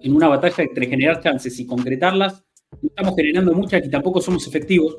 [0.02, 2.44] En una batalla entre generar chances y concretarlas,
[2.80, 4.96] no estamos generando muchas y tampoco somos efectivos.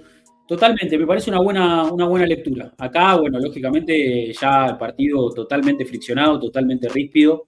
[0.47, 2.73] Totalmente, me parece una buena, una buena lectura.
[2.77, 7.47] Acá, bueno, lógicamente ya el partido totalmente friccionado, totalmente ríspido.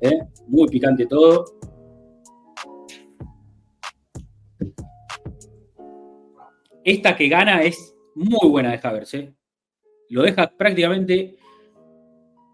[0.00, 0.18] ¿eh?
[0.48, 1.44] Muy picante todo.
[6.84, 9.14] Esta que gana es muy buena de Havers.
[9.14, 9.34] ¿eh?
[10.08, 11.36] Lo deja prácticamente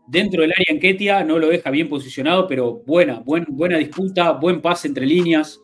[0.09, 4.61] dentro del área en Ketia, no lo deja bien posicionado, pero buena, buena disputa, buen
[4.61, 5.61] pase entre líneas.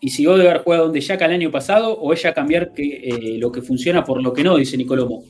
[0.00, 3.50] Y si Odegaard juega donde ya el año pasado, o ella cambiar que, eh, lo
[3.50, 5.24] que funciona por lo que no, dice Nicolomo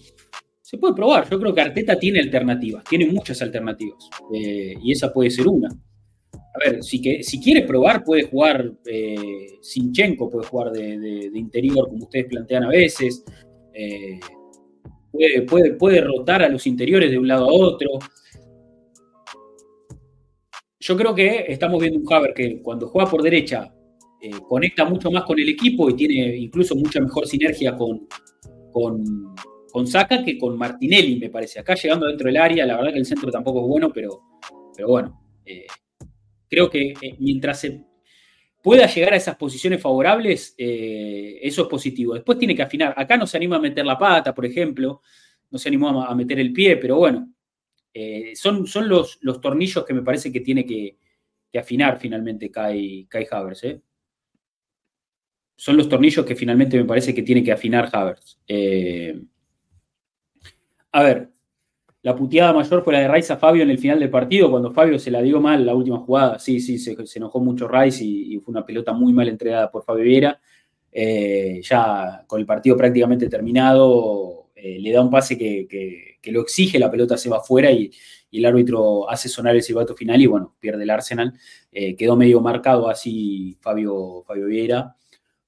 [0.67, 1.31] se puede probar.
[1.31, 4.11] Yo creo que Arteta tiene alternativas, tiene muchas alternativas.
[4.35, 5.69] Eh, y esa puede ser una.
[5.69, 11.89] A ver, si, que, si quiere probar, puede jugar eh, Sinchenko, puede jugar de, interior,
[11.89, 13.25] como ustedes plantean a veces.
[13.79, 14.21] Eh,
[15.79, 17.91] puede, rotar a los interiores de un lado a otro.
[20.81, 23.75] Yo creo que estamos viendo un Haber que cuando juega por derecha
[24.23, 28.07] eh, conecta mucho más con el equipo y tiene incluso mucha mejor sinergia con,
[28.73, 29.35] con
[29.77, 31.61] con Saca que con Martinelli, me parece.
[31.61, 34.23] Acá llegando dentro del área, la verdad que el centro tampoco es bueno, pero,
[34.75, 35.67] pero bueno, eh,
[36.49, 37.85] creo que mientras se
[38.67, 42.15] pueda llegar a esas posiciones favorables, eh, eso es positivo.
[42.15, 42.95] Después tiene que afinar.
[42.97, 45.03] Acá no se anima a meter la pata, por ejemplo,
[45.53, 47.33] no se animó a, meter el pie, pero bueno,
[48.35, 50.99] son, son los, los, tornillos que me parece que tiene que,
[51.57, 53.79] afinar finalmente Kai, Kai Havers.
[55.55, 58.41] Son los tornillos que finalmente me parece que tiene que afinar Havertz.
[60.91, 61.31] A ver,
[62.07, 64.71] la puteada mayor fue la de Rice a Fabio en el final del partido, cuando
[64.71, 66.39] Fabio se la dio mal la última jugada.
[66.39, 70.05] Sí, sí, se, enojó mucho Rice y, fue una pelota muy mal entregada por Fabio
[70.05, 70.41] Viera.
[70.93, 76.79] Eh, ya con el partido prácticamente terminado, eh, le da un pase que, lo exige,
[76.79, 77.91] la pelota se va afuera y,
[78.31, 81.33] el árbitro hace sonar el silbato final y bueno, pierde el Arsenal.
[81.73, 84.95] Eh, quedó medio marcado así Fabio, Fabio Vieira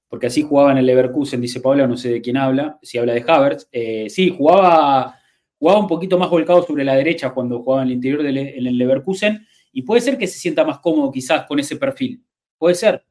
[0.09, 3.13] porque así jugaba en el Leverkusen, dice Paula, no sé de quién habla, si habla
[3.13, 3.69] de Havertz.
[4.09, 5.18] sí, jugaba
[5.59, 8.65] jugaba un poquito más volcado sobre la derecha cuando jugaba en el interior del en
[8.65, 12.23] el Leverkusen y puede ser que se sienta más cómodo quizás con ese perfil.
[12.57, 13.03] Puede ser.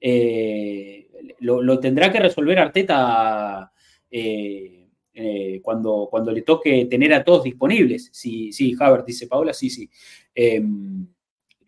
[0.00, 1.08] Eh,
[1.40, 3.72] lo, tendrá que resolver Arteta
[4.10, 8.10] eh, eh, cuando, cuando le toque tener a todos disponibles.
[8.12, 8.76] Sí, sí,
[9.06, 9.88] dice Paula, sí, sí.
[10.34, 11.06] Em,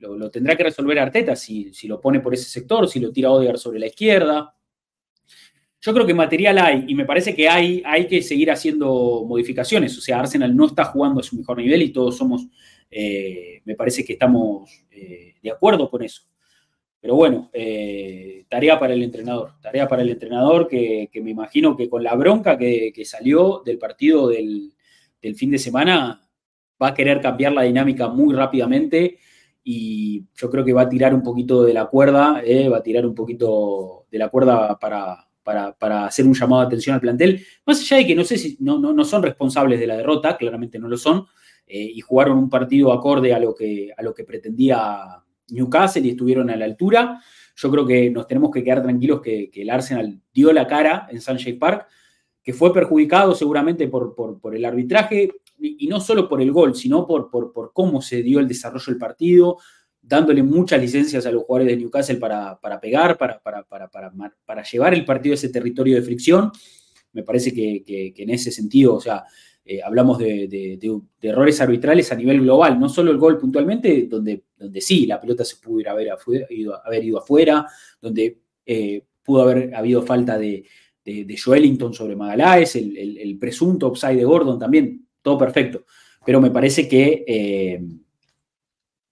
[0.00, 3.30] lo, tendrá que resolver Arteta si, si, lo pone por ese sector, si lo tira
[3.30, 4.54] Odegaard sobre la izquierda.
[5.84, 9.98] Yo creo que material hay y me parece que hay, hay que seguir haciendo modificaciones.
[9.98, 12.46] O sea, Arsenal no está jugando a su mejor nivel y todos somos,
[12.90, 16.22] eh, me parece que estamos eh, de acuerdo con eso.
[16.98, 21.90] Pero bueno, eh, tarea para el entrenador, tarea para el entrenador que, me imagino que
[21.90, 24.72] con la bronca que, salió del partido del,
[25.20, 26.26] del, fin de semana
[26.82, 29.18] va a querer cambiar la dinámica muy rápidamente
[29.62, 32.42] y yo creo que va a tirar un poquito de la cuerda,
[32.72, 36.94] va a tirar un poquito de la cuerda para, para, hacer un llamado de atención
[36.94, 39.96] al plantel, más allá de que no sé si no, no, son responsables de la
[39.96, 41.26] derrota, claramente no lo son,
[41.66, 46.10] eh, y jugaron un partido acorde a lo, que, a lo que pretendía Newcastle y
[46.10, 47.20] estuvieron a la altura.
[47.56, 51.20] Yo creo que nos tenemos que quedar tranquilos que, el Arsenal dio la cara en
[51.20, 51.86] Sunshine Park,
[52.42, 57.06] que fue perjudicado seguramente por, por, el arbitraje, y, no solo por el gol, sino
[57.06, 59.58] por, por, cómo se dio el desarrollo del partido,
[60.06, 65.32] dándole muchas licencias a los jugadores de Newcastle para, pegar, para, para, llevar el partido
[65.32, 66.50] a ese territorio de fricción.
[67.12, 69.24] Me parece que, en ese sentido, o sea,
[69.64, 70.78] eh, hablamos de,
[71.22, 75.44] errores arbitrales a nivel global, no solo el gol puntualmente, donde, donde sí, la pelota
[75.44, 76.08] se pudo haber,
[76.50, 77.66] ido, haber ido afuera,
[78.00, 80.64] donde eh, pudo haber habido falta de,
[81.02, 85.84] de, Joelinton sobre Magaláes, el, presunto upside de Gordon también, todo perfecto.
[86.26, 87.82] Pero me parece que eh,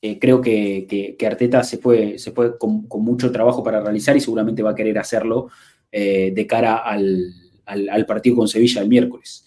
[0.05, 4.61] eh, creo que, Arteta se fue, se fue con, mucho trabajo para realizar y seguramente
[4.61, 5.49] va a querer hacerlo
[5.93, 9.47] eh, de cara al, partido con Sevilla el miércoles.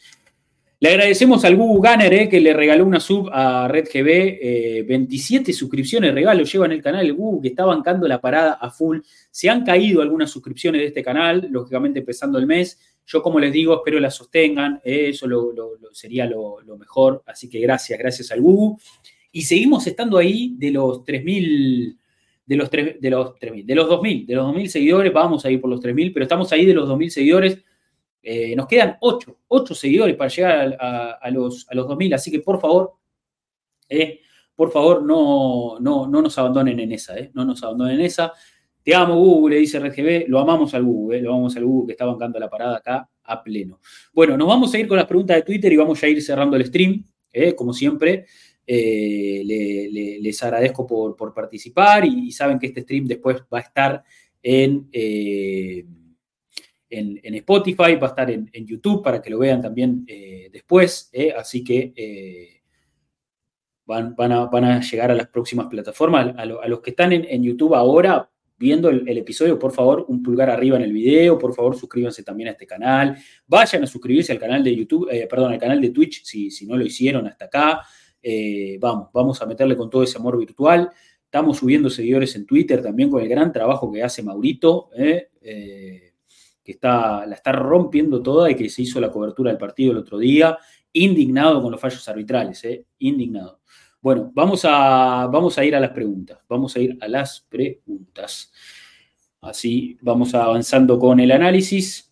[0.80, 5.52] Le agradecemos al Google Gunner eh, que le regaló una sub a Red GB, 27
[5.52, 9.00] suscripciones regalo lleva en el canal el Google que está bancando la parada a full.
[9.32, 12.80] Se han caído algunas suscripciones de este canal, lógicamente empezando el mes.
[13.06, 15.28] Yo, como les digo, espero la sostengan, eso
[15.92, 17.24] sería lo, lo, mejor.
[17.26, 18.78] Así que gracias, gracias al Google
[19.36, 21.98] y seguimos estando ahí de los 3.000,
[22.46, 25.60] de los, de los 3.000, de los 2.000, de los 2.000 seguidores, vamos a ir
[25.60, 27.62] por los 3.000, pero estamos ahí de los 2.000 seguidores.
[28.24, 32.40] Eh, nos quedan 8, 8 seguidores para llegar a, los, a los 2.000, así que
[32.40, 32.94] por favor,
[33.90, 34.22] eh,
[34.56, 38.32] por favor, no, no, no nos abandonen en esa, eh, no nos abandonen en esa.
[38.84, 40.30] Te amo, Google, le dice RGB.
[40.30, 43.44] Lo amamos al Google, lo amamos al Google que está bancando la parada acá a
[43.44, 43.82] pleno.
[44.14, 46.56] Bueno, nos vamos a ir con las preguntas de Twitter y vamos a ir cerrando
[46.56, 47.04] el stream,
[47.58, 48.28] como siempre.
[48.68, 54.04] Eh, les agradezco por, participar y, saben que este stream después va a estar
[54.42, 55.86] en, eh,
[56.90, 61.12] en, Spotify, va a estar en, YouTube para que lo vean también eh, después.
[61.38, 62.62] así que
[63.86, 66.34] van, van, a, llegar a las próximas plataformas.
[66.36, 68.28] A, los que están en, YouTube ahora
[68.58, 72.50] viendo el, episodio, por favor, un pulgar arriba en el video, por favor, suscríbanse también
[72.50, 73.16] a este canal,
[73.46, 76.76] vayan a suscribirse al canal de YouTube, perdón, al canal de Twitch si, si no
[76.76, 77.82] lo hicieron hasta acá.
[78.28, 80.90] Eh, vamos, vamos a meterle con todo ese amor virtual.
[81.24, 86.14] Estamos subiendo seguidores en Twitter también con el gran trabajo que hace Maurito, eh, eh,
[86.64, 90.00] que está, la está rompiendo toda y que se hizo la cobertura del partido el
[90.00, 90.58] otro día,
[90.92, 93.60] indignado con los fallos arbitrales, indignado.
[94.02, 98.52] Bueno, vamos a, vamos a ir a las preguntas, vamos a ir a las preguntas.
[99.40, 102.12] Así vamos avanzando con el análisis.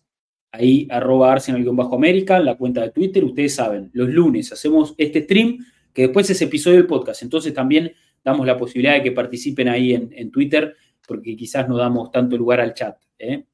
[0.52, 3.24] Ahí arroba Arsenal-América, la cuenta de Twitter.
[3.24, 5.58] Ustedes saben, los lunes hacemos este stream
[5.94, 7.22] que después es episodio del podcast.
[7.22, 10.76] Entonces también damos la posibilidad de que participen ahí en, Twitter,
[11.06, 12.98] porque quizás no damos tanto lugar al chat.
[13.18, 13.44] ¿eh?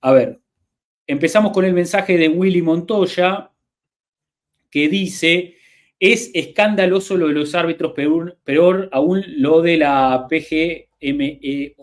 [0.00, 0.40] A ver,
[1.06, 3.52] empezamos con el mensaje de Willy Montoya,
[4.68, 5.56] que dice,
[5.98, 11.74] es escandaloso lo de los árbitros, peor, aún lo de la PGMOL,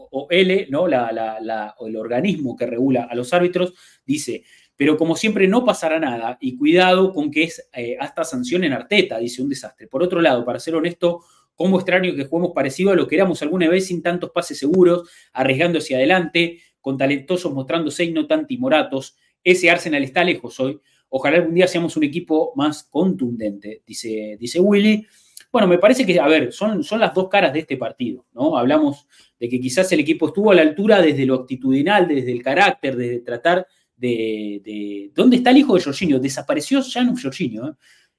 [0.69, 0.87] ¿no?
[0.87, 3.73] La, el organismo que regula a los árbitros,
[4.05, 4.43] dice,
[4.77, 8.73] pero como siempre no pasará nada y cuidado con que es eh, hasta sanción en
[8.73, 9.87] Arteta, dice un desastre.
[9.87, 11.25] Por otro lado, para ser honesto,
[11.55, 15.09] como extraño que juguemos parecido a lo que éramos alguna vez sin tantos pases seguros,
[15.33, 19.17] arriesgando hacia adelante, con talentosos mostrándose y no tan timoratos.
[19.43, 20.79] Ese Arsenal está lejos hoy.
[21.09, 25.07] Ojalá algún día seamos un equipo más contundente, dice, dice Willy.
[25.51, 28.57] Bueno, me parece que, a ver, son, son las dos caras de este partido, ¿no?
[28.57, 29.07] Hablamos
[29.39, 32.95] de que quizás el equipo estuvo a la altura desde lo actitudinal, desde el carácter,
[32.95, 33.65] desde tratar
[33.97, 36.19] de, ¿Dónde está el hijo de Jorginho?
[36.19, 37.73] Desapareció Jan Jorginho, ¿eh?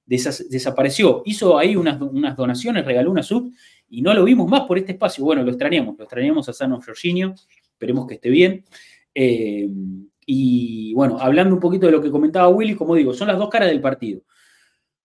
[0.05, 1.23] desapareció.
[1.25, 3.53] Hizo ahí unas, unas, donaciones, regaló una sub
[3.89, 5.25] y no lo vimos más por este espacio.
[5.25, 7.35] Bueno, lo extrañamos, lo extrañamos a Sano Jorginho,
[7.73, 8.65] esperemos que esté bien.
[9.15, 9.69] Eh,
[10.27, 13.49] y bueno, hablando un poquito de lo que comentaba Willy, como digo, son las dos
[13.49, 14.23] caras del partido.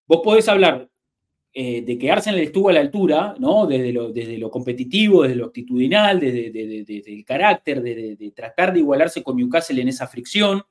[0.05, 0.89] Vos podés hablar
[1.55, 3.67] eh, de que Arsenal estuvo a la altura, ¿no?
[3.67, 9.21] Desde lo, desde lo competitivo, desde lo actitudinal, desde, el carácter, de, tratar de igualarse
[9.21, 10.63] con Newcastle en esa fricción,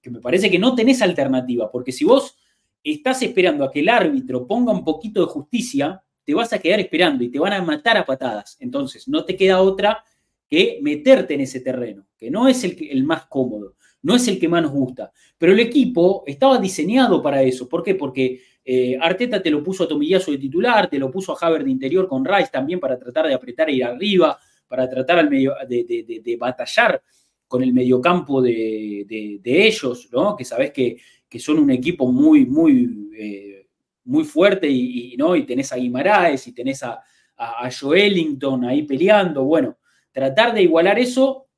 [0.00, 2.38] que me parece que no tenés alternativa, porque si vos
[2.82, 6.80] estás esperando a que el árbitro ponga un poquito de justicia, te vas a quedar
[6.80, 8.56] esperando y te van a matar a patadas.
[8.60, 10.02] Entonces, no te queda otra
[10.48, 14.38] que meterte en ese terreno, que no es el, el más cómodo no es el
[14.38, 15.12] que más nos gusta.
[15.38, 17.68] Pero el equipo estaba diseñado para eso.
[17.68, 17.94] ¿Por qué?
[17.94, 21.64] Porque eh, Arteta te lo puso a Tomillazo de titular, te lo puso a Haver
[21.64, 24.38] de interior con Rice también para tratar de apretar e ir arriba,
[24.68, 27.02] para tratar al medio, de, batallar
[27.48, 29.04] con el mediocampo de,
[29.42, 30.36] de ellos, ¿no?
[30.36, 30.98] Que sabes que,
[31.38, 33.66] son un equipo muy, muy, eh,
[34.04, 35.36] muy fuerte y, ¿no?
[35.36, 37.00] y tenés a Guimaraes y tenés a,
[37.36, 39.44] a, a Joelinton ahí peleando.
[39.44, 39.78] Bueno,
[40.12, 41.48] tratar de igualar eso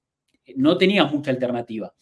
[0.57, 1.93] no tenías mucha alternativa.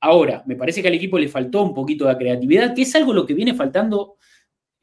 [0.00, 3.12] Ahora, me parece que al equipo le faltó un poquito de creatividad, que es algo
[3.12, 4.16] lo que viene faltando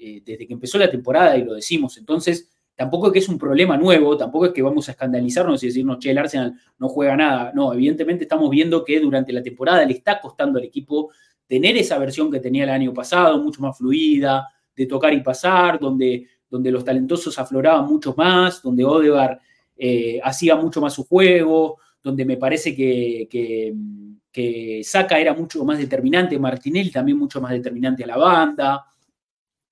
[0.05, 1.97] eh, desde que empezó la temporada y lo decimos.
[1.97, 5.67] Entonces, tampoco es que es un problema nuevo, tampoco es que vamos a escandalizarnos y
[5.67, 7.51] decirnos, che, el Arsenal no juega nada.
[7.55, 11.11] No, evidentemente estamos viendo que durante la temporada le está costando al equipo
[11.47, 15.79] tener esa versión que tenía el año pasado, mucho más fluida, de tocar y pasar,
[15.79, 19.39] donde, donde los talentosos afloraban mucho más, donde Odegaard
[19.75, 23.27] eh, hacía mucho más su juego, donde me parece que
[24.35, 28.85] que Saca era mucho más determinante, Martinelli también mucho más determinante a la banda.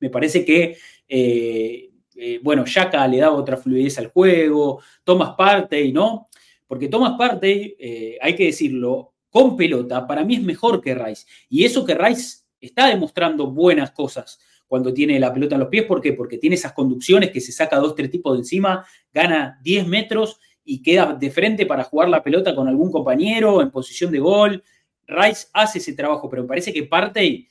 [0.04, 0.76] Me parece que,
[1.08, 6.28] eh, eh, bueno, Yaka le daba otra fluidez al juego, Thomas Partey, ¿no?
[6.68, 11.26] Porque Thomas Partey, eh, hay que decirlo, con pelota, para mí es mejor que Rice.
[11.48, 15.86] Y eso que Rice está demostrando buenas cosas cuando tiene la pelota en los pies.
[15.86, 16.12] ¿Por qué?
[16.12, 20.38] Porque tiene esas conducciones que se saca dos, tres tipos de encima, gana 10 metros
[20.66, 24.64] y queda de frente para jugar la pelota con algún compañero en posición de gol.
[25.08, 27.48] Rice hace ese trabajo, pero me parece que parte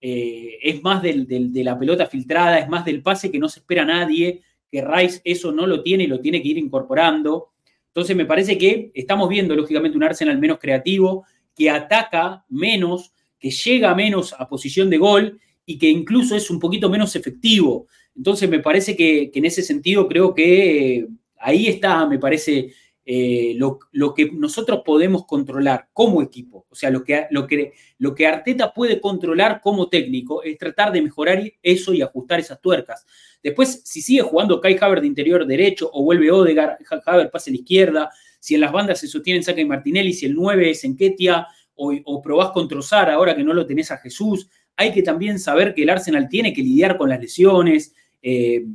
[0.00, 3.82] eh, es más de la pelota filtrada, es más del pase que no se espera
[3.82, 7.52] a nadie, que Rice eso no lo tiene y lo tiene que ir incorporando.
[7.88, 11.24] Entonces me parece que estamos viendo, lógicamente, un Arsenal menos creativo,
[11.54, 16.60] que ataca menos, que llega menos a posición de gol y que incluso es un
[16.60, 17.86] poquito menos efectivo.
[18.14, 21.06] Entonces me parece que en ese sentido creo que
[21.38, 22.72] ahí está, me parece,
[23.08, 23.78] eh, lo,
[24.14, 26.66] que nosotros podemos controlar como equipo.
[26.68, 30.90] O sea, lo que, lo, que, lo que Arteta puede controlar como técnico es tratar
[30.90, 33.06] de mejorar eso y ajustar esas tuercas.
[33.40, 37.52] Después, si sigue jugando Kai Haver de interior derecho o vuelve Odegar, Haver pasa a
[37.52, 38.10] la izquierda,
[38.40, 41.46] si en las bandas se sostienen Saca y Martinelli, si el 9 es Enquetia
[41.76, 45.38] o, o probás con Trozar ahora que no lo tenés a Jesús, hay que también
[45.38, 47.94] saber que el Arsenal tiene que lidiar con las lesiones.
[48.20, 48.66] Eh,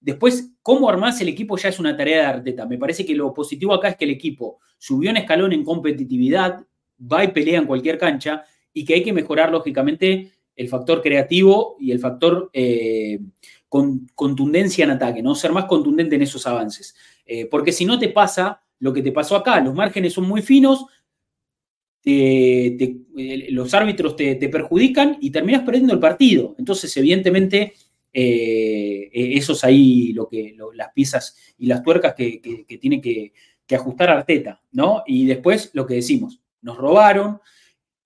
[0.00, 2.66] Después, cómo armás el equipo ya es una tarea de Arteta.
[2.66, 6.64] Me parece que lo positivo acá es que el equipo subió un escalón en competitividad,
[7.00, 11.76] va y pelea en cualquier cancha y que hay que mejorar, lógicamente, el factor creativo
[11.78, 13.20] y el factor eh,
[13.68, 15.34] con, contundencia en ataque, ¿no?
[15.34, 16.94] Ser más contundente en esos avances.
[17.26, 20.40] Eh, porque si no te pasa lo que te pasó acá, los márgenes son muy
[20.40, 20.86] finos,
[22.04, 22.96] eh,
[23.50, 26.54] los árbitros te, te perjudican y terminas perdiendo el partido.
[26.58, 27.74] Entonces, evidentemente,
[28.12, 32.40] eh, eh, eso es ahí lo que, las piezas y las tuercas que,
[32.80, 33.32] tiene que,
[33.72, 35.04] ajustar Arteta, ¿no?
[35.06, 37.40] Y después lo que decimos, nos robaron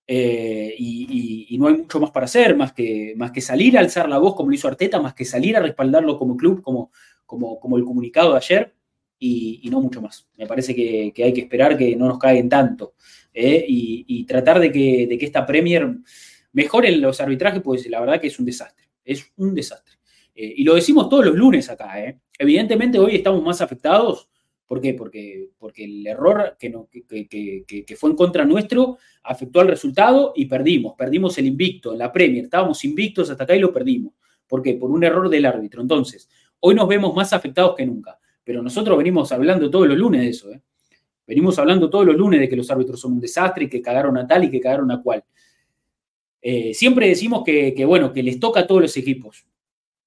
[0.07, 4.07] eh, y, no hay mucho más para hacer, más que, más que salir a alzar
[4.09, 6.91] la voz como lo hizo Arteta, más que salir a respaldarlo como club, como,
[7.25, 8.75] como, como el comunicado de ayer,
[9.19, 10.29] y, no mucho más.
[10.37, 12.95] Me parece que, hay que esperar que no nos caigan tanto
[13.33, 15.97] y, tratar de que, de que esta Premier
[16.53, 18.85] mejore los arbitrajes, pues la verdad que es un desastre.
[19.03, 19.94] Es un desastre.
[20.35, 22.02] Eh, y lo decimos todos los lunes acá.
[22.05, 22.20] ¿eh?
[22.39, 24.28] Evidentemente hoy estamos más afectados.
[24.66, 24.94] ¿Por qué?
[24.94, 30.47] Porque, porque el error que, no, que, fue en contra nuestro afectó al resultado y
[30.47, 30.94] perdimos.
[30.97, 32.44] Perdimos el invicto la Premier.
[32.44, 34.15] Estábamos invictos hasta acá y lo perdimos.
[34.47, 34.74] ¿Por qué?
[34.74, 35.82] Por un error del árbitro.
[35.82, 36.28] Entonces,
[36.61, 38.19] hoy nos vemos más afectados que nunca.
[38.43, 40.51] Pero nosotros venimos hablando todos los lunes de eso.
[40.52, 40.62] ¿eh?
[41.27, 44.16] Venimos hablando todos los lunes de que los árbitros son un desastre y que cagaron
[44.19, 45.24] a tal y que cagaron a cual.
[46.43, 49.47] Eh, siempre decimos que, bueno, que les toca a todos los equipos.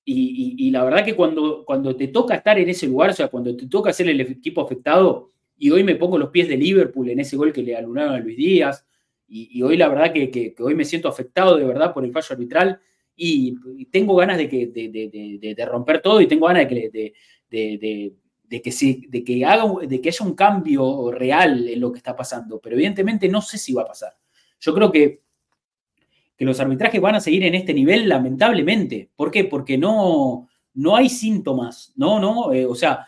[0.09, 3.53] Y, la verdad que cuando, cuando te toca estar en ese lugar, o sea, cuando
[3.57, 7.19] te toca ser el equipo afectado, y hoy me pongo los pies de Liverpool en
[7.19, 8.85] ese gol que le alunaron a Luis Díaz,
[9.27, 12.79] Y, hoy la verdad que, hoy me siento afectado de verdad por el fallo arbitral
[13.17, 13.57] y,
[13.91, 17.13] tengo ganas de, que, de, romper todo y tengo ganas de que,
[17.49, 21.97] de, que, se, de, que haga, de que haya un cambio real en lo que
[21.97, 22.61] está pasando.
[22.61, 24.13] Pero evidentemente no sé si va a pasar.
[24.61, 25.23] Yo creo que,
[26.37, 29.09] que los arbitrajes van a seguir en este nivel lamentablemente.
[29.15, 29.43] ¿Por qué?
[29.43, 30.47] Porque no,
[30.77, 33.07] no hay síntomas, no, no, eh, o sea,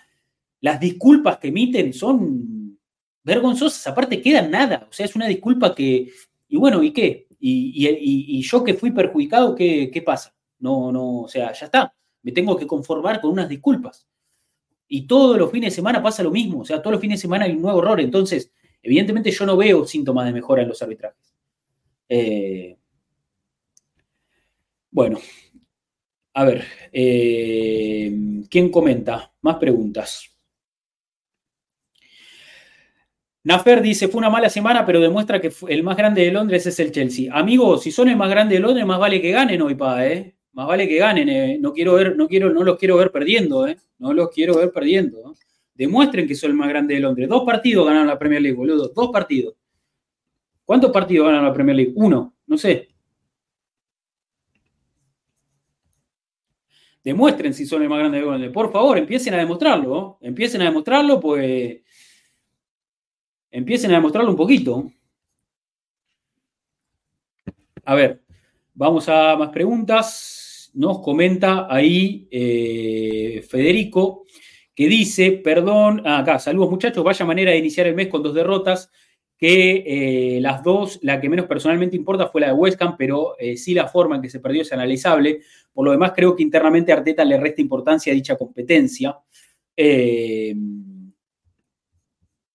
[0.60, 2.80] las disculpas que emiten son
[3.24, 6.10] vergonzosas, aparte quedan nada, o sea, es una disculpa que,
[6.48, 7.28] y bueno, ¿y qué?
[7.40, 10.34] Y, yo que fui perjudicado, ¿qué, ¿qué, pasa?
[10.58, 11.94] No, no, o sea, ya está,
[12.24, 14.08] me tengo que conformar con unas disculpas.
[14.88, 17.22] Y todos los fines de semana pasa lo mismo, o sea, todos los fines de
[17.22, 18.52] semana hay un nuevo error, entonces,
[18.82, 21.36] evidentemente yo no veo síntomas de mejora en los arbitrajes.
[22.10, 22.79] Eh,
[24.92, 25.20] bueno,
[26.34, 28.12] a ver, eh,
[28.50, 29.34] ¿quién comenta?
[29.42, 30.30] Más preguntas.
[33.44, 36.80] Nafer dice, fue una mala semana, pero demuestra que el más grande de Londres es
[36.80, 37.34] el Chelsea.
[37.34, 40.36] Amigos, si son el más grande de Londres, más vale que ganen hoy, pa, ¿eh?
[40.52, 41.58] Más vale que ganen, ¿eh?
[41.60, 43.78] No quiero ver, no quiero, no los quiero ver perdiendo, ¿eh?
[43.98, 45.36] No los quiero ver perdiendo.
[45.74, 47.30] Demuestren que son el más grande de Londres.
[47.30, 48.90] Dos partidos ganaron la Premier League, boludo.
[48.90, 49.56] Dos partidos.
[50.66, 51.94] ¿Cuántos partidos ganaron la Premier League?
[51.96, 52.90] Uno, no sé.
[57.04, 58.52] Demuestren si son el más grande de Londres.
[58.52, 60.18] Por favor, empiecen a demostrarlo.
[60.22, 61.82] Empiecen a demostrarlo, pues.
[63.52, 64.92] Empiecen a demostrarlo un poquito.
[67.86, 68.22] A ver,
[68.74, 70.72] vamos a más preguntas.
[70.74, 74.26] Nos comenta ahí eh, Federico,
[74.76, 78.36] que dice, perdón, ah, acá, saludos muchachos, vaya manera de iniciar el mes con dos
[78.36, 78.92] derrotas
[79.40, 83.56] que eh, las dos, la que menos personalmente importa fue la de West pero eh,
[83.56, 85.40] sí la forma en que se perdió es analizable.
[85.74, 89.18] Por lo demás, creo que internamente Arteta le resta importancia a dicha competencia.
[89.78, 90.54] Eh,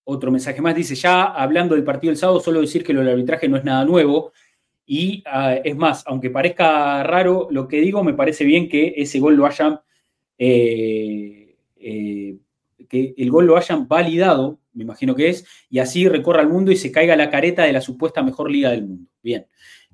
[0.03, 3.09] otro mensaje más dice, ya hablando del partido del sábado, solo decir que lo del
[3.09, 4.31] arbitraje no es nada nuevo.
[4.85, 5.23] Y
[5.63, 9.47] es más, aunque parezca raro lo que digo, me parece bien que ese gol lo
[9.47, 9.79] hayan,
[12.87, 16.71] que el gol lo hayan validado me imagino que es, y así recorra el mundo
[16.71, 19.09] y se caiga la careta de la supuesta mejor liga del mundo.
[19.23, 19.47] Bien.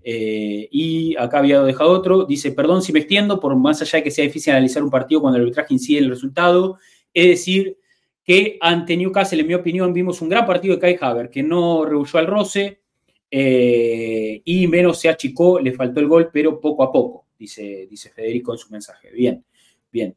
[0.04, 4.04] Eh, y acá había dejado otro, dice, perdón si me extiendo, por más allá de
[4.04, 6.80] que sea difícil analizar un partido cuando el arbitraje incide en el resultado,
[7.14, 7.78] es decir,
[8.24, 11.86] que ante Newcastle, en mi opinión, vimos un gran partido de Kai Haver, que no
[11.86, 12.82] rehuyó al roce
[13.30, 18.10] eh, y menos se achicó, le faltó el gol, pero poco a poco, dice, dice
[18.10, 19.12] Federico en su mensaje.
[19.12, 19.44] Bien,
[19.92, 20.16] bien.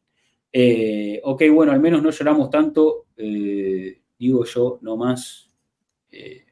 [0.56, 3.06] Eh, ok, bueno, al menos no lloramos tanto
[4.18, 5.50] digo yo nomás,
[6.10, 6.44] eh,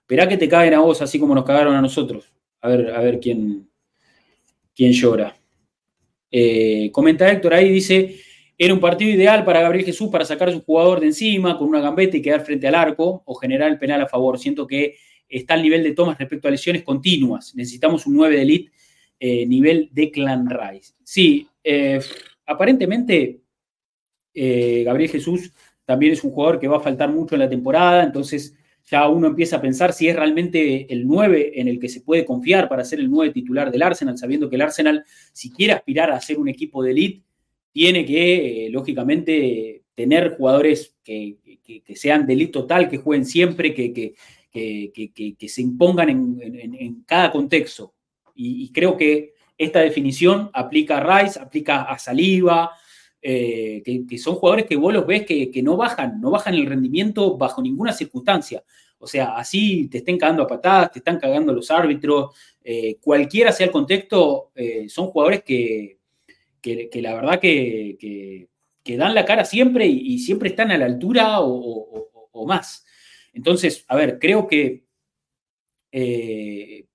[0.00, 2.32] esperá que te caguen a vos así como nos cagaron a nosotros.
[2.60, 3.68] A ver, a ver quién,
[4.74, 5.36] quién llora.
[6.30, 8.16] Eh, comenta Héctor ahí, dice,
[8.56, 11.68] era un partido ideal para Gabriel Jesús para sacar a su jugador de encima con
[11.68, 14.38] una gambeta y quedar frente al arco o generar el penal a favor.
[14.38, 14.96] Siento que
[15.28, 17.54] está al nivel de tomas respecto a lesiones continuas.
[17.54, 18.72] Necesitamos un 9 de elite
[19.20, 20.94] eh, nivel de Clan Rice.
[21.04, 22.00] Sí, eh,
[22.48, 23.42] aparentemente
[24.34, 25.52] Gabriel Jesús
[25.84, 28.54] también es un jugador que va a faltar mucho en la temporada, entonces
[28.90, 32.24] ya uno empieza a pensar si es realmente el 9 en el que se puede
[32.24, 36.10] confiar para ser el 9 titular del Arsenal, sabiendo que el Arsenal, si quiere aspirar
[36.10, 37.22] a ser un equipo de elite,
[37.70, 41.36] tiene que, eh, lógicamente, tener jugadores que,
[41.94, 44.14] sean de elite total, que jueguen siempre, que,
[45.48, 47.94] se impongan en, cada contexto.
[48.34, 52.70] Y, creo que esta definición aplica a Rice, aplica a Saliba,
[53.20, 57.36] eh, que, son jugadores que vos los ves que, no bajan, no bajan el rendimiento
[57.36, 58.62] bajo ninguna circunstancia.
[58.98, 63.52] O sea, así te estén cagando a patadas, te están cagando los árbitros, eh, cualquiera
[63.52, 65.98] sea el contexto, eh, son jugadores que,
[66.94, 68.48] la verdad que,
[68.84, 72.86] dan la cara siempre y, siempre están a la altura o, más.
[73.32, 74.84] Entonces, a ver, creo que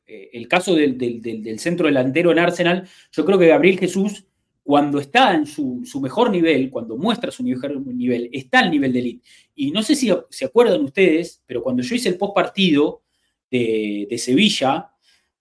[0.06, 4.26] el caso del, del centro delantero en Arsenal, yo creo que Gabriel Jesús
[4.64, 9.00] cuando está en su, mejor nivel, cuando muestra su mejor nivel, está al nivel de
[9.00, 9.28] elite.
[9.56, 13.04] Y no sé si se acuerdan ustedes, pero cuando yo hice el post partido
[13.52, 14.90] de, Sevilla,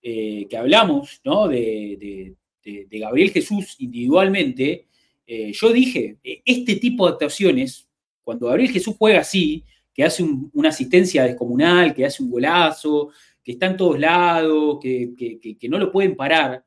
[0.02, 1.46] eh, que hablamos ¿no?
[1.46, 2.34] de,
[2.90, 4.88] Gabriel Jesús individualmente,
[5.24, 7.88] eh, yo dije, e, este tipo de actuaciones,
[8.22, 9.64] cuando Gabriel Jesús juega así,
[9.94, 13.10] que hace una asistencia descomunal, que hace un golazo,
[13.42, 16.64] que está en todos lados, que, que no lo pueden parar,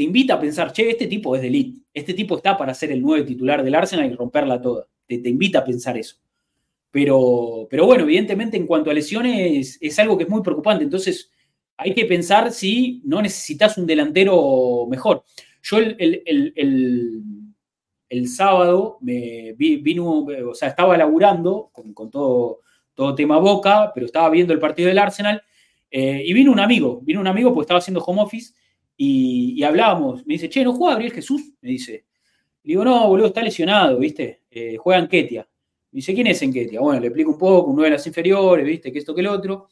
[0.00, 2.90] te invita a pensar, che, este tipo es de elite, este tipo está para ser
[2.90, 4.86] el nuevo titular del Arsenal y romperla toda.
[5.06, 6.16] Te, invita a pensar eso.
[6.90, 10.84] Pero, pero bueno, evidentemente en cuanto a lesiones es algo que es muy preocupante.
[10.84, 11.30] Entonces
[11.76, 15.24] hay que pensar si no necesitas un delantero mejor.
[15.62, 16.22] Yo el,
[18.08, 22.60] el, sábado me vino, o sea, estaba laburando con, todo,
[22.94, 25.42] todo tema boca, pero estaba viendo el partido del Arsenal
[25.90, 28.54] Eh, y vino un amigo, vino un amigo porque estaba haciendo home office
[28.96, 30.26] y, hablábamos.
[30.26, 31.54] Me dice, che, ¿no juega Gabriel Jesús?
[31.60, 32.04] Me dice.
[32.62, 34.42] Le digo, no, boludo, está lesionado, ¿viste?
[34.50, 35.48] Eh, juega en Ketia.
[35.92, 36.80] Me dice, ¿quién es en Ketia?
[36.80, 38.92] Bueno, le explico un poco, uno de las inferiores, ¿viste?
[38.92, 39.68] Que esto, que el otro.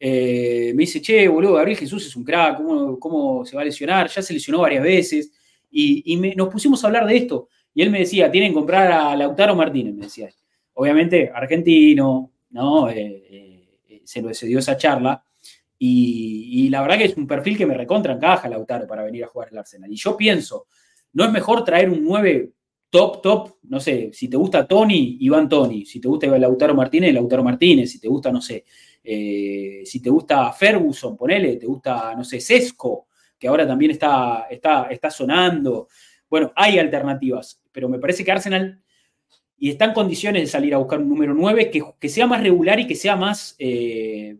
[0.00, 2.60] Eh, me dice, che, boludo, Gabriel Jesús es un crack,
[2.98, 4.08] ¿cómo, se va a lesionar?
[4.08, 5.32] Ya se lesionó varias veces.
[5.70, 7.48] Y, nos pusimos a hablar de esto.
[7.74, 10.30] Y él me decía, tienen que comprar a Lautaro Martínez, me decía.
[10.74, 12.88] Obviamente, argentino, ¿no?
[14.04, 15.22] se lo dio esa charla.
[15.84, 19.26] Y, la verdad que es un perfil que me recontra encaja Lautaro para venir a
[19.26, 19.92] jugar el Arsenal.
[19.92, 20.68] Y yo pienso,
[21.12, 22.52] ¿no es mejor traer un 9
[22.88, 23.56] top, top?
[23.64, 25.84] No sé, si te gusta Tony, Iván Tony.
[25.84, 27.90] Si te gusta Lautaro Martínez, Lautaro Martínez.
[27.90, 28.64] Si te gusta, no sé,
[29.02, 34.46] eh, si te gusta Ferguson, ponele, te gusta, no sé, Sesco, que ahora también está,
[34.48, 35.88] está, está sonando.
[36.30, 38.80] Bueno, hay alternativas, pero me parece que Arsenal
[39.58, 42.78] y está en condiciones de salir a buscar un número 9 que, sea más regular
[42.78, 44.36] y que sea más eh,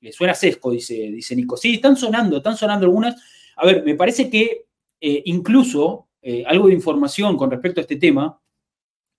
[0.00, 1.56] le suena sesco, dice, dice Nico.
[1.56, 3.16] Sí, están sonando, están sonando algunas.
[3.56, 4.66] A ver, me parece que
[5.00, 8.40] eh, incluso eh, algo de información con respecto a este tema,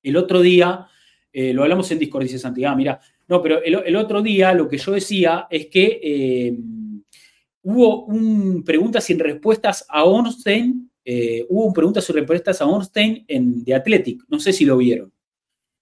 [0.03, 0.87] el otro día,
[1.31, 4.67] eh, lo hablamos en Discord, dice Santiago, ah, mira, no, pero el, otro día lo
[4.67, 6.57] que yo decía es que
[7.61, 10.91] hubo un preguntas sin respuestas a Ornstein,
[11.47, 15.13] hubo un preguntas sin respuestas a Ornstein en The Athletic, no sé si lo vieron.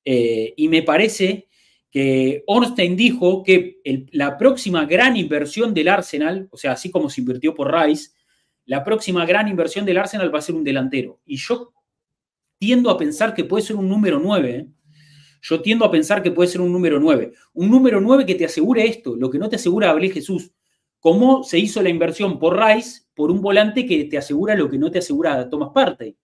[0.06, 1.49] y me parece
[1.92, 7.22] que Ornstein dijo que la próxima gran inversión del Arsenal, o sea, así como se
[7.22, 8.12] invirtió por Rice,
[8.66, 11.20] la próxima gran inversión del Arsenal va a ser un delantero.
[11.26, 11.74] Y yo
[12.60, 14.56] tiendo a pensar que puede ser un número 9.
[14.56, 14.68] ¿eh?
[15.42, 17.34] Yo tiendo a pensar que puede ser un número 9.
[17.54, 20.52] Un número 9 que te asegure esto, lo que no te asegura Gabriel Jesús.
[21.00, 24.78] ¿Cómo se hizo la inversión por Rice por un volante que te asegura lo que
[24.78, 26.16] no te asegura Thomas Partey?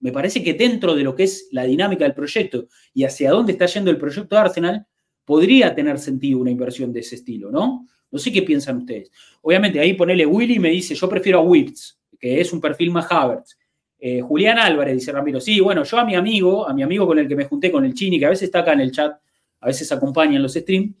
[0.00, 3.52] Me parece que dentro de lo que es la dinámica del proyecto y hacia dónde
[3.52, 4.86] está yendo el proyecto de Arsenal,
[5.24, 7.86] podría tener sentido una inversión de ese estilo, ¿no?
[8.10, 9.10] No sé qué piensan ustedes.
[9.42, 13.10] Obviamente, ahí ponele Willy me dice, yo prefiero a Wirtz, que es un perfil más
[13.10, 13.58] Havertz.
[13.98, 17.18] Eh, Julián Álvarez, dice Ramiro, sí, bueno, yo a mi amigo, a mi amigo con
[17.18, 19.12] el que me junté con el Chini, que a veces está acá en el chat,
[19.60, 20.94] a veces acompaña en los streams,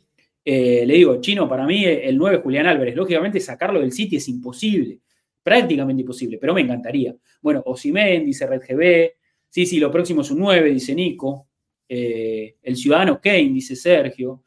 [0.44, 4.28] eh, le digo, Chino, para mí el 9 Julián Álvarez, lógicamente sacarlo del City es
[4.28, 5.00] imposible
[5.46, 7.14] prácticamente imposible, pero me encantaría.
[7.40, 9.12] Bueno, Osimen, dice Red GB,
[9.48, 11.46] sí, sí, lo próximo es un 9, dice Nico,
[11.88, 14.42] eh, el ciudadano Kane, dice Sergio.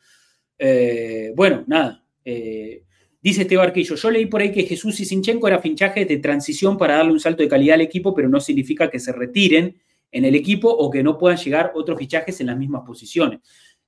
[0.57, 2.83] Eh, bueno, nada, eh,
[3.21, 6.77] dice este barquillo, yo leí por ahí que Jesús y Sinchenko era finchaje de transición
[6.77, 9.77] para darle un salto de calidad al equipo, pero no significa que se retiren
[10.11, 13.39] en el equipo o que no puedan llegar otros fichajes en las mismas posiciones.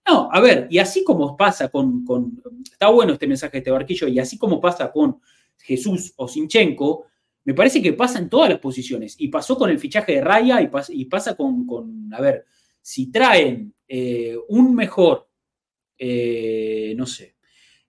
[0.07, 2.05] No, a ver, y así como pasa con,
[2.63, 5.19] está bueno este mensaje de este barquillo, y así como pasa con
[5.57, 7.05] Jesús o Sinchenko,
[7.43, 9.15] me parece que pasa en todas las posiciones.
[9.19, 11.67] Y pasó con el fichaje de Raya y, pasa con,
[12.13, 12.45] a ver,
[12.81, 15.27] si traen eh, un mejor,
[15.97, 17.35] eh, no sé,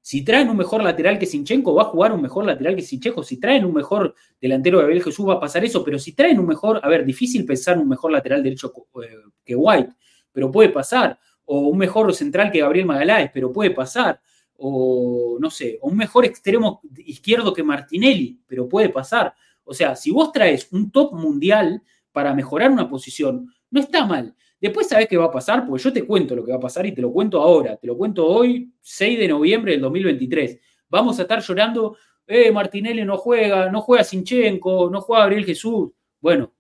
[0.05, 3.23] si traen un mejor lateral que Sinchenko, va a jugar un mejor lateral que Sinchenko.
[3.23, 5.85] Si traen un mejor delantero de Abel Jesús, va a pasar eso.
[5.85, 9.15] Pero si traen un mejor, a ver, difícil pensar un mejor lateral derecho eh,
[9.45, 9.93] que White,
[10.33, 11.21] pero puede pasar.
[11.45, 14.21] O un mejor central que Gabriel Magaláes, pero puede pasar
[14.65, 19.35] o no sé, o un mejor extremo izquierdo que Martinelli, pero puede pasar.
[19.65, 21.83] O sea, si vos traes un top mundial
[22.13, 24.37] para mejorar una posición, no está mal.
[24.61, 26.87] Después sabés qué va a pasar, porque yo te cuento lo que va a pasar
[26.87, 30.61] y te lo cuento ahora, te lo cuento hoy, 6 de noviembre del 2023.
[30.89, 31.97] Vamos a estar llorando,
[32.29, 35.91] eh, Martinelli no juega, no juega Sinchenko, no juega Gabriel Jesús.
[36.21, 36.55] Bueno,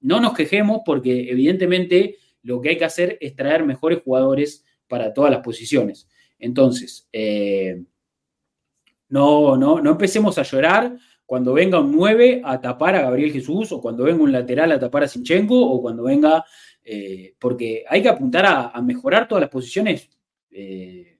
[0.00, 5.12] no nos quejemos porque evidentemente lo que hay que hacer es traer mejores jugadores para
[5.12, 6.08] todas las posiciones.
[6.38, 7.82] Entonces, eh,
[9.08, 13.72] no, no, no empecemos a llorar cuando venga un 9 a tapar a Gabriel Jesús
[13.72, 16.44] o cuando venga un lateral a tapar a Sinchenko o cuando venga,
[16.84, 20.08] eh, porque hay que apuntar a, mejorar todas las posiciones
[20.52, 21.18] eh,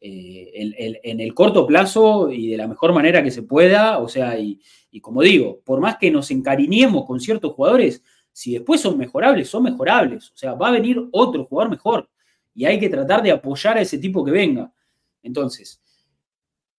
[0.00, 4.60] en, el corto plazo y de la mejor manera que se pueda, o sea, y,
[4.90, 9.48] y como digo, por más que nos encariñemos con ciertos jugadores, si después son mejorables,
[9.48, 12.08] son mejorables, o sea, va a venir otro jugador mejor
[12.54, 14.72] y hay que tratar de apoyar a ese tipo que venga.
[15.22, 15.82] Entonces,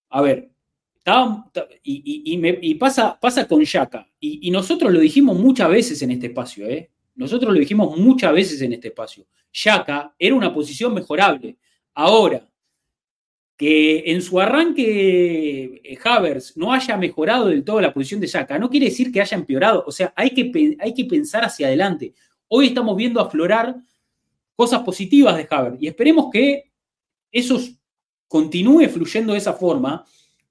[0.10, 0.50] a ver,
[1.84, 6.90] y, pasa, pasa con Yaka, y, nosotros lo dijimos muchas veces en este espacio, ¿eh?
[7.16, 9.26] Nosotros lo dijimos muchas veces en este espacio.
[9.54, 11.58] Yaka era una posición mejorable.
[11.94, 12.46] Ahora,
[13.56, 18.60] que en su arranque eh, Havers no haya mejorado del todo la posición de Yaka,
[18.60, 19.86] no quiere decir que haya empeorado.
[19.88, 22.14] O sea, hay que, hay que pensar hacia adelante.
[22.50, 23.78] Hoy estamos viendo aflorar
[24.56, 26.72] cosas positivas de Havertz y esperemos que
[27.32, 27.60] eso
[28.28, 30.06] continúe fluyendo de esa forma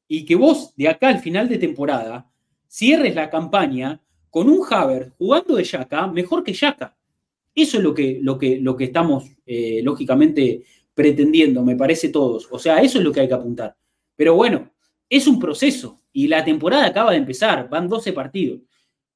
[0.06, 2.30] y que vos de acá al final de temporada
[2.68, 4.00] cierres la campaña
[4.30, 6.96] con un Havertz jugando de Yaka mejor que Yaka.
[7.54, 12.48] Eso es lo que, lo que, lo que estamos eh, lógicamente pretendiendo, me parece todos.
[12.50, 13.76] O sea, eso es lo que hay que apuntar.
[14.16, 14.72] Pero bueno,
[15.08, 18.60] es un proceso y la temporada acaba de empezar, van 12 partidos.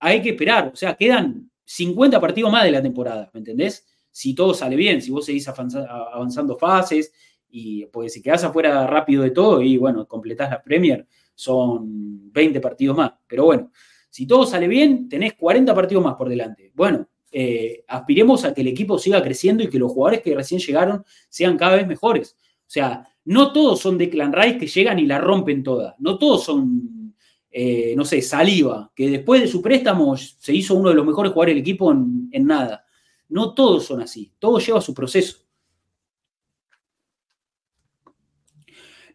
[0.01, 3.86] Hay que esperar, o sea, quedan 50 partidos más de la temporada, ¿me entendés?
[4.18, 7.12] Si todo sale bien, si vos seguís avanzando fases,
[7.48, 12.60] y pues si quedás afuera rápido de todo y bueno, completás la Premier, son 20
[12.60, 13.12] partidos más.
[13.28, 13.70] Pero bueno,
[14.10, 16.72] si todo sale bien, tenés 40 partidos más por delante.
[16.74, 20.60] Bueno, eh, aspiremos a que el equipo siga creciendo y que los jugadores que recién
[20.60, 22.36] llegaron sean cada vez mejores.
[22.62, 25.94] O sea, no todos son de Clan Rice que llegan y la rompen toda.
[26.00, 27.14] No todos son,
[27.52, 31.30] eh, no sé, Saliva, que después de su préstamo se hizo uno de los mejores
[31.30, 32.84] jugadores del equipo en, en nada.
[33.28, 34.32] No todos son así.
[34.38, 35.48] Todo lleva su proceso.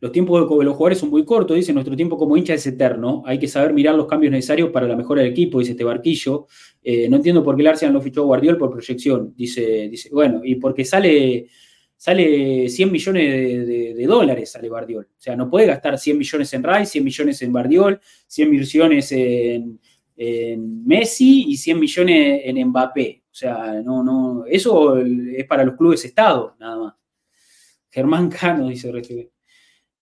[0.04, 3.24] Los tiempos de los jugadores son muy cortos, dice, nuestro tiempo como hincha es eterno,
[3.26, 6.48] hay que saber mirar los cambios necesarios para la mejora del equipo, dice este barquillo.
[6.84, 10.10] Eh, no entiendo por qué el Arsenal no fichó a Guardiol por proyección, dice, dice,
[10.12, 11.48] bueno, y porque sale,
[11.96, 15.06] sale 100 millones de, dólares, sale Guardiol.
[15.06, 19.12] O sea, no puede gastar 100 millones en Rice, 100 millones en Guardiol, 100 millones
[19.14, 19.80] en,
[20.86, 23.23] Messi y 100 millones en Mbappé.
[23.34, 26.94] O sea, no, no, eso es para los clubes Estado, nada más.
[27.90, 29.32] Germán Cano, dice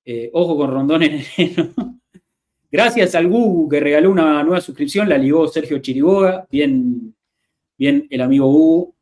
[0.03, 1.23] eh, ojo con Rondón en.
[2.69, 6.45] Gracias al Gugu que regaló una nueva suscripción, la ligó Sergio Chiriboga.
[6.51, 7.15] Bien,
[7.77, 8.95] bien el amigo Gugu.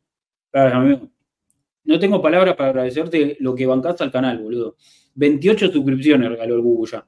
[1.84, 4.76] No tengo palabras para agradecerte lo que bancaste al canal, boludo.
[5.14, 7.04] 28 suscripciones regaló el Gugu ya.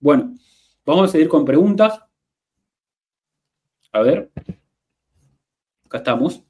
[0.00, 0.34] Bueno,
[0.84, 2.04] vamos a seguir con preguntas.
[3.94, 4.28] A ver.
[5.86, 6.42] Acá estamos.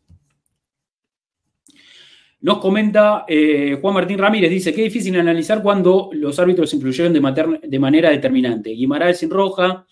[2.40, 7.60] Nos comenta eh, Juan Martín Ramírez, dice, qué difícil analizar cuando los árbitros influyeron de,
[7.68, 8.70] de manera determinante.
[8.70, 9.86] Guimaraes sin roja,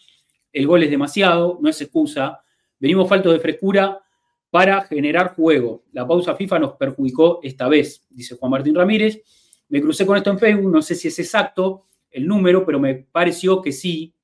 [0.50, 2.42] el gol es demasiado, no es excusa.
[2.78, 4.00] Venimos faltos de frescura
[4.48, 5.84] para generar juego.
[5.92, 9.20] La pausa FIFA nos perjudicó esta vez, dice Juan Martín Ramírez.
[9.68, 12.94] Me crucé con esto en Facebook, no sé si es exacto el número, pero me
[12.94, 14.14] pareció que sí,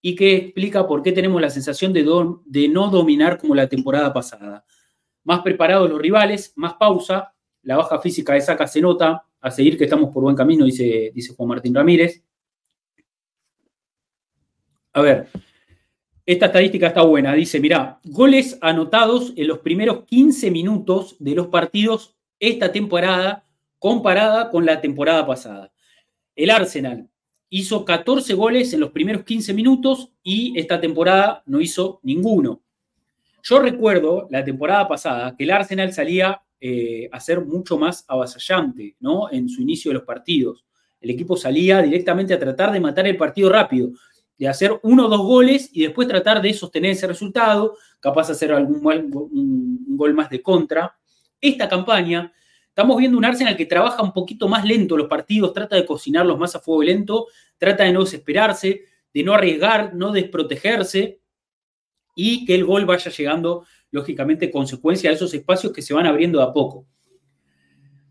[0.00, 2.04] y que explica por qué tenemos la sensación de,
[2.68, 4.64] no dominar como la temporada pasada.
[5.24, 9.76] Más preparados los rivales, más pausa, la baja física de Saca se nota, a seguir
[9.76, 12.22] que estamos por buen camino, dice, dice Juan Martín Ramírez.
[14.92, 15.28] A ver,
[16.24, 17.32] esta estadística está buena.
[17.34, 23.44] Dice, mirá, goles anotados en los primeros 15 minutos de los partidos esta temporada
[23.78, 25.72] comparada con la temporada pasada.
[26.34, 27.08] El Arsenal
[27.48, 32.62] hizo 14 goles en los primeros 15 minutos y esta temporada no hizo ninguno.
[33.42, 38.96] Yo recuerdo la temporada pasada que el Arsenal salía eh, a ser mucho más avasallante
[38.98, 39.30] ¿no?
[39.30, 40.64] en su inicio de los partidos.
[41.00, 43.90] El equipo salía directamente a tratar de matar el partido rápido,
[44.38, 48.32] de hacer uno o dos goles y después tratar de sostener ese resultado, capaz de
[48.32, 50.96] hacer algún un, gol más de contra.
[51.40, 52.32] Esta campaña,
[52.76, 56.38] estamos viendo un Arsenal que trabaja un poquito más lento los partidos, trata de cocinarlos
[56.38, 57.26] más a fuego lento,
[57.56, 58.84] trata de no desesperarse,
[59.14, 61.18] de no arriesgar, no desprotegerse
[62.14, 66.38] y que el gol vaya llegando lógicamente, consecuencia de esos espacios que se van abriendo
[66.38, 66.86] de a poco.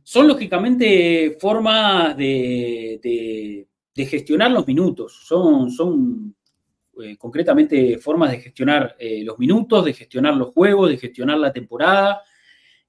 [0.01, 6.35] Son, lógicamente, formas de, gestionar los minutos, son, son
[7.03, 11.53] eh, concretamente formas de gestionar eh, los minutos, de gestionar los juegos, de gestionar la
[11.53, 12.23] temporada.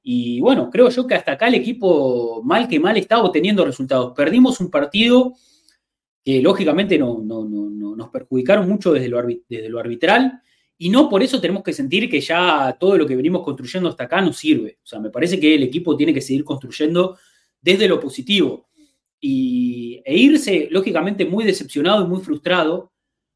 [0.09, 4.13] Y bueno, creo yo que hasta acá el equipo, mal que mal, está obteniendo resultados.
[4.15, 5.35] Perdimos un partido
[6.25, 10.41] que lógicamente no, nos perjudicaron mucho desde lo, desde lo arbitral
[10.79, 14.05] y no por eso tenemos que sentir que ya todo lo que venimos construyendo hasta
[14.05, 14.79] acá nos sirve.
[14.81, 17.19] O sea, me parece que el equipo tiene que seguir construyendo
[17.61, 18.69] desde lo positivo.
[19.21, 22.93] Y, e irse, lógicamente, muy decepcionado y muy frustrado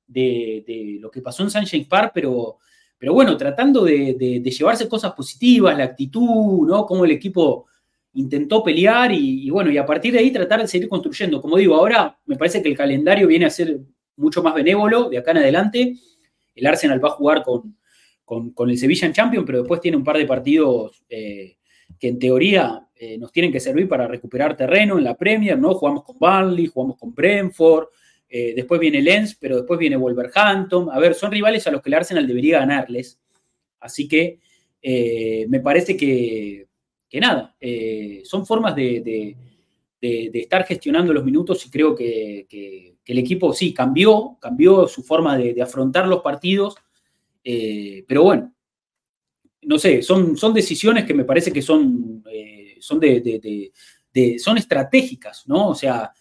[0.07, 2.59] de, lo que pasó en Sunshine Park, pero,
[3.01, 6.87] pero bueno, tratando de, llevarse cosas positivas, la actitud, ¿no?
[6.87, 7.67] Cómo el equipo
[8.13, 11.41] intentó pelear y, bueno, y a partir de ahí tratar de seguir construyendo.
[11.41, 13.81] Como digo, ahora me parece que el calendario viene a ser
[14.17, 15.97] mucho más benévolo de acá en adelante
[16.55, 17.77] el Arsenal va a jugar con,
[18.25, 21.57] con, el Sevilla en Champions, pero después tiene un par de partidos eh,
[21.99, 25.75] que en teoría eh, nos tienen que servir para recuperar terreno en la Premier, ¿no?
[25.75, 27.89] Jugamos con Burnley, jugamos con Brentford,
[28.31, 30.89] eh, después viene Lens, pero después viene Wolverhampton.
[30.91, 33.19] A ver, son rivales a los que el Arsenal debería ganarles.
[33.81, 34.39] Así que
[34.83, 36.67] me parece que,
[37.15, 37.55] nada,
[38.25, 39.37] son formas de,
[40.01, 42.47] estar gestionando los minutos y creo que
[43.11, 46.77] el equipo sí cambió, cambió su forma de, afrontar los partidos,
[47.43, 48.55] eh, pero bueno,
[49.63, 53.73] no sé, son, son decisiones que me parece que son, eh, son, de,
[54.39, 55.71] son estratégicas, ¿no?
[55.71, 56.13] O sea,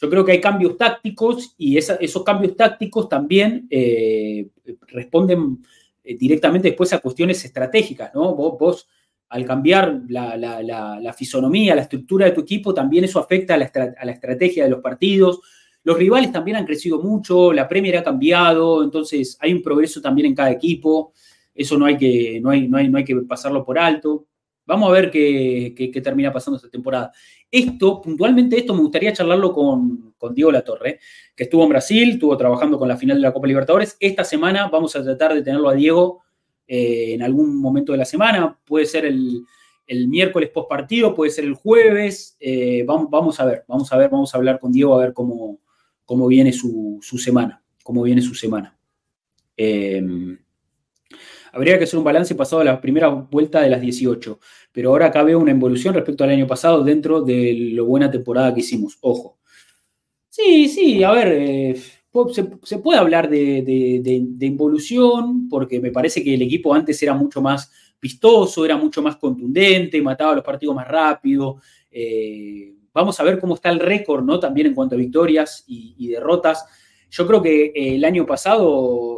[0.00, 4.48] yo creo que hay cambios tácticos y esos cambios tácticos también eh,
[4.88, 5.58] responden
[6.04, 8.34] directamente después a cuestiones estratégicas, ¿no?
[8.34, 8.88] Vos,
[9.28, 14.04] al cambiar la, fisonomía, la estructura de tu equipo, también eso afecta a la, a
[14.04, 15.40] la, estrategia de los partidos.
[15.84, 20.26] Los rivales también han crecido mucho, la Premier ha cambiado, entonces hay un progreso también
[20.26, 21.12] en cada equipo.
[21.54, 24.26] Eso no hay que, no hay, no hay, no hay que pasarlo por alto.
[24.64, 27.10] Vamos a ver qué, qué, termina pasando esta temporada.
[27.50, 31.00] Esto, puntualmente esto, me gustaría charlarlo con, con, Diego Latorre,
[31.34, 33.96] que estuvo en Brasil, estuvo trabajando con la final de la Copa Libertadores.
[34.00, 36.22] Esta semana vamos a tratar de tenerlo a Diego
[36.66, 38.58] eh, en algún momento de la semana.
[38.66, 39.46] Puede ser el,
[40.08, 42.36] miércoles post partido, puede ser el jueves.
[42.38, 45.14] Eh, vamos, vamos, a ver, vamos a ver, vamos a hablar con Diego a ver
[45.14, 45.60] cómo,
[46.04, 47.62] cómo viene su, semana.
[47.82, 48.76] Cómo viene su semana.
[49.56, 50.02] Eh,
[51.52, 54.38] habría que hacer un balance pasado a la primera vuelta de las 18,
[54.72, 58.52] pero ahora acá veo una involución respecto al año pasado dentro de lo buena temporada
[58.54, 58.98] que hicimos.
[59.00, 59.38] Ojo.
[60.28, 61.76] Sí, sí, a ver,
[62.62, 67.70] se, puede hablar de, involución, porque me parece que el equipo antes era mucho más
[68.00, 71.60] vistoso, era mucho más contundente, mataba los partidos más rápido.
[71.90, 74.40] Eh, vamos a ver cómo está el récord, ¿no?
[74.40, 76.64] También en cuanto a victorias y, derrotas.
[77.10, 79.17] Yo creo que eh, el año pasado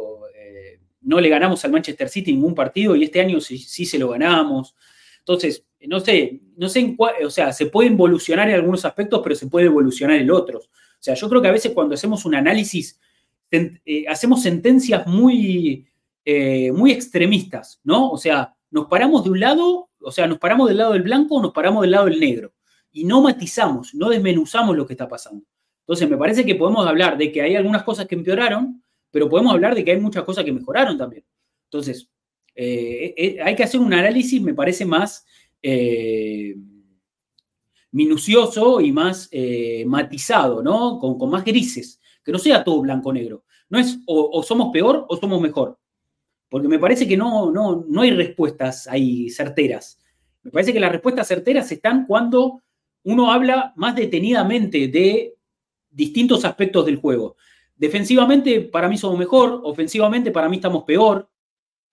[1.01, 4.75] no le ganamos al Manchester City ningún partido y este año sí, se lo ganamos.
[5.19, 9.21] Entonces, no sé, no sé en cuál, o sea, se puede involucionar en algunos aspectos,
[9.23, 10.65] pero se puede evolucionar en otros.
[10.65, 12.99] O sea, yo creo que a veces cuando hacemos un análisis,
[13.51, 15.87] eh, hacemos sentencias muy,
[16.23, 18.11] eh, muy extremistas, ¿no?
[18.11, 21.35] O sea, nos paramos de un lado, o sea, nos paramos del lado del blanco
[21.35, 22.53] o nos paramos del lado del negro.
[22.91, 25.45] Y no matizamos, no desmenuzamos lo que está pasando.
[25.81, 29.53] Entonces, me parece que podemos hablar de que hay algunas cosas que empeoraron, pero podemos
[29.53, 31.23] hablar de que hay muchas cosas que mejoraron también.
[31.65, 32.09] Entonces,
[32.55, 35.25] eh, hay que hacer un análisis, me parece, más
[37.91, 40.97] minucioso y más eh, matizado, ¿no?
[40.97, 43.43] Con, más grises, que no sea todo blanco-negro.
[43.69, 45.77] No es o, somos peor o somos mejor.
[46.49, 49.99] Porque me parece que no, no, no hay respuestas ahí certeras.
[50.43, 52.61] Me parece que las respuestas certeras están cuando
[53.03, 55.35] uno habla más detenidamente de
[55.89, 57.37] distintos aspectos del juego.
[57.81, 61.27] Defensivamente, para mí somos mejor, ofensivamente, para mí estamos peor,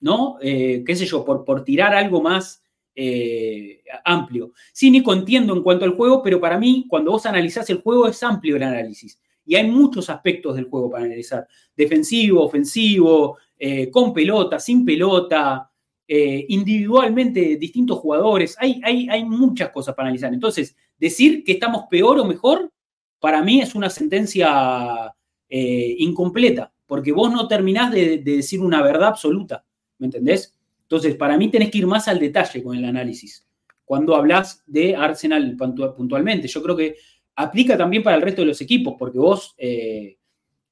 [0.00, 0.36] ¿no?
[0.42, 2.62] Eh, qué sé yo, por, por tirar algo más
[2.94, 4.52] eh, amplio.
[4.74, 8.06] Sí, Nico, entiendo en cuanto al juego, pero para mí, cuando vos analizás el juego,
[8.06, 9.18] es amplio el análisis.
[9.46, 11.48] Y hay muchos aspectos del juego para analizar.
[11.74, 15.70] Defensivo, ofensivo, eh, con pelota, sin pelota,
[16.06, 18.56] individualmente distintos jugadores.
[18.60, 20.34] Hay, hay, hay, muchas cosas para analizar.
[20.34, 22.70] Entonces, decir que estamos peor o mejor,
[23.18, 25.14] para mí es una sentencia
[25.50, 29.64] incompleta, porque vos no terminás de decir una verdad absoluta.
[29.98, 30.58] ¿Me entendés?
[30.82, 33.46] Entonces, para mí tenés que ir más al detalle con el análisis.
[33.84, 35.56] Cuando hablas de Arsenal
[35.96, 36.96] puntualmente, yo creo que
[37.36, 40.16] aplica también para el resto de los equipos, porque vos, eh,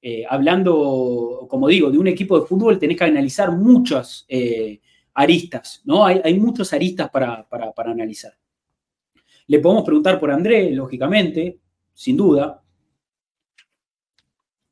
[0.00, 4.80] eh, hablando, como digo, de un equipo de fútbol, tenés que analizar muchas eh,
[5.14, 6.04] aristas, ¿no?
[6.04, 7.46] Hay, muchas aristas para,
[7.76, 8.32] analizar.
[9.46, 11.58] Le podemos preguntar por André, lógicamente,
[11.92, 12.62] sin duda.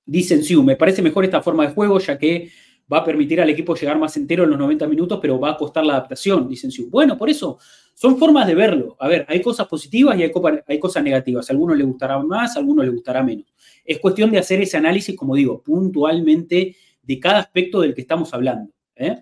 [0.06, 2.50] Dicen, sí, me parece mejor esta forma de juego, ya que
[2.92, 5.56] va a permitir al equipo llegar más entero en los 90 minutos, pero va a
[5.56, 6.86] costar la adaptación, dicen sí.
[6.90, 7.58] Bueno, por eso
[7.94, 8.96] son formas de verlo.
[9.00, 10.30] A ver, hay cosas positivas y hay,
[10.80, 11.48] cosas negativas.
[11.48, 13.46] A algunos les gustará más, a algunos les gustará menos.
[13.84, 18.32] Es cuestión de hacer ese análisis, como digo, puntualmente de cada aspecto del que estamos
[18.34, 18.72] hablando.
[18.96, 19.16] ¿eh?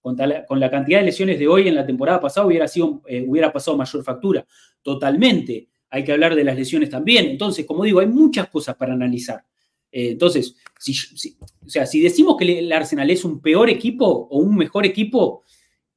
[0.00, 3.52] Con, la, cantidad de lesiones de hoy en la temporada pasada hubiera, sido, eh, hubiera
[3.52, 4.46] pasado mayor factura.
[4.82, 5.68] Totalmente.
[5.90, 7.26] Hay que hablar de las lesiones también.
[7.26, 9.44] Entonces, como digo, hay muchas cosas para analizar.
[9.96, 10.92] Eh, entonces, si,
[11.64, 15.42] o sea, si decimos que el Arsenal es un peor equipo o un mejor equipo,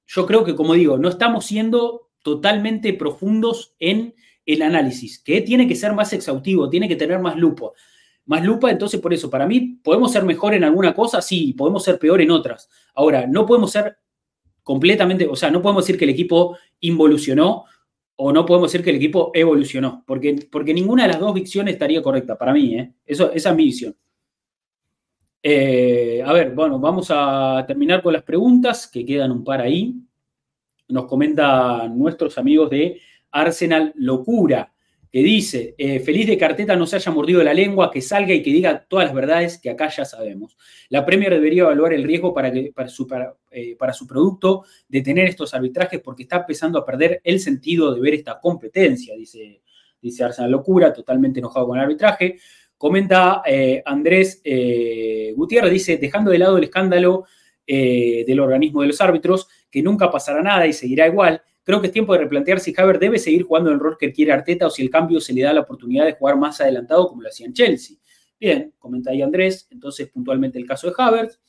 [0.07, 4.15] yo creo que, como digo, no estamos siendo totalmente profundos en
[4.45, 7.71] el análisis, que tiene que ser más exhaustivo, tiene que tener más lupa.
[8.25, 11.21] Más lupa, entonces por eso, para mí, ¿podemos ser mejor en alguna cosa?
[11.21, 12.69] Sí, podemos ser peor en otras.
[12.95, 13.97] Ahora, no podemos ser
[14.63, 17.65] completamente, o sea, no podemos decir que el equipo involucionó
[18.21, 21.75] o no podemos decir que el equipo evolucionó, porque, porque ninguna de las dos visiones
[21.75, 22.75] estaría correcta para mí.
[22.75, 22.93] ¿eh?
[23.05, 23.95] Eso, esa es mi visión.
[25.41, 29.95] Eh, a ver, bueno, vamos a terminar con las preguntas, que quedan un par ahí.
[30.89, 32.99] Nos comentan nuestros amigos de
[33.31, 34.69] Arsenal Locura
[35.11, 38.43] que dice, eh, feliz de Carteta no se haya mordido la lengua, que salga y
[38.43, 40.55] que diga todas las verdades que acá ya sabemos.
[40.89, 43.07] La Premier debería evaluar el riesgo para, que, para, su,
[43.49, 47.93] eh, para, su producto de tener estos arbitrajes porque está empezando a perder el sentido
[47.93, 49.61] de ver esta competencia, dice,
[49.99, 52.37] dice Arsenal Locura, totalmente enojado con el arbitraje.
[52.77, 54.41] Comenta eh, Andrés
[55.35, 57.25] Gutiérrez, dice, dejando de lado el escándalo
[57.67, 61.93] del organismo de los árbitros, que nunca pasará nada y seguirá igual, Creo que es
[61.93, 64.81] tiempo de replantear si Haver debe seguir jugando el rol que quiere Arteta o si
[64.81, 67.53] el cambio se le da la oportunidad de jugar más adelantado como lo hacía en
[67.53, 67.97] Chelsea.
[68.39, 71.39] Bien, comenta ahí Andrés, entonces puntualmente el caso de Havertz.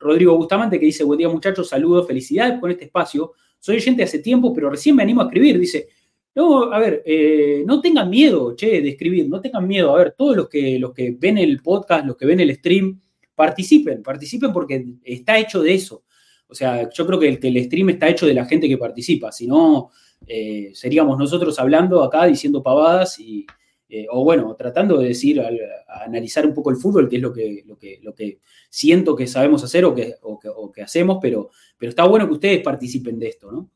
[0.00, 4.18] Rodrigo Bustamante que dice, buen día muchachos, saludos, felicidades por este espacio soy oyente hace
[4.18, 5.56] tiempo, pero recién me animo a escribir.
[5.56, 5.86] Dice,
[6.34, 9.94] no, a ver, eh, no tengan miedo, che, de escribir, no tengan miedo.
[9.94, 13.00] A ver, todos los que, los que ven el podcast, los que ven el stream,
[13.36, 16.02] participen, participen porque está hecho de eso.
[16.50, 19.30] O sea, yo creo que el, el stream está hecho de la gente que participa,
[19.30, 19.90] si no,
[20.26, 23.46] eh, seríamos nosotros hablando acá diciendo pavadas y,
[23.88, 25.42] eh, o bueno, tratando de decir,
[25.88, 29.26] analizar un poco el fútbol, que es lo que, lo que, lo que siento que
[29.26, 33.28] sabemos hacer o que, o que, hacemos, pero, pero está bueno que ustedes participen de
[33.28, 33.70] esto, ¿no?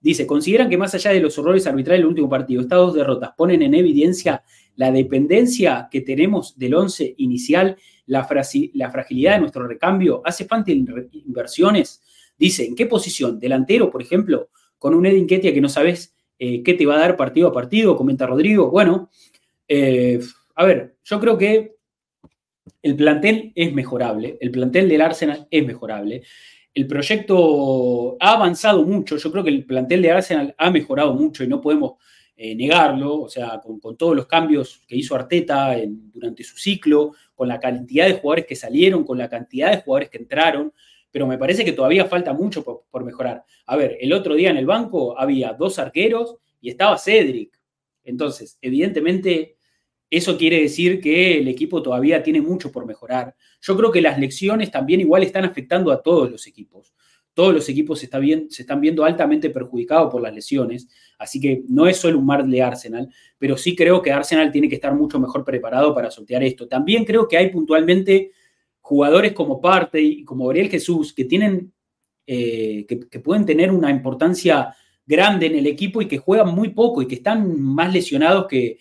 [0.00, 3.30] Dice, consideran que más allá de los horrores arbitrales del último partido, estas dos derrotas
[3.36, 4.42] ponen en evidencia
[4.74, 7.76] la dependencia que tenemos del once inicial,
[8.06, 8.28] la,
[8.74, 12.02] la fragilidad de nuestro recambio, hace falta inversiones.
[12.38, 13.38] Dice, ¿en qué posición?
[13.38, 16.98] Delantero, por ejemplo, con un Edin Ketia que no sabes eh, qué te va a
[16.98, 18.70] dar partido a partido, comenta Rodrigo.
[18.70, 19.10] Bueno,
[19.68, 20.18] eh,
[20.56, 21.76] a ver, yo creo que
[22.82, 26.22] el plantel es mejorable, el plantel del Arsenal es mejorable.
[26.74, 31.44] El proyecto ha avanzado mucho, yo creo que el plantel de Arsenal ha mejorado mucho
[31.44, 31.94] y no podemos
[32.44, 37.46] eh, negarlo, o sea, con, todos los cambios que hizo Arteta durante su ciclo, con
[37.46, 40.72] la cantidad de jugadores que salieron, con la cantidad de jugadores que entraron,
[41.12, 43.44] pero me parece que todavía falta mucho por mejorar.
[43.66, 47.56] A ver, el otro día en el banco había dos arqueros y estaba Cedric.
[48.02, 49.54] Entonces, evidentemente,
[50.10, 53.36] eso quiere decir que el equipo todavía tiene mucho por mejorar.
[53.60, 56.92] Yo creo que las lecciones también igual están afectando a todos los equipos.
[57.34, 60.88] Todos los equipos se, están viendo altamente perjudicados por las lesiones,
[61.18, 64.68] así que no es solo un mar de Arsenal, pero sí creo que Arsenal tiene
[64.68, 66.68] que estar mucho mejor preparado para sortear esto.
[66.68, 68.32] También creo que hay puntualmente
[68.82, 71.72] jugadores como Parte y como Gabriel Jesús que tienen,
[72.26, 74.74] eh, que, pueden tener una importancia
[75.06, 78.78] grande en el equipo y que juegan muy poco y que están más lesionados que,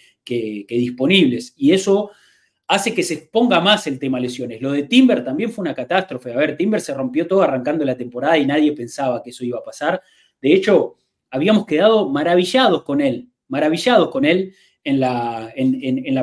[0.67, 1.53] disponibles.
[1.57, 2.11] Y eso
[2.71, 4.61] hace que se exponga más el tema lesiones.
[4.61, 6.31] Lo de Timber también fue una catástrofe.
[6.31, 9.59] A ver, Timber se rompió todo arrancando la temporada y nadie pensaba que eso iba
[9.59, 10.01] a pasar.
[10.41, 10.95] De hecho,
[11.29, 15.51] habíamos quedado maravillados con él, maravillados con él en la,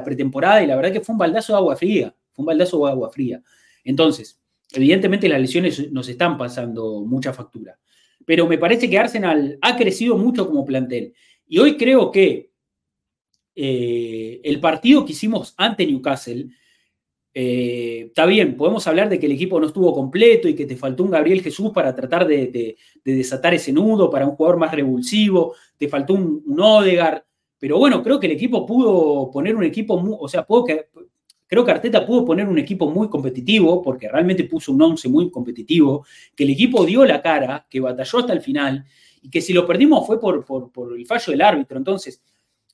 [0.02, 2.92] pretemporada y la verdad que fue un baldazo de agua fría, fue un baldazo de
[2.92, 3.42] agua fría.
[3.84, 4.40] Entonces,
[4.72, 7.78] evidentemente las lesiones nos están pasando mucha factura.
[8.24, 11.12] Pero me parece que Arsenal ha crecido mucho como plantel.
[11.46, 12.47] Y hoy creo que
[13.60, 16.48] eh, el partido que hicimos ante Newcastle,
[17.34, 20.76] eh, está bien, podemos hablar de que el equipo no estuvo completo y que te
[20.76, 25.56] faltó un Gabriel Jesús para tratar de, desatar ese nudo, para un jugador más revulsivo,
[25.76, 27.26] te faltó un, un, Odegar,
[27.58, 30.46] pero bueno, creo que el equipo pudo poner un equipo, o sea,
[31.48, 35.32] creo que Arteta pudo poner un equipo muy competitivo, porque realmente puso un once muy
[35.32, 36.06] competitivo,
[36.36, 38.84] que el equipo dio la cara, que batalló hasta el final,
[39.20, 41.76] y que si lo perdimos fue por, por el fallo del árbitro.
[41.76, 42.22] Entonces,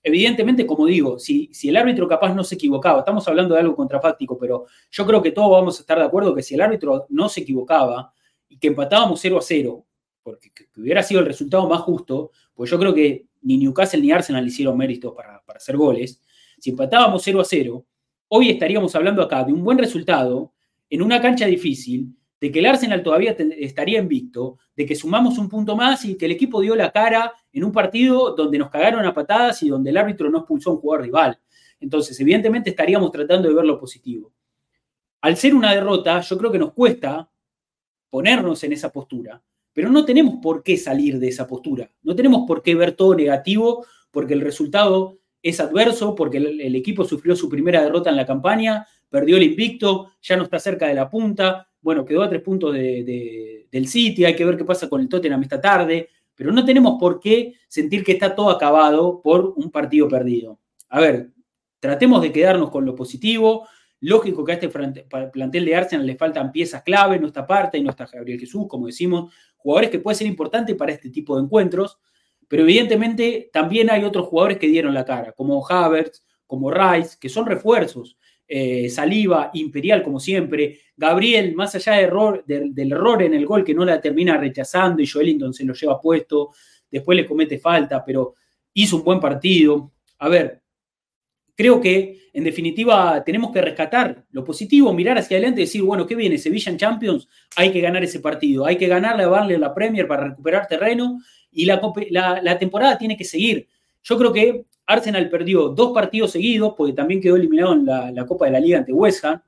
[0.06, 3.74] Evidentemente, como digo, si, si, el árbitro capaz no se equivocaba, estamos hablando de algo
[3.74, 7.06] contrafáctico, pero yo creo que todos vamos a estar de acuerdo que si el árbitro
[7.08, 8.12] no se equivocaba
[8.46, 9.86] y que empatábamos 0 a 0,
[10.22, 14.46] porque hubiera sido el resultado más justo, pues yo creo que ni Newcastle ni Arsenal
[14.46, 16.20] hicieron méritos para, para hacer goles,
[16.58, 17.86] si empatábamos 0 a 0,
[18.28, 20.52] hoy estaríamos hablando acá de un buen resultado
[20.90, 22.14] en una cancha difícil,
[22.44, 26.26] de que el Arsenal todavía estaría invicto, de que sumamos un punto más y que
[26.26, 29.88] el equipo dio la cara en un partido donde nos cagaron a patadas y donde
[29.88, 31.40] el árbitro no expulsó a un jugador rival.
[31.80, 34.30] Entonces, evidentemente estaríamos tratando de ver lo positivo.
[35.22, 37.30] Al ser una derrota, yo creo que nos cuesta
[38.10, 39.42] ponernos en esa postura,
[39.72, 43.14] pero no tenemos por qué salir de esa postura, no tenemos por qué ver todo
[43.14, 48.26] negativo porque el resultado es adverso, porque el, equipo sufrió su primera derrota en la
[48.26, 52.40] campaña, perdió el invicto, ya no está cerca de la punta, bueno, quedó a tres
[52.40, 56.64] puntos del City, hay que ver qué pasa con el Tottenham esta tarde, pero no
[56.64, 60.58] tenemos por qué sentir que está todo acabado por un partido perdido.
[60.88, 61.30] A ver,
[61.80, 63.68] tratemos de quedarnos con lo positivo.
[64.00, 67.90] Lógico que a este plantel de Arsenal le faltan piezas clave, no está parte, no
[67.90, 71.98] está Gabriel Jesús, como decimos, jugadores que pueden ser importantes para este tipo de encuentros,
[72.48, 77.28] pero evidentemente también hay otros jugadores que dieron la cara, como Havertz, como Rice, que
[77.28, 78.16] son refuerzos.
[78.46, 83.74] Eh, Saliva, Imperial como siempre, Gabriel, más allá error, del error en el gol que
[83.74, 86.50] no la termina rechazando y Joelinton se lo lleva puesto,
[86.90, 88.34] después le comete falta, pero
[88.74, 89.92] hizo un buen partido.
[90.18, 90.62] A ver,
[91.56, 96.06] creo que en definitiva tenemos que rescatar lo positivo, mirar hacia adelante y decir, bueno,
[96.06, 96.36] ¿qué viene?
[96.36, 100.06] Sevilla en Champions, hay que ganar ese partido, hay que ganarle a darle la Premier
[100.06, 101.18] para recuperar terreno
[101.50, 101.80] y la,
[102.42, 103.68] la temporada tiene que seguir.
[104.02, 108.46] Yo creo que Arsenal perdió dos partidos seguidos, porque también quedó eliminado en la, Copa
[108.46, 109.40] de la Liga ante West Ham,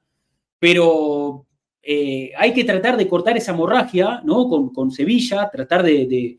[0.58, 1.46] pero
[1.82, 4.48] eh, hay que tratar de cortar esa hemorragia ¿no?
[4.48, 6.38] con, Sevilla, tratar de,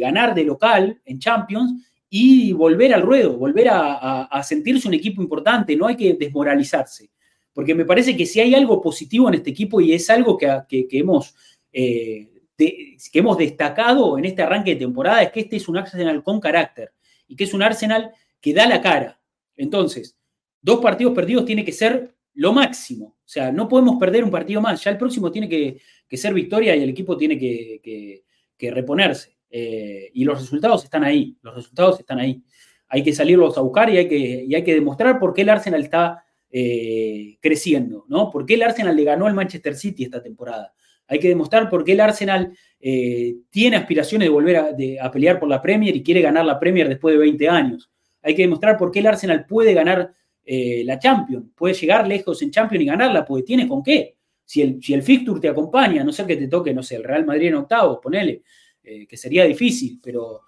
[0.00, 5.76] ganar de local en Champions y volver al ruedo, volver a, sentirse un equipo importante,
[5.76, 7.10] no hay que desmoralizarse,
[7.52, 10.86] porque me parece que si hay algo positivo en este equipo y es algo que,
[10.92, 11.34] hemos...
[11.72, 12.28] Eh,
[12.58, 16.38] que hemos destacado en este arranque de temporada es que este es un Arsenal con
[16.38, 16.92] carácter
[17.32, 19.18] y que es un Arsenal que da la cara.
[19.56, 20.18] Entonces,
[20.60, 23.16] dos partidos perdidos tiene que ser lo máximo.
[23.24, 24.84] O sea, no podemos perder un partido más.
[24.84, 25.80] Ya el próximo tiene que,
[26.14, 28.22] ser victoria y el equipo tiene que,
[28.70, 29.38] reponerse.
[29.48, 31.34] Eh, y los resultados están ahí.
[31.40, 32.42] Los resultados están ahí.
[32.88, 35.82] Hay que salirlos a buscar y hay que, hay que demostrar por qué el Arsenal
[35.82, 38.30] está eh, creciendo, ¿no?
[38.30, 40.74] ¿Por qué el Arsenal le ganó al Manchester City esta temporada?
[41.12, 45.46] Hay que demostrar por qué el Arsenal eh, tiene aspiraciones de volver a, pelear por
[45.46, 47.90] la Premier y quiere ganar la Premier después de 20 años.
[48.22, 50.10] Hay que demostrar por qué el Arsenal puede ganar
[50.42, 54.16] eh, la Champions, puede llegar lejos en Champions y ganarla, porque tiene con qué.
[54.42, 57.26] Si el, si fixture te acompaña, no sé que te toque, no sé, el Real
[57.26, 58.42] Madrid en octavos, ponele,
[58.82, 60.40] que sería difícil, pero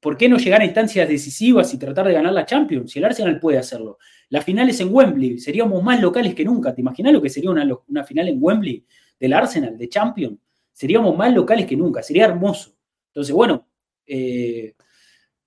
[0.00, 2.92] ¿por qué no llegar a instancias decisivas y tratar de ganar la Champions?
[2.92, 3.98] Si el Arsenal puede hacerlo.
[4.30, 6.74] La final es en Wembley, seríamos más locales que nunca.
[6.74, 8.84] ¿Te imaginas lo que sería una, final en Wembley
[9.18, 10.38] del Arsenal, de Champions?
[10.72, 12.72] Seríamos más locales que nunca, sería hermoso.
[13.08, 13.68] Entonces, bueno,
[14.06, 14.74] eh,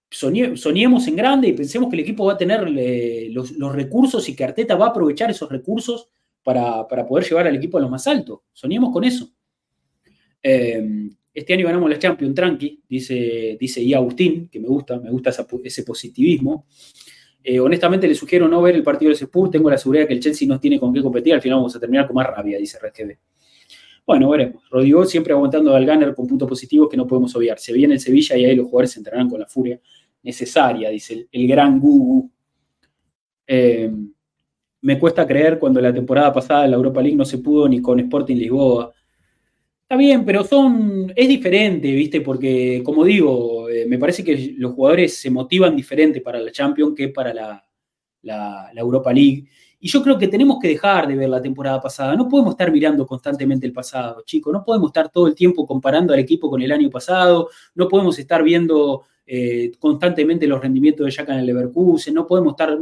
[0.10, 4.36] soñemos en grande y pensemos que el equipo va a tener eh, los, recursos y
[4.36, 6.10] que Arteta va a aprovechar esos recursos
[6.44, 8.44] para, poder llevar al equipo a lo más alto.
[8.52, 9.32] Soñemos con eso.
[10.44, 13.94] Eh, este año ganamos la Champions, tranqui, dice, dice I.
[13.94, 15.32] Agustín, que me gusta, me gusta
[15.64, 16.66] ese positivismo.
[17.44, 20.20] Eh, honestamente le sugiero no ver el partido del Spurs, tengo la seguridad que el
[20.20, 22.78] Chelsea no tiene con qué competir, al final vamos a terminar con más rabia, dice
[22.78, 23.18] RGB.
[24.06, 24.64] Bueno, veremos.
[24.70, 27.60] Rodrigo siempre aguantando al Gunner con puntos positivos que no podemos obviar.
[27.60, 29.80] Se viene el Sevilla y ahí los jugadores se con la furia
[30.24, 32.30] necesaria, dice el, gran Gugu.
[33.48, 33.92] Eh,
[34.82, 38.00] me cuesta creer cuando la temporada pasada la Europa League no se pudo ni con
[38.00, 38.92] Sporting Lisboa.
[39.84, 41.12] Está bien, pero son.
[41.16, 42.22] es diferente, ¿viste?
[42.22, 46.96] Porque, como digo, eh, me parece que los jugadores se motivan diferente para la Champions
[46.96, 49.48] que para la, Europa League.
[49.84, 52.16] Y yo creo que tenemos que dejar de ver la temporada pasada.
[52.16, 54.54] No podemos estar mirando constantemente el pasado, chicos.
[54.54, 57.50] No podemos estar todo el tiempo comparando al equipo con el año pasado.
[57.74, 62.14] No podemos estar viendo eh, constantemente los rendimientos de Jack en el Leverkusen.
[62.14, 62.78] No podemos estar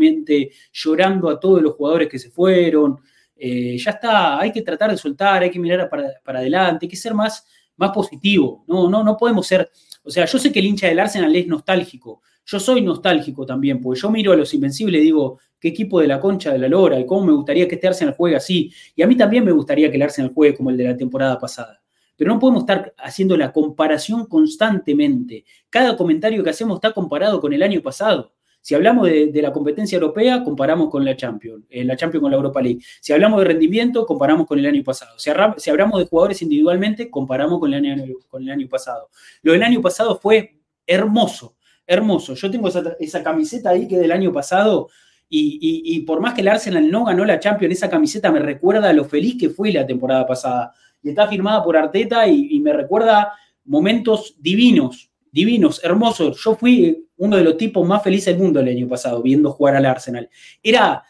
[0.74, 2.98] llorando a todos los jugadores que se fueron.
[3.34, 6.98] Eh, ya está, hay que tratar de soltar, hay que mirar para, adelante, hay que
[6.98, 7.46] ser más,
[7.78, 8.66] más positivo.
[8.68, 9.72] No, no, no podemos ser.
[10.04, 12.22] O sea, yo sé que el hincha del Arsenal es nostálgico.
[12.52, 16.08] Yo soy nostálgico también, porque yo miro a los Invencibles y digo, qué equipo de
[16.08, 18.74] la concha de la lora y cómo me gustaría que este Arsenal juegue así.
[18.96, 21.38] Y a mí también me gustaría que el Arsenal juegue como el de la temporada
[21.38, 21.80] pasada.
[22.18, 25.46] Pero no podemos estar haciendo la comparación constantemente.
[25.70, 28.34] Cada comentario que hacemos está comparado con el año pasado.
[28.62, 32.64] Si hablamos de, la competencia europea, comparamos con la Champions, la Champions con la Europa
[32.64, 32.80] League.
[33.00, 35.20] Si hablamos de rendimiento, comparamos con el año pasado.
[35.20, 35.30] Si,
[35.70, 39.12] hablamos de jugadores individualmente, comparamos con el, año, con el año pasado.
[39.44, 40.58] Lo del año pasado fue
[40.88, 41.56] hermoso,
[41.90, 42.36] hermoso.
[42.36, 44.90] Yo tengo esa, camiseta ahí que del año pasado
[45.28, 48.94] y, por más que el Arsenal no ganó la Champions, esa camiseta me recuerda a
[48.94, 50.74] lo feliz que fue la temporada pasada.
[51.02, 53.34] Y está firmada por Arteta y me recuerda
[53.66, 56.42] momentos divinos, divinos, hermosos.
[56.44, 59.76] Yo fui uno de los tipos más felices del mundo el año pasado, viendo jugar
[59.76, 60.30] al Arsenal.
[60.64, 61.04] Era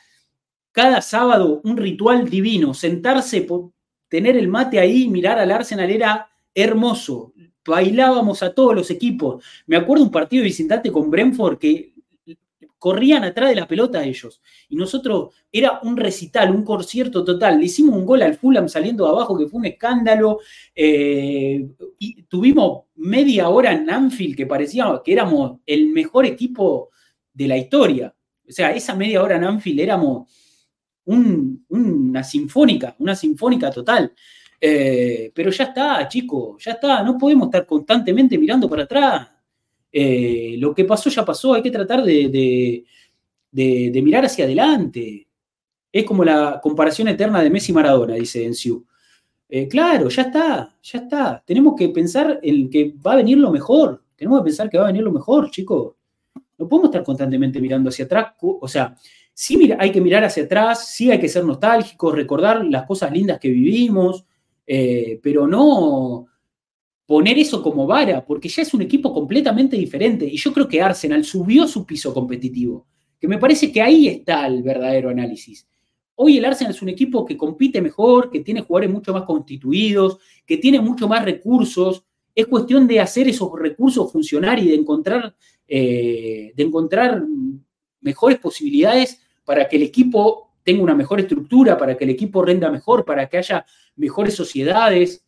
[0.72, 3.46] cada sábado un ritual divino, sentarse,
[4.08, 7.34] tener el mate ahí, mirar al Arsenal era hermoso.
[7.70, 9.44] Bailábamos a todos los equipos.
[9.68, 11.94] Me acuerdo un partido de visitante con Brentford que
[12.80, 14.42] corrían atrás de la pelota ellos.
[14.70, 17.60] Y nosotros, era un recital, un concierto total.
[17.60, 20.40] Le hicimos un gol al Fulham saliendo de abajo, que fue un escándalo.
[20.74, 21.68] Eh,
[22.00, 26.90] y tuvimos media hora en Anfield, que parecía que éramos el mejor equipo
[27.34, 28.16] de la historia.
[28.48, 30.30] O sea, esa media hora en Anfield éramos
[31.06, 34.14] una sinfónica, una sinfónica total.
[34.62, 37.04] Eh, pero ya está, chicos, ya está.
[37.04, 39.30] No podemos estar constantemente mirando para atrás
[39.92, 42.86] eh, lo que pasó ya pasó, hay que tratar de,
[43.52, 45.28] mirar hacia adelante.
[45.92, 48.86] Es como la comparación eterna de Messi y Maradona, dice Enciu.
[49.48, 51.44] Eh, claro, ya está, ya está.
[51.46, 54.04] Tenemos que pensar en que va a venir lo mejor.
[54.16, 55.96] Tenemos que pensar que va a venir lo mejor, chicos.
[56.58, 58.34] No podemos estar constantemente mirando hacia atrás.
[58.40, 58.96] O sea,
[59.34, 63.40] sí hay que mirar hacia atrás, sí hay que ser nostálgicos, recordar las cosas lindas
[63.40, 64.26] que vivimos,
[64.72, 66.28] eh, pero no,
[67.08, 70.28] poner eso como vara, porque ya es un equipo completamente diferente.
[70.28, 72.86] Y yo creo que Arsenal subió su piso competitivo,
[73.20, 75.68] que me parece que ahí está el verdadero análisis.
[76.14, 80.20] Hoy el Arsenal es un equipo que compite mejor, que tiene jugadores mucho más constituidos,
[80.46, 82.04] que tiene mucho más recursos.
[82.36, 85.36] Es cuestión de hacer esos recursos funcionar y de encontrar,
[85.68, 87.24] eh, de encontrar
[88.02, 92.70] mejores posibilidades para que el equipo tenga una mejor estructura, para que el equipo renda
[92.70, 93.66] mejor, para que haya
[93.96, 95.26] mejores sociedades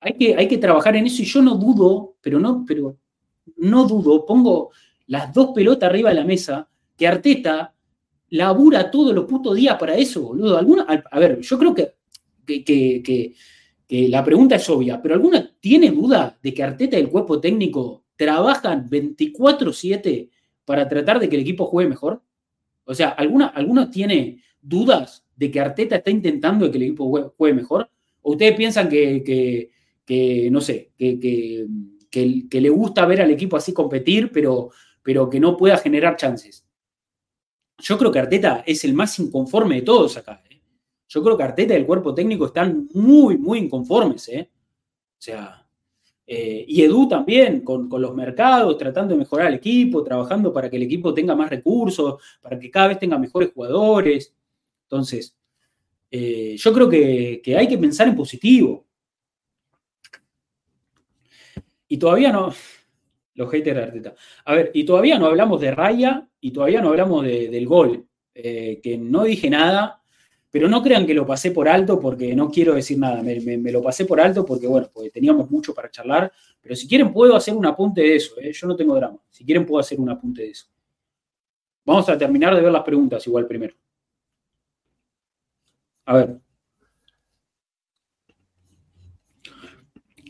[0.00, 2.96] hay que, hay que trabajar en eso y yo no dudo, pero no, pero
[3.56, 4.70] no dudo, pongo
[5.06, 7.74] las dos pelotas arriba de la mesa, que Arteta
[8.30, 10.56] labura todos los putos días para eso, boludo.
[10.56, 11.94] Alguna, a, ver, yo creo que,
[12.46, 12.64] que,
[13.86, 17.40] que la pregunta es obvia, pero ¿alguna tiene duda de que Arteta y el cuerpo
[17.40, 20.30] técnico trabajan 24/7
[20.64, 22.22] para tratar de que el equipo juegue mejor?
[22.88, 27.54] O sea, ¿alguna, ¿alguno tiene dudas de que Arteta está intentando que el equipo juegue
[27.54, 27.90] mejor?
[28.22, 29.70] ¿O ustedes piensan que,
[30.50, 31.66] no sé, que,
[32.10, 34.70] que, le gusta ver al equipo así competir, pero,
[35.02, 36.66] pero que no pueda generar chances?
[37.76, 40.42] Yo creo que Arteta es el más inconforme de todos acá.
[40.48, 40.58] ¿eh?
[41.08, 44.26] Yo creo que Arteta y el cuerpo técnico están muy, muy inconformes.
[44.30, 44.50] ¿eh?
[44.50, 45.67] O sea,
[46.30, 50.76] eh, y Edu también, con, los mercados, tratando de mejorar el equipo, trabajando para que
[50.76, 54.34] el equipo tenga más recursos, para que cada vez tenga mejores jugadores.
[54.82, 55.34] Entonces,
[56.10, 58.86] eh, yo creo que, hay que pensar en positivo.
[61.88, 62.52] Y todavía no,
[63.32, 64.14] los haters Arteta.
[64.44, 68.80] A ver, y todavía no hablamos de Raya y todavía no hablamos del gol, eh,
[68.82, 70.02] que no dije nada,
[70.50, 73.82] pero no crean que lo pasé por alto porque no quiero decir nada, me, lo
[73.82, 77.54] pasé por alto porque, bueno, porque teníamos mucho para charlar, pero si quieren puedo hacer
[77.54, 78.52] un apunte de eso, ¿eh?
[78.52, 80.66] yo no tengo drama, si quieren puedo hacer un apunte de eso.
[81.84, 83.74] Vamos a terminar de ver las preguntas igual primero.
[86.06, 86.40] A ver.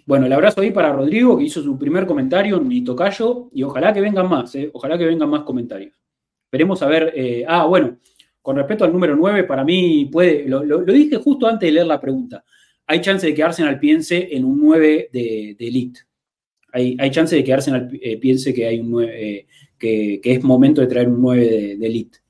[0.06, 3.92] Bueno, el abrazo ahí para Rodrigo, que hizo su primer comentario en tocayo, y ojalá
[3.92, 4.70] que vengan más, ¿eh?
[4.72, 5.94] ojalá que vengan más comentarios.
[6.44, 7.12] Esperemos a ver.
[7.14, 7.98] Eh, ah, bueno,
[8.48, 12.00] con respecto al número 9, para mí puede, lo, dije justo antes de leer la
[12.00, 12.42] pregunta,
[12.86, 16.00] hay chance de que Arsenal piense en un 9 de, elite.
[16.72, 19.46] Hay, hay, chance de que Arsenal eh, piense que, hay un 9, eh,
[19.78, 22.20] que, es momento de traer un 9 de, elite.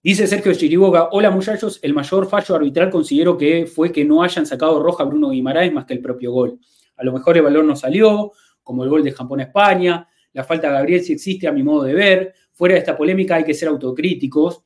[0.00, 4.46] Dice Sergio Chiriboga, hola muchachos, el mayor fallo arbitral considero que fue que no hayan
[4.46, 6.60] sacado roja a Bruno Guimaraes más que el propio gol.
[6.96, 8.30] A lo mejor el valor no salió,
[8.62, 11.64] como el gol de Japón a España, la falta de Gabriel sí existe a mi
[11.64, 12.34] modo de ver.
[12.52, 14.62] Fuera de esta polémica hay que ser autocríticos.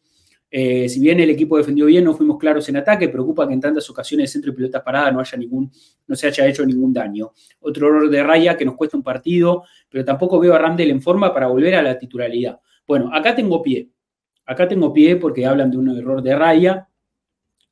[0.57, 3.61] Eh, si bien el equipo defendió bien, no fuimos claros en ataque, preocupa que en
[3.61, 5.69] tantas ocasiones de centro y pelotas paradas no, haya ningún,
[6.07, 7.33] no se haya hecho ningún daño.
[7.59, 11.03] Otro error de raya que nos cuesta un partido, pero tampoco veo a Randall en
[11.03, 12.61] forma para volver a la titularidad.
[12.87, 13.91] Bueno, acá tengo pie.
[14.47, 16.89] Acá tengo pie porque hablan de un error de raya,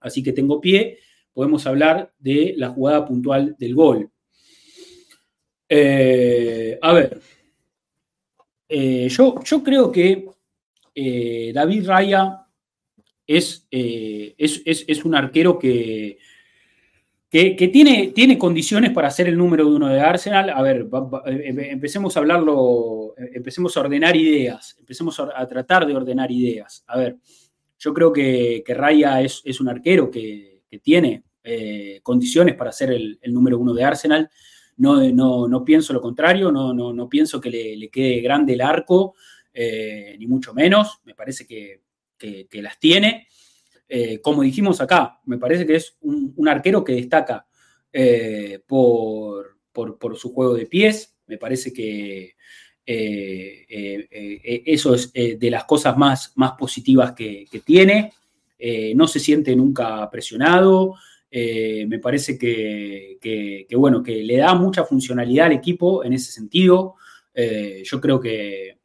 [0.01, 0.99] así que tengo pie.
[1.33, 4.11] Podemos hablar de la jugada puntual del gol.
[5.69, 7.21] Eh, a ver,
[8.69, 10.27] eh, yo, yo creo que
[11.55, 12.42] David Raya
[13.27, 16.19] eh, es, es, un arquero que,
[17.31, 20.51] que, tiene, tiene, condiciones para ser el número uno de Arsenal.
[20.51, 20.89] A ver,
[21.27, 26.85] eh, empecemos a hablarlo, eh, empecemos a ordenar ideas, empecemos a, tratar de ordenar ideas.
[26.87, 27.17] A ver,
[27.79, 30.51] yo creo que, Raya es, un arquero que,
[30.83, 31.25] tiene
[32.03, 34.31] condiciones para ser el, número uno de Arsenal.
[34.79, 38.63] No, no, no pienso lo contrario, no, no, no pienso que le, quede grande el
[38.63, 39.15] arco,
[39.55, 41.01] ni mucho menos.
[41.05, 41.83] Me parece que
[42.49, 43.29] que, las tiene.
[43.89, 47.47] Eh, como dijimos acá, me parece que es un, arquero que destaca
[47.93, 49.59] eh, por,
[50.17, 51.17] su juego de pies.
[51.27, 52.37] Me parece que
[52.85, 58.13] eh, eso es de las cosas más, más positivas que, tiene.
[58.95, 60.95] no se siente nunca presionado.
[61.31, 66.95] me parece que, bueno, que le da mucha funcionalidad al equipo en ese sentido.
[67.35, 68.79] yo creo que,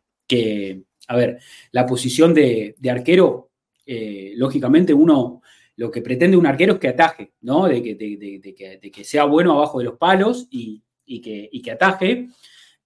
[1.07, 1.39] a ver,
[1.71, 3.51] la posición de, arquero,
[3.85, 5.41] eh, lógicamente uno
[5.77, 7.67] lo que pretende un arquero es que ataje, ¿no?
[7.67, 10.81] De que, sea bueno abajo de los palos y,
[11.21, 12.27] que, ataje.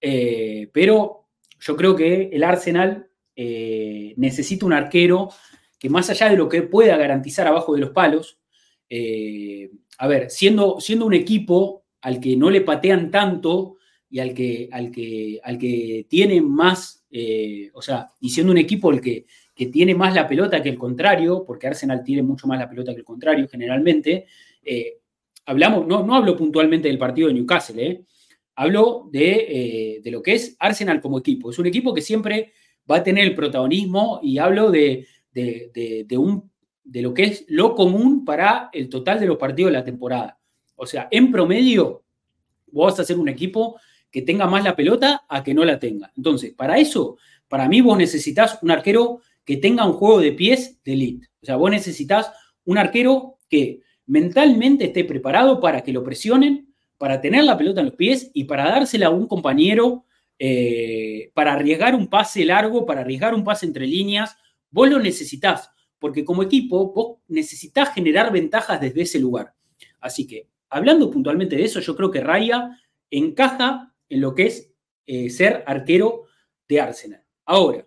[0.00, 1.28] Eh, pero
[1.58, 5.30] yo creo que el Arsenal eh, necesita un arquero
[5.78, 8.38] que más allá de lo que pueda garantizar abajo de los palos,
[9.98, 13.78] a ver, siendo, siendo un equipo al que no le patean tanto
[14.12, 18.58] y al que, al que, al que tiene más eh, o sea, y siendo un
[18.58, 19.26] equipo el que,
[19.70, 22.98] tiene más la pelota que el contrario, porque Arsenal tiene mucho más la pelota que
[22.98, 24.26] el contrario generalmente,
[24.64, 24.98] eh,
[25.46, 28.04] hablamos, no, no hablo puntualmente del partido de Newcastle, eh,
[28.56, 31.50] hablo de, lo que es Arsenal como equipo.
[31.50, 32.54] Es un equipo que siempre
[32.90, 35.06] va a tener el protagonismo y hablo de,
[36.18, 36.50] un,
[36.82, 40.40] de lo que es lo común para el total de los partidos de la temporada.
[40.74, 42.02] O sea, en promedio,
[42.72, 43.76] vos vas a ser un equipo
[44.12, 46.12] que tenga más la pelota a que no la tenga.
[46.16, 47.16] Entonces, para eso,
[47.48, 51.28] para mí vos necesitas un arquero que tenga un juego de pies de elite.
[51.42, 52.30] O sea, vos necesitas
[52.64, 57.86] un arquero que mentalmente esté preparado para que lo presionen, para tener la pelota en
[57.86, 60.04] los pies y para dársela a un compañero,
[60.38, 64.36] eh, para arriesgar un pase largo, para arriesgar un pase entre líneas.
[64.70, 69.54] Vos lo necesitas, porque como equipo vos necesitas generar ventajas desde ese lugar.
[70.00, 72.78] Así que, hablando puntualmente de eso, yo creo que Raya
[73.10, 74.70] encaja en lo que es
[75.06, 76.24] eh, ser arquero
[76.68, 77.22] de Arsenal.
[77.46, 77.86] Ahora,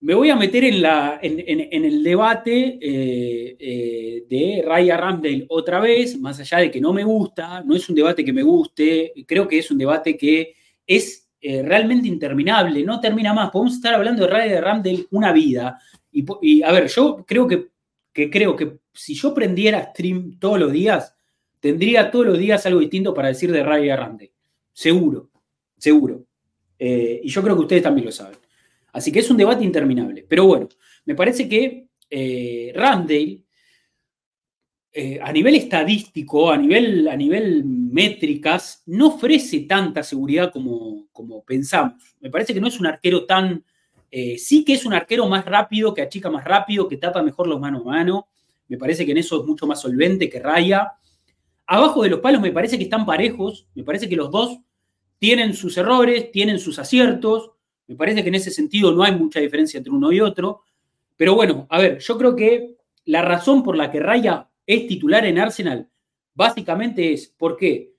[0.00, 6.38] me voy a meter en, el debate eh, eh, de Raya Ramdale otra vez, más
[6.38, 9.58] allá de que no me gusta, no es un debate que me guste, creo que
[9.58, 10.54] es un debate que
[10.86, 13.50] es realmente interminable, no termina más.
[13.50, 15.78] Podemos estar hablando de Raya Ramdale una vida.
[16.10, 17.68] Y, a ver, yo creo que,
[18.12, 21.14] que, creo que si yo prendiera stream todos los días,
[21.60, 24.35] tendría todos los días algo distinto para decir de Raya Ramdale.
[24.76, 25.30] Seguro,
[25.78, 26.26] seguro.
[26.78, 28.36] y yo creo que ustedes también lo saben.
[28.92, 30.26] Así que es un debate interminable.
[30.28, 30.68] Pero bueno,
[31.06, 33.42] me parece que eh, Randall,
[34.92, 41.42] eh, a nivel estadístico, a nivel, a nivel métricas, no ofrece tanta seguridad como, como
[41.42, 42.16] pensamos.
[42.20, 43.64] Me parece que no es un arquero tan...
[44.10, 47.46] Eh, sí que es un arquero más rápido, que achica más rápido, que tapa mejor
[47.46, 48.28] los mano a mano.
[48.68, 50.92] Me parece que en eso es mucho más solvente que Raya.
[51.66, 53.66] Abajo de los palos me parece que están parejos.
[53.74, 54.58] Me parece que los dos
[55.18, 57.52] tienen sus errores, tienen sus aciertos.
[57.86, 60.62] Me parece que en ese sentido no hay mucha diferencia entre uno y otro.
[61.16, 65.24] Pero bueno, a ver, yo creo que la razón por la que Raya es titular
[65.24, 65.88] en Arsenal
[66.34, 67.94] básicamente es porque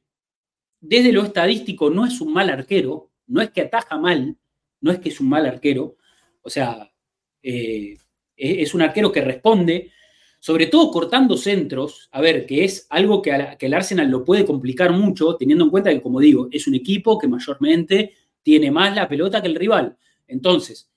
[0.80, 4.38] desde lo estadístico no es un mal arquero, no es que ataja mal,
[4.80, 5.98] no es que es un mal arquero,
[6.44, 6.94] o sea,
[7.42, 7.98] eh,
[8.36, 9.92] es un arquero que responde,
[10.40, 14.46] sobre todo cortando centros, a ver, que es algo que, que el Arsenal lo puede
[14.46, 18.96] complicar mucho, teniendo en cuenta que, como digo, es un equipo que mayormente tiene más
[18.96, 19.98] la pelota que el rival.
[20.28, 20.90] Entonces,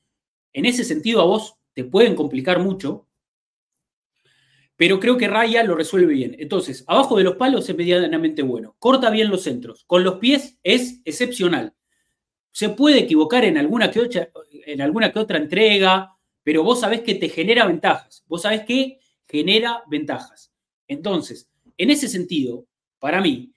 [0.52, 3.06] en ese sentido a vos te pueden complicar mucho,
[4.76, 6.36] pero creo que Raya lo resuelve bien.
[6.38, 8.76] Entonces, abajo de los palos es medianamente bueno.
[8.78, 9.84] Corta bien los centros.
[9.86, 11.74] Con los pies es excepcional.
[12.50, 17.02] Se puede equivocar en alguna que otra, en alguna que otra entrega, pero vos sabés
[17.02, 18.24] que te genera ventajas.
[18.26, 18.99] Vos sabés que
[19.30, 20.52] genera ventajas.
[20.88, 22.66] Entonces, en ese sentido,
[22.98, 23.52] para mí,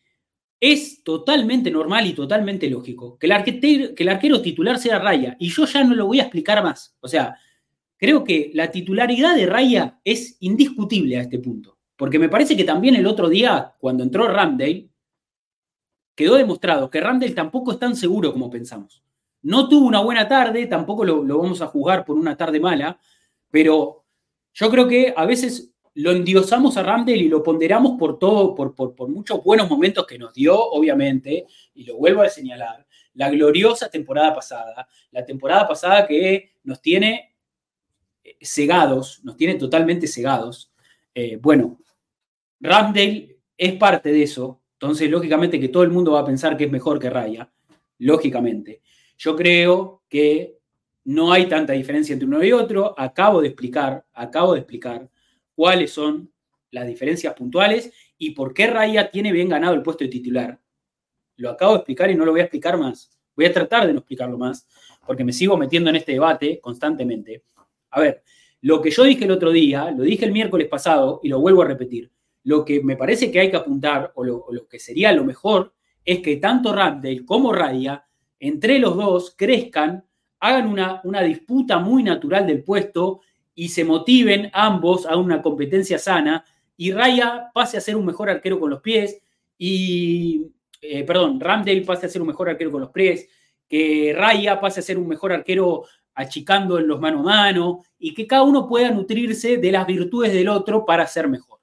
[0.59, 5.35] es totalmente normal y totalmente lógico que el, arquero, que el arquero titular sea Raya.
[5.39, 6.95] Y yo ya no lo voy a explicar más.
[7.01, 7.37] O sea,
[7.97, 11.79] creo que la titularidad de Raya es indiscutible a este punto.
[11.97, 14.89] Porque me parece que también el otro día, cuando entró Ramdale,
[16.15, 19.03] quedó demostrado que Ramdale tampoco es tan seguro como pensamos.
[19.41, 22.97] No tuvo una buena tarde, tampoco lo, lo vamos a juzgar por una tarde mala,
[23.51, 24.02] pero
[24.53, 28.73] yo creo que a veces lo endiosamos a Ramdale y lo ponderamos por todo, por,
[28.73, 33.89] por, muchos buenos momentos que nos dio, obviamente, y lo vuelvo a señalar, la gloriosa
[33.89, 37.35] temporada pasada, la temporada pasada que nos tiene
[38.23, 40.71] eh, cegados, nos tiene totalmente cegados.
[41.13, 41.79] Eh, bueno,
[42.59, 46.65] Ramdale es parte de eso, entonces lógicamente que todo el mundo va a pensar que
[46.65, 47.51] es mejor que Raya,
[47.99, 48.81] lógicamente.
[49.17, 50.57] Yo creo que
[51.05, 55.09] no hay tanta diferencia entre uno y otro, acabo de explicar, acabo de explicar
[55.55, 56.31] cuáles son
[56.71, 60.59] las diferencias puntuales y por qué Raya tiene bien ganado el puesto de titular.
[61.35, 63.11] Lo acabo de explicar y no lo voy a explicar más.
[63.35, 64.67] Voy a tratar de no explicarlo más,
[65.05, 67.43] porque me sigo metiendo en este debate constantemente.
[67.89, 68.23] A ver,
[68.61, 71.63] lo que yo dije el otro día, lo dije el miércoles pasado y lo vuelvo
[71.63, 72.11] a repetir.
[72.43, 75.73] Lo que me parece que hay que apuntar, o lo, que sería lo mejor,
[76.05, 78.05] es que tanto Ramdale como Raya,
[78.39, 80.05] entre los dos, crezcan,
[80.43, 83.21] hagan una, una disputa muy natural del puesto
[83.55, 86.43] y se motiven ambos a una competencia sana
[86.75, 89.21] y Raya pase a ser un mejor arquero con los pies
[89.57, 90.51] y,
[90.81, 93.29] eh, perdón, Ramdale pase a ser un mejor arquero con los pies,
[93.69, 98.13] que Raya pase a ser un mejor arquero achicando en los mano a mano y
[98.13, 101.61] que cada uno pueda nutrirse de las virtudes del otro para ser mejor.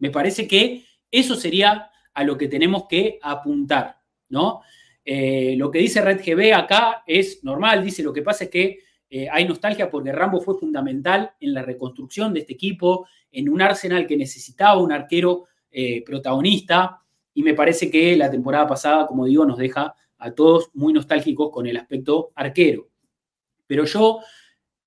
[0.00, 4.62] Me parece que eso sería a lo que tenemos que apuntar, ¿no?
[5.04, 8.78] Eh, lo que dice Red GB acá es normal, dice lo que pasa es que
[9.10, 13.60] eh, hay nostalgia porque Rambo fue fundamental en la reconstrucción de este equipo, en un
[13.60, 17.00] Arsenal que necesitaba un arquero eh, protagonista
[17.34, 21.50] y me parece que la temporada pasada, como digo, nos deja a todos muy nostálgicos
[21.50, 22.88] con el aspecto arquero.
[23.66, 24.20] Pero yo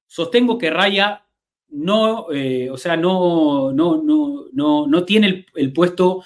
[0.08, 1.24] sostengo que Raya
[1.76, 6.23] no, eh, o sea, no, no, no, no, tiene el, puesto,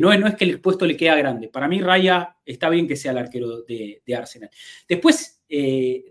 [0.00, 1.48] no, no, es que el puesto le queda grande.
[1.48, 4.50] Para mí Raya está bien que sea el arquero de, Arsenal.
[4.88, 6.04] Después, eh,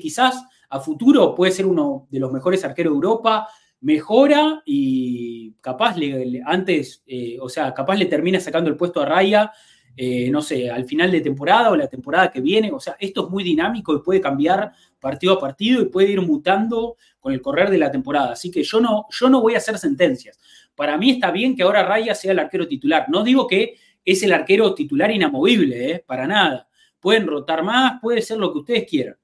[0.00, 3.48] quizás a futuro puede ser uno de los mejores arqueros de Europa,
[3.80, 9.06] mejora y capaz le, antes, eh, o sea, capaz le termina sacando el puesto a
[9.06, 9.52] Raya,
[9.96, 12.70] eh, no sé, al final de temporada o la temporada que viene.
[12.72, 16.20] O sea, esto es muy dinámico y puede cambiar partido a partido y puede ir
[16.20, 18.32] mutando con el correr de la temporada.
[18.32, 20.38] Así que yo no, yo no voy a hacer sentencias.
[20.74, 23.06] Para mí está bien que ahora Raya sea el arquero titular.
[23.08, 26.68] No digo que es el arquero titular inamovible, eh, para nada.
[26.98, 29.16] Pueden rotar más, puede ser lo que ustedes quieran.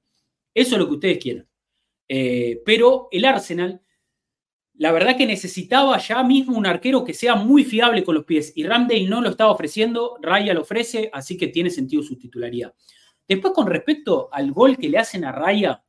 [0.53, 1.47] Eso es lo que ustedes quieran.
[2.07, 3.81] Eh, pero el Arsenal,
[4.77, 8.53] la verdad que necesitaba ya mismo un arquero que sea muy fiable con los pies.
[8.55, 12.73] Y Ramdale no lo estaba ofreciendo, Raya lo ofrece, así que tiene sentido su titularidad.
[13.27, 15.83] Después, con respecto al gol que le hacen a Raya,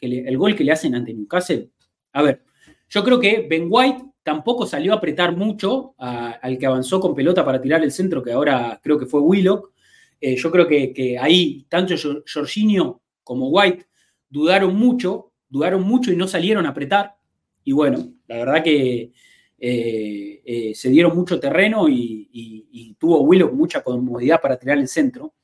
[0.00, 1.70] el gol que le hacen ante Newcastle,
[2.12, 2.44] a ver,
[2.88, 7.44] yo creo que Ben White tampoco salió a apretar mucho al que avanzó con pelota
[7.44, 9.72] para tirar el centro, que ahora creo que fue Willock.
[10.20, 11.94] Eh, yo creo que, ahí tanto
[12.32, 13.86] Jorginho como White
[14.28, 17.16] dudaron mucho, dudaron mucho y no salieron a apretar.
[17.64, 19.12] Y bueno, la verdad que
[19.58, 25.34] eh, eh, se dieron mucho terreno y, tuvo Willock mucha comodidad para tirar el centro.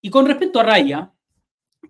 [0.00, 1.12] Y con respecto a Raya,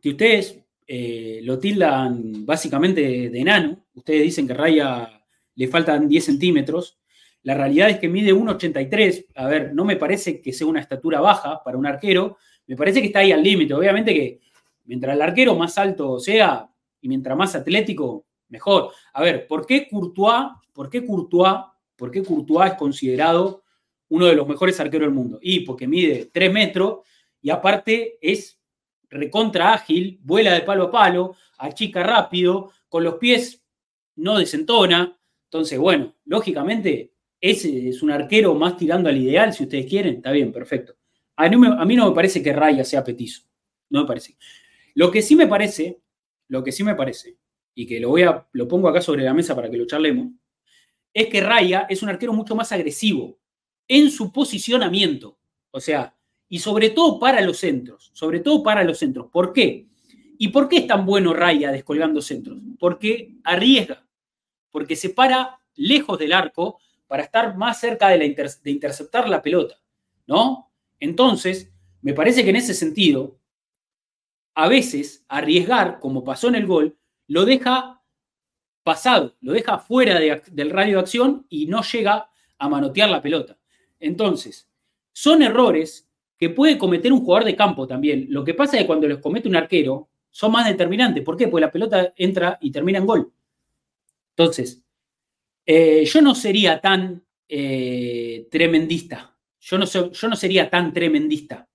[0.00, 3.86] que ustedes eh, lo tildan básicamente de, enano.
[3.94, 5.22] Ustedes dicen que Raya
[5.54, 6.98] le faltan 10 centímetros.
[7.42, 9.26] La realidad es que mide 1,83.
[9.36, 12.38] A ver, no me parece que sea una estatura baja para un arquero.
[12.66, 13.74] Me parece que está ahí al límite.
[13.74, 14.40] Obviamente que
[14.84, 16.68] mientras el arquero más alto sea
[17.00, 18.92] y mientras más atlético, mejor.
[19.14, 21.64] A ver, ¿por qué Courtois, por qué Courtois,
[21.96, 23.62] por qué Courtois es considerado
[24.08, 25.38] uno de los mejores arqueros del mundo?
[25.40, 27.00] Y porque mide 3 metros
[27.40, 28.60] y aparte es
[29.08, 33.64] recontra ágil, vuela de palo a palo, achica rápido, con los pies
[34.16, 35.18] no desentona.
[35.44, 40.30] Entonces, bueno, lógicamente, ese es un arquero más tirando al ideal, si ustedes quieren, está
[40.30, 40.94] bien, perfecto.
[41.36, 43.42] A mí, no me parece que Raya sea petizo,
[43.88, 44.36] no me parece.
[44.94, 46.02] Lo que sí me parece,
[46.48, 47.38] lo que sí me parece,
[47.74, 50.32] y que lo, voy a, lo pongo acá sobre la mesa para que lo charlemos,
[51.12, 53.38] es que Raya es un arquero mucho más agresivo
[53.88, 55.38] en su posicionamiento.
[55.70, 56.16] O sea,
[56.48, 59.28] y sobre todo para los centros, sobre todo para los centros.
[59.32, 59.88] ¿Por qué?
[60.38, 62.58] ¿Y por qué es tan bueno Raya descolgando centros?
[62.78, 64.06] Porque arriesga,
[64.70, 69.42] porque se para lejos del arco para estar más cerca de, la de interceptar la
[69.42, 69.80] pelota,
[70.26, 70.70] ¿no?
[71.00, 71.72] Entonces,
[72.02, 73.40] me parece que en ese sentido,
[74.54, 76.96] a veces arriesgar, como pasó en el gol,
[77.30, 78.02] lo deja
[78.82, 82.28] pasado, lo deja fuera del radio de acción y no llega
[82.58, 83.56] a manotear la pelota.
[84.00, 84.68] Entonces,
[85.12, 88.26] son errores que puede cometer un jugador de campo también.
[88.30, 91.22] Lo que pasa es que cuando los comete un arquero, son más determinantes.
[91.22, 91.46] ¿Por qué?
[91.46, 93.32] Porque la pelota entra y termina en gol.
[94.30, 94.82] Entonces,
[95.64, 99.36] eh, yo no sería tan eh, tremendista.
[99.60, 101.68] Yo no, yo no, sería tan tremendista.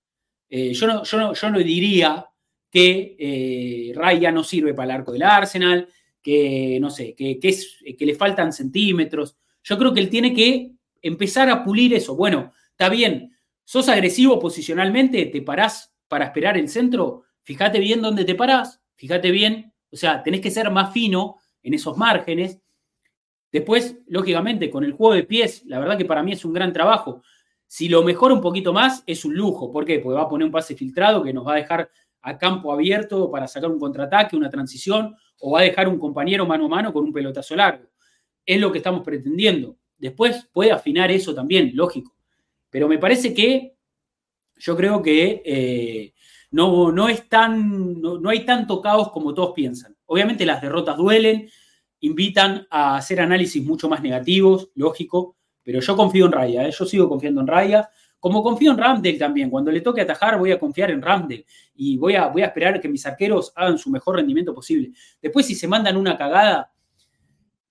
[0.49, 2.27] Eh, yo, no, yo, yo, no, diría
[2.76, 5.88] que Raya no sirve para el arco del Arsenal,
[6.22, 9.38] que no sé, que, es, que le faltan centímetros.
[9.64, 10.72] Yo creo que él tiene que
[11.02, 12.15] empezar a pulir eso.
[12.15, 13.35] Bueno, está bien,
[13.65, 15.26] ¿Sos agresivo posicionalmente?
[15.26, 17.23] ¿Te parás para esperar el centro?
[17.41, 21.73] Fíjate bien dónde te parás, fíjate bien, o sea, tenés que ser más fino en
[21.73, 22.61] esos márgenes.
[23.52, 26.72] Después, lógicamente, con el juego de pies, la verdad que para mí es un gran
[26.73, 27.23] trabajo.
[27.65, 29.72] Si lo mejora un poquito más, es un lujo.
[29.72, 29.97] ¿Por qué?
[29.97, 31.89] Porque va a poner un pase filtrado que nos va a dejar
[32.26, 36.43] a campo abierto para sacar un contraataque, una transición, o va a dejar un compañero
[36.45, 37.88] mano a mano con un pelotazo largo.
[38.43, 39.77] Es lo que estamos pretendiendo.
[39.95, 42.15] Después puede afinar eso también, lógico.
[42.72, 43.76] Pero me parece que
[44.57, 46.14] yo creo que eh,
[46.49, 49.95] no, no, es tan, no, hay tanto caos como todos piensan.
[50.07, 51.47] Obviamente las derrotas duelen,
[51.99, 56.72] invitan a hacer análisis mucho más negativos, lógico, pero yo confío en Raya, ¿eh?
[56.72, 57.89] yo sigo confiando en Raya.
[58.26, 61.45] Como confío en Ramdel también, cuando le toque atajar voy a confiar en Ramdel
[61.76, 64.93] y voy a, voy a esperar que mis arqueros hagan su mejor rendimiento posible.
[65.22, 66.73] Después si se mandan una cagada,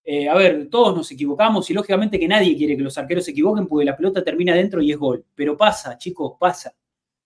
[0.04, 3.32] eh, a ver, todos nos equivocamos y lógicamente que nadie quiere que los arqueros se
[3.32, 5.24] equivoquen porque la pelota termina dentro y es gol.
[5.34, 6.72] Pero pasa, chicos, pasa.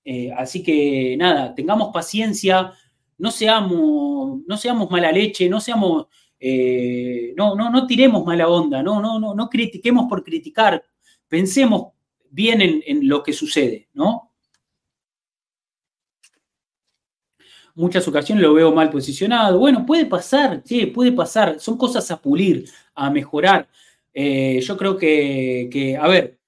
[0.02, 2.72] Eh, así que nada, tengamos paciencia,
[3.18, 6.06] no seamos, no seamos mala leche, no seamos,
[6.40, 10.82] eh, no, no, no tiremos mala onda, no, no, no, no critiquemos por criticar,
[11.28, 11.88] pensemos
[12.30, 14.28] bien en, en lo que sucede, ¿no?
[17.78, 19.58] muchas ocasiones lo veo mal posicionado.
[19.60, 21.60] Bueno, puede pasar, sí, puede pasar.
[21.60, 23.68] Son cosas a pulir, a mejorar.
[24.12, 26.38] Eh, yo creo que, a ver,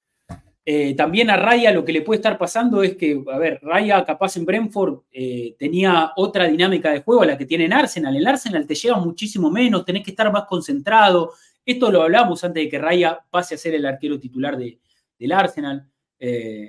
[0.65, 4.05] eh, también a Raya lo que le puede estar pasando es que, a ver, Raya
[4.05, 8.17] capaz en Brentford eh, tenía otra dinámica de juego a la que tiene en Arsenal.
[8.17, 11.35] El Arsenal te lleva muchísimo menos, tenés que estar más concentrado.
[11.65, 14.81] Esto lo hablamos antes de que Raya pase a ser el arquero titular de,
[15.21, 15.89] del Arsenal.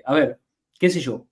[0.05, 0.39] a ver,
[0.77, 1.25] qué sé yo.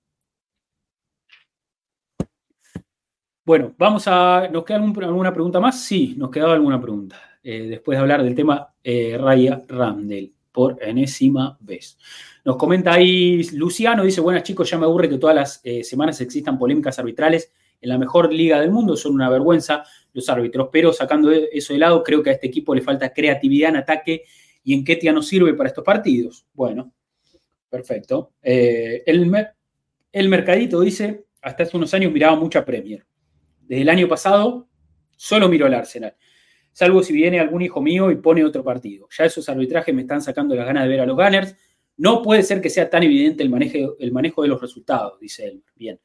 [3.50, 4.48] Bueno, vamos a.
[4.52, 5.84] ¿Nos queda alguna pregunta más?
[5.84, 7.20] Sí, nos quedaba alguna pregunta.
[7.42, 11.98] Eh, después de hablar del tema eh, Raya Ramdel, por enésima vez.
[12.46, 16.22] Nos comenta ahí Luciano, dice: Buenas chicos, ya me aburre que todas las eh, semanas
[16.22, 17.52] existan polémicas arbitrales
[17.82, 18.96] en la mejor liga del mundo.
[18.96, 19.84] Son una vergüenza
[20.14, 23.72] los árbitros, pero sacando eso de lado, creo que a este equipo le falta creatividad
[23.72, 24.26] en ataque
[24.64, 26.46] y en Ketia no sirve para estos partidos.
[26.54, 26.94] Bueno,
[27.70, 28.34] perfecto.
[28.42, 29.48] el,
[30.12, 33.06] el mercadito dice: Hasta hace unos años miraba mucha Premier
[33.70, 34.68] desde el año pasado
[35.16, 36.16] solo miro al Arsenal,
[36.72, 39.08] salvo si viene algún hijo mío y pone otro partido.
[39.16, 41.56] Ya esos arbitrajes me están sacando las ganas de ver a los Gunners.
[41.98, 45.46] No puede ser que sea tan evidente el manejo, el manejo de los resultados, dice
[45.46, 45.64] él.
[45.76, 46.00] Bien.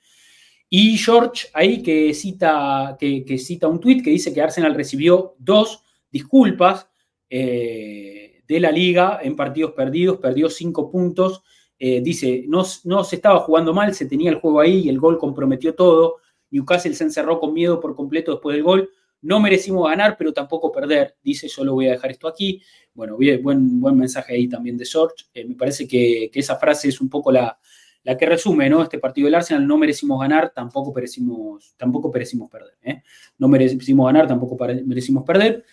[0.69, 5.83] Y George ahí que cita, que, cita un tuit que dice que Arsenal recibió dos
[6.11, 6.89] disculpas
[7.31, 11.43] eh, de la liga en partidos perdidos, perdió cinco puntos.
[11.79, 14.99] Eh, dice, no, no se estaba jugando mal, se tenía el juego ahí y el
[14.99, 16.17] gol comprometió todo.
[16.51, 18.91] Newcastle se encerró con miedo por completo después del gol.
[19.23, 21.17] No merecimos ganar, pero tampoco perder.
[21.23, 22.61] Dice, yo lo voy a dejar esto aquí.
[22.93, 25.25] Bueno, bien, buen, buen mensaje ahí también de George.
[25.33, 27.59] Eh, me parece que, esa frase es un poco la,
[28.03, 28.83] la que resume ¿no?
[28.83, 29.67] este partido del Arsenal.
[29.67, 32.77] No merecimos ganar, tampoco merecimos, tampoco merecimos perder.
[32.83, 33.03] ¿eh?
[33.39, 35.65] No merecimos ganar, tampoco merecimos perder.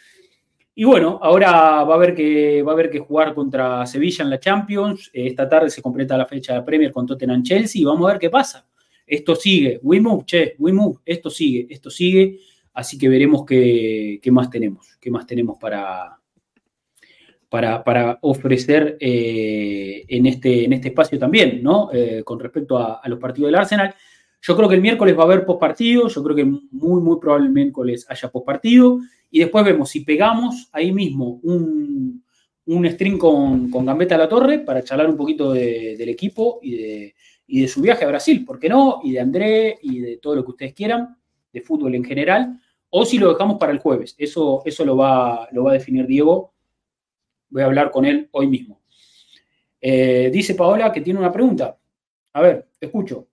[0.74, 1.52] Y bueno, ahora
[1.84, 5.10] va a haber que, va a haber que jugar contra Sevilla en la Champions.
[5.14, 8.14] Eh, esta tarde se completa la fecha de Premier con Tottenham Chelsea y vamos a
[8.14, 8.66] ver qué pasa.
[9.06, 9.80] Esto sigue.
[9.84, 11.00] We move, che, we move.
[11.06, 12.40] Esto sigue, esto sigue.
[12.74, 14.98] Así que veremos qué, qué más tenemos.
[15.00, 16.22] Qué más tenemos para,
[17.52, 21.90] para, ofrecer eh, en, este, en este espacio también, ¿no?
[21.92, 23.94] Eh, con respecto a, los partidos del Arsenal.
[24.42, 27.60] Yo creo que el miércoles va a haber postpartido, yo creo que muy, muy probablemente
[27.60, 29.00] el miércoles haya postpartido,
[29.30, 32.24] y después vemos si pegamos ahí mismo un,
[32.66, 37.16] un stream con, con Gambetta la Torre para charlar un poquito del equipo y de,
[37.48, 39.00] y de su viaje a Brasil, ¿por qué no?
[39.04, 41.18] Y de André y de todo lo que ustedes quieran,
[41.54, 42.60] de fútbol en general,
[42.90, 44.16] o si lo dejamos para el jueves.
[44.18, 46.52] Eso, eso lo, va, lo va a definir Diego
[47.52, 48.82] Voy a hablar con él hoy mismo.
[49.82, 51.78] Eh, dice Paola que tiene una pregunta.
[52.34, 53.28] A ver, escucho.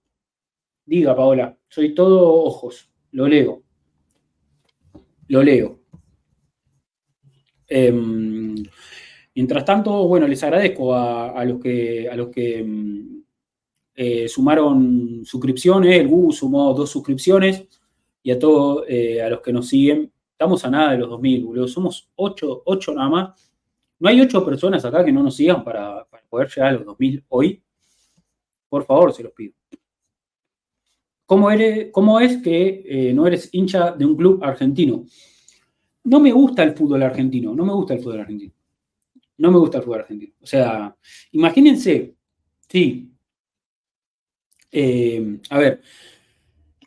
[0.88, 2.90] Diga, Paola, soy todo ojos.
[3.12, 3.62] Lo leo.
[5.28, 5.80] Lo leo.
[7.66, 8.54] Em,
[9.34, 13.22] mientras tanto, bueno, les agradezco a, los que, a los que em,
[13.94, 15.98] eh, sumaron suscripciones.
[15.98, 17.68] El Google sumó dos suscripciones.
[18.22, 21.44] Y a todos, eh, a los que nos siguen, estamos a nada de los 2000,
[21.44, 21.68] boludo.
[21.68, 23.48] Somos 8, 8 nada más
[24.00, 27.24] no hay ocho personas acá que no nos sigan para, poder llegar a los 2000
[27.28, 27.62] hoy.
[28.68, 29.54] Por favor, se los pido.
[31.28, 31.50] ¿Cómo,
[32.20, 35.04] es que eh, no eres hincha de un club argentino?
[36.04, 38.54] No me gusta el fútbol argentino, no me gusta el fútbol argentino.
[39.36, 40.32] No me gusta el fútbol argentino.
[40.40, 40.96] O sea,
[41.32, 42.14] imagínense,
[42.66, 43.12] sí.
[44.72, 45.82] Eh, a ver,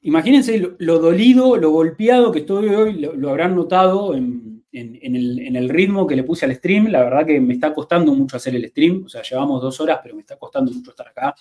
[0.01, 6.15] imagínense lo, dolido, lo golpeado que estoy hoy, lo habrán notado en, el, ritmo que
[6.15, 6.87] le puse al stream.
[6.87, 9.03] La verdad que me está costando mucho hacer el stream.
[9.05, 11.35] O sea, llevamos dos horas, pero me está costando mucho estar acá.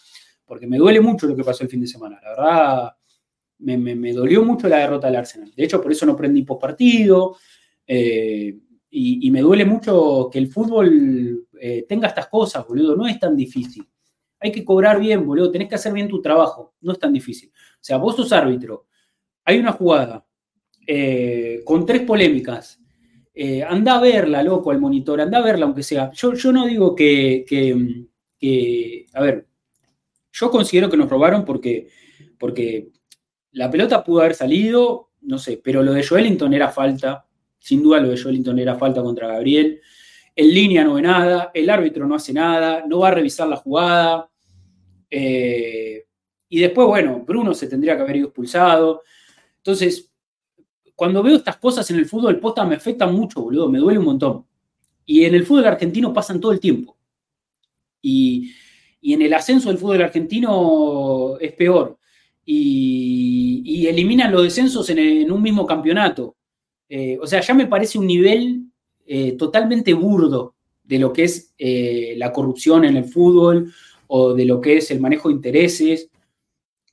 [0.51, 2.19] Porque me duele mucho lo que pasó el fin de semana.
[2.21, 2.93] La verdad,
[3.59, 5.53] me, dolió mucho la derrota del Arsenal.
[5.55, 7.37] De hecho, por eso no prendí post partido.
[7.87, 8.59] Eh,
[8.91, 12.97] y, me duele mucho que el fútbol eh, tenga estas cosas, boludo.
[12.97, 13.87] No es tan difícil.
[14.41, 15.53] Hay que cobrar bien, boludo.
[15.53, 16.75] Tenés que hacer bien tu trabajo.
[16.81, 17.53] No es tan difícil.
[17.55, 18.89] O sea, vos sos árbitro.
[19.45, 20.27] Hay una jugada
[20.85, 22.81] eh, con tres polémicas
[23.33, 26.11] eh, anda a verla, loco, al monitor, anda a verla aunque sea.
[26.11, 27.45] Yo, yo no digo que,
[29.15, 29.47] a ver,
[30.33, 31.89] yo considero que nos robaron porque,
[32.39, 32.91] porque
[33.53, 37.27] la pelota pudo haber salido, no sé, pero lo de Joelinton era falta,
[37.59, 39.81] sin duda lo de Joelinton era falta contra Gabriel.
[40.35, 43.57] En línea no ve nada, el árbitro no hace nada, no va a revisar la
[43.57, 44.31] jugada.
[45.11, 46.07] Eh,
[46.49, 49.03] y después, bueno, Bruno se tendría que haber ido expulsado.
[49.57, 50.11] Entonces,
[50.95, 54.05] cuando veo estas cosas en el fútbol, posta me afectan mucho, boludo, me duele un
[54.07, 54.47] montón.
[55.05, 56.97] Y en el fútbol argentino pasan todo el tiempo.
[58.01, 58.53] Y,
[59.03, 61.99] en el ascenso del fútbol argentino es peor.
[62.45, 66.37] Y, eliminan los descensos en, un mismo campeonato.
[66.89, 68.67] Eh, o sea, ya me parece un nivel
[69.07, 70.55] eh, totalmente burdo
[70.85, 73.73] de lo que es eh, la corrupción en el fútbol
[74.07, 76.09] o de lo que es el manejo de intereses.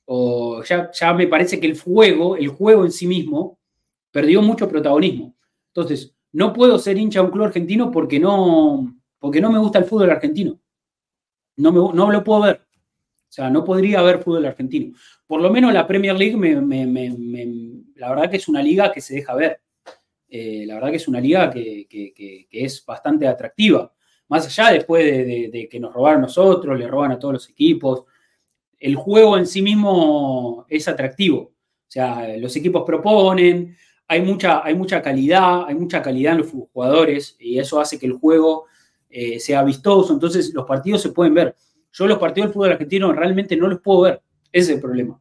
[0.06, 3.58] O ya, ya me parece que el juego, el juego en sí mismo,
[4.10, 5.36] perdió mucho protagonismo.
[5.68, 9.78] Entonces, no puedo ser hincha de un club argentino porque no, porque no me gusta
[9.78, 10.58] el fútbol argentino.
[11.58, 12.62] No, me, no lo puedo ver.
[13.28, 14.96] O sea, no podría haber fútbol argentino.
[15.26, 16.36] Por lo menos la Premier League,
[17.96, 19.60] la verdad que es una liga que se deja ver.
[20.28, 23.92] Eh, la verdad que es una liga que, es bastante atractiva.
[24.28, 28.04] Más allá después de, de, que nos robaron nosotros, le roban a todos los equipos.
[28.78, 31.40] El juego en sí mismo es atractivo.
[31.40, 33.76] O sea, los equipos proponen,
[34.06, 38.06] hay mucha, hay mucha calidad, hay mucha calidad en los jugadores y eso hace que
[38.06, 38.66] el juego
[39.08, 40.12] eh, sea vistoso.
[40.12, 41.56] Entonces los partidos se pueden ver.
[41.92, 44.22] Yo los partidos del fútbol argentino realmente no los puedo ver.
[44.52, 45.20] Ese es el problema.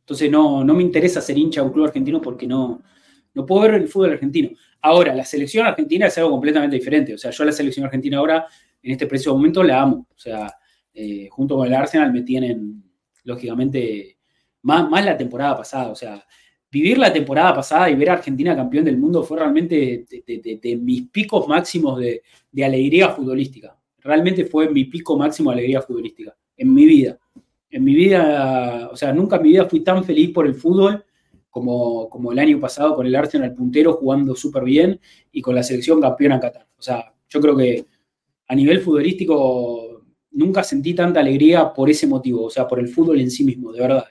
[0.00, 2.82] Entonces no, no me interesa ser hincha de un club argentino porque no,
[3.34, 4.50] no puedo ver el fútbol argentino.
[4.82, 7.14] Ahora, la selección argentina es algo completamente diferente.
[7.14, 8.46] O sea, yo la selección argentina ahora,
[8.82, 10.06] en este preciso momento, la amo.
[10.14, 10.52] O sea,
[10.92, 12.82] eh, junto con el Arsenal me tienen,
[13.24, 14.18] lógicamente,
[14.62, 15.90] más, más la temporada pasada.
[15.90, 16.24] O sea,
[16.70, 21.08] vivir la temporada pasada y ver a Argentina campeón del mundo fue realmente de, mis
[21.08, 22.22] picos máximos de,
[22.64, 23.76] alegría futbolística.
[23.98, 27.18] Realmente fue mi pico máximo de alegría futbolística en mi vida.
[27.70, 31.04] en mi vida, o sea, nunca en mi vida fui tan feliz por el fútbol
[31.48, 35.00] como, como el año pasado con el Arsenal puntero jugando súper bien
[35.32, 36.66] y con la selección campeona Qatar.
[36.76, 37.86] O sea, yo creo que
[38.48, 40.02] a nivel futbolístico
[40.32, 43.72] nunca sentí tanta alegría por ese motivo, o sea, por el fútbol en sí mismo,
[43.72, 44.04] de verdad.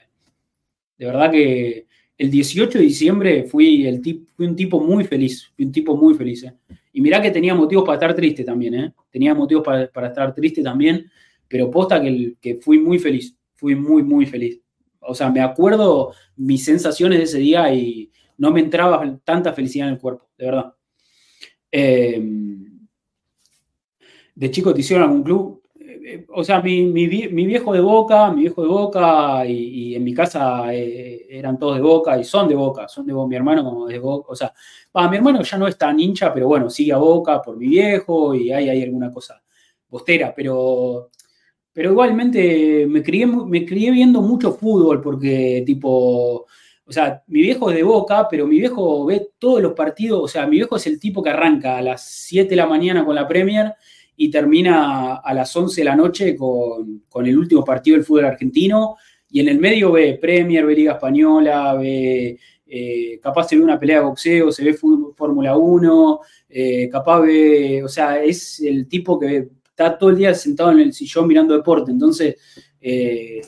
[0.96, 1.86] De verdad que
[2.20, 3.86] el 18 de diciembre fui,
[4.38, 6.42] un tipo muy feliz, fui un tipo muy feliz.
[6.42, 6.54] ¿eh?
[6.92, 8.92] Y mirá que tenía motivos para estar triste también, ¿eh?
[9.10, 11.10] tenía motivos para, estar triste también,
[11.48, 14.60] pero posta que, fui muy feliz, fui muy, muy feliz.
[15.00, 19.88] O sea, me acuerdo mis sensaciones de ese día y no me entraba tanta felicidad
[19.88, 20.74] en el cuerpo, de verdad.
[21.72, 22.22] Eh,
[24.34, 25.59] ¿De chico te hicieron algún club?
[26.10, 30.74] Eh, o sea, mi, viejo de Boca, mi viejo de Boca y, en mi casa
[30.74, 33.98] eh, eran todos de Boca y son de Boca, son de Boca, mi hermano de
[34.00, 34.52] Boca, o sea,
[35.08, 38.34] mi hermano ya no es tan hincha, pero bueno, sigue a Boca por mi viejo
[38.34, 39.40] y hay, hay alguna cosa
[39.88, 41.10] bostera, pero,
[41.72, 46.46] pero igualmente me crié, me crié viendo mucho fútbol porque tipo,
[46.84, 50.28] o sea, mi viejo es de Boca, pero mi viejo ve todos los partidos, o
[50.28, 53.14] sea, mi viejo es el tipo que arranca a las 7 de la mañana con
[53.14, 53.74] la Premier
[54.22, 58.96] y termina a las 11 de la noche con, el último partido del fútbol argentino.
[59.30, 63.80] Y en el medio ve Premier, ve Liga Española, ve, eh, capaz se ve una
[63.80, 66.20] pelea de boxeo, se ve Fórmula 1,
[66.50, 70.80] eh, capaz ve, o sea, es el tipo que está todo el día sentado en
[70.80, 72.36] el sillón mirando deporte, entonces
[72.78, 73.40] eh,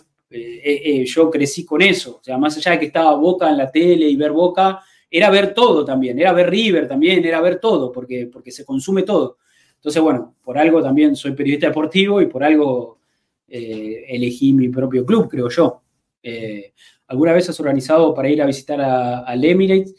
[1.05, 4.09] yo crecí con eso, o sea, más allá de que estaba Boca en la tele
[4.09, 4.81] y ver Boca,
[5.11, 9.03] era ver todo también, era ver River también, era ver todo, porque, porque se consume
[9.03, 9.37] todo.
[9.83, 13.01] Entonces, bueno, por algo también soy periodista deportivo y por algo
[13.49, 15.83] eh, elegí mi propio club, creo yo.
[16.23, 16.73] Eh,
[17.09, 19.97] ¿Alguna vez has organizado para ir a visitar al Emirates?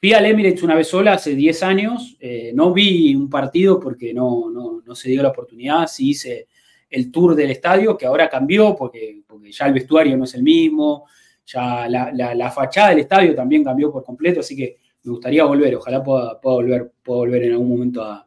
[0.00, 4.14] Fui al Emirates una vez sola hace 10 años, eh, no vi un partido porque
[4.14, 6.48] no, no, se dio la oportunidad, sí hice
[6.88, 10.42] el tour del estadio, que ahora cambió porque, porque ya el vestuario no es el
[10.42, 11.04] mismo,
[11.44, 16.02] ya la, fachada del estadio también cambió por completo, así que me gustaría volver, ojalá
[16.02, 18.25] pueda, pueda volver, pueda volver en algún momento a,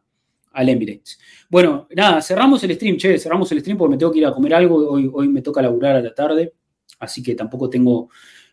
[0.52, 1.20] al Emirates.
[1.50, 4.32] Bueno, nada, cerramos el stream, che, cerramos el stream porque me tengo que ir a
[4.32, 6.54] comer algo, hoy, hoy me toca laburar a la tarde,
[7.00, 8.10] así que tampoco tengo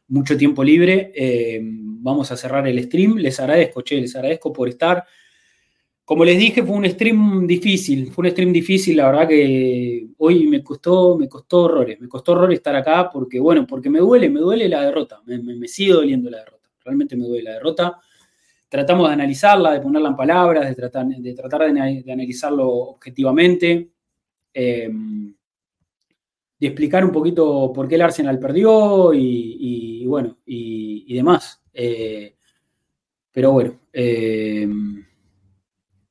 [0.09, 1.12] mucho tiempo libre.
[1.14, 5.05] Eh, vamos a cerrar el stream, les agradezco, che, les agradezco por estar.
[6.05, 10.47] Como les dije, fue un stream difícil, fue un stream difícil, la verdad que hoy
[10.47, 14.31] me costó, me costó horrores, me costó horrores estar acá porque, bueno, porque me duele,
[14.31, 18.01] me duele la derrota, me, me sigue doliendo la derrota, realmente me duele la derrota
[18.68, 21.06] tratamos de analizarla, de ponerla en palabras, de tratar
[21.72, 23.90] de, analizarlo objetivamente,
[24.52, 24.90] eh,
[26.59, 31.62] de explicar un poquito por qué el Arsenal perdió y, bueno, y, demás.
[31.72, 32.34] Eh,
[33.30, 34.66] pero bueno, eh,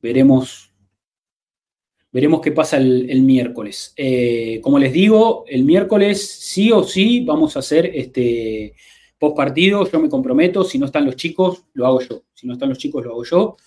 [0.01, 0.71] veremos,
[2.11, 3.95] veremos qué pasa el, el miércoles.
[4.61, 8.75] como les digo, el miércoles sí o sí vamos a hacer este
[9.25, 12.25] Post partido, yo me comprometo, si no están los chicos, lo hago yo.
[12.35, 13.57] Si no están los chicos, lo hago yo.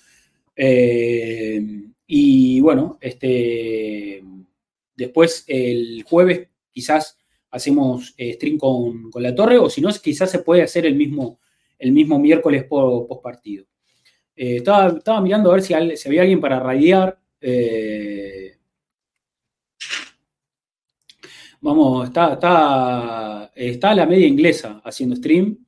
[0.54, 1.60] Eh,
[2.06, 4.22] y bueno, este,
[4.94, 7.18] después el jueves quizás
[7.50, 11.40] hacemos eh, stream con, la torre, o si no, quizás se puede hacer el mismo,
[11.76, 13.64] el mismo miércoles post partido.
[14.36, 17.18] Eh, estaba, mirando a ver si, había alguien para radiar.
[21.60, 25.58] Vamos, está, está, está la media inglesa haciendo stream.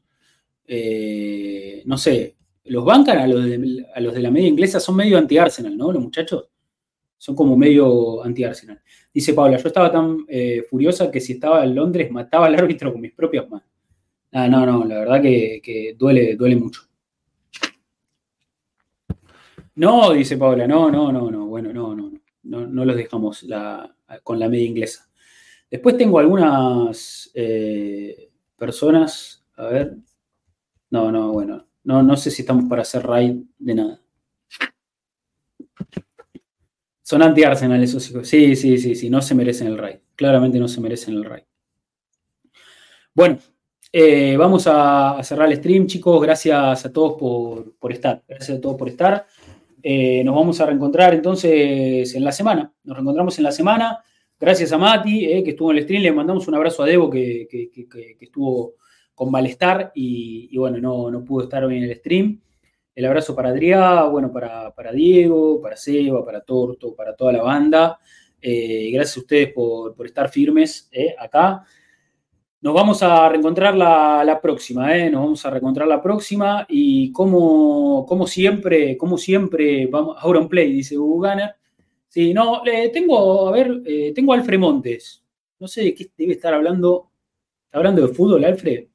[0.67, 4.94] Eh, no sé, los bancan a los, de, a los de la media inglesa, son
[4.94, 5.91] medio anti-Arsenal, ¿no?
[5.91, 6.49] Los muchachos
[7.19, 8.81] son como medio anti-Arsenal.
[9.12, 12.93] Dice Paula, yo estaba tan eh, furiosa que si estaba en Londres mataba al árbitro
[12.93, 13.67] con mis propias manos.
[14.31, 16.83] Ah, no, no, la verdad que, duele, duele mucho.
[19.75, 22.12] No, dice Paula, no, no, no, no, bueno, no, no,
[22.44, 23.44] no, no los dejamos
[24.23, 25.10] con la media inglesa.
[25.70, 29.97] Después tengo algunas eh, personas, a ver,
[30.90, 34.00] no, no, bueno, no, no sé si estamos para hacer raid de nada.
[37.02, 38.28] Son anti-Arsenal esos hijos.
[38.28, 39.97] Sí, sí, sí, sí, no se merecen el raid.
[40.15, 41.42] Claramente no se merecen el raid.
[43.15, 43.39] Bueno,
[43.92, 46.23] eh, vamos a, cerrar el stream, chicos.
[46.23, 48.23] Gracias a todos por, estar.
[48.28, 49.26] Gracias a todos por estar.
[49.82, 52.73] Eh, nos vamos a reencontrar entonces en la semana.
[52.84, 54.05] Nos reencontramos en la semana.
[54.41, 56.02] Gracias a Mati, eh, que estuvo en el stream.
[56.02, 57.47] Le mandamos un abrazo a Debo, que,
[58.19, 58.77] estuvo
[59.15, 62.41] con malestar y, bueno, no, no, pudo estar hoy en el stream.
[62.94, 67.99] El abrazo para Adrián, bueno, para, Diego, para Seba, para Torto, para toda la banda.
[68.41, 71.62] Eh, gracias a ustedes por, estar firmes eh, acá.
[72.62, 75.10] Nos vamos a reencontrar la, próxima, ¿eh?
[75.10, 80.49] Nos vamos a reencontrar la próxima y como, como siempre, como siempre, vamos, ahora un
[80.49, 81.60] play, dice Hugo Gunner.
[82.11, 85.25] Sí, no, tengo, a ver, eh, tengo Alfred Montes.
[85.59, 87.11] No sé de qué debe estar hablando
[87.71, 88.89] ¿Está hablando de fútbol, Alfred?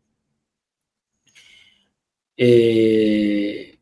[2.35, 3.79] Eh,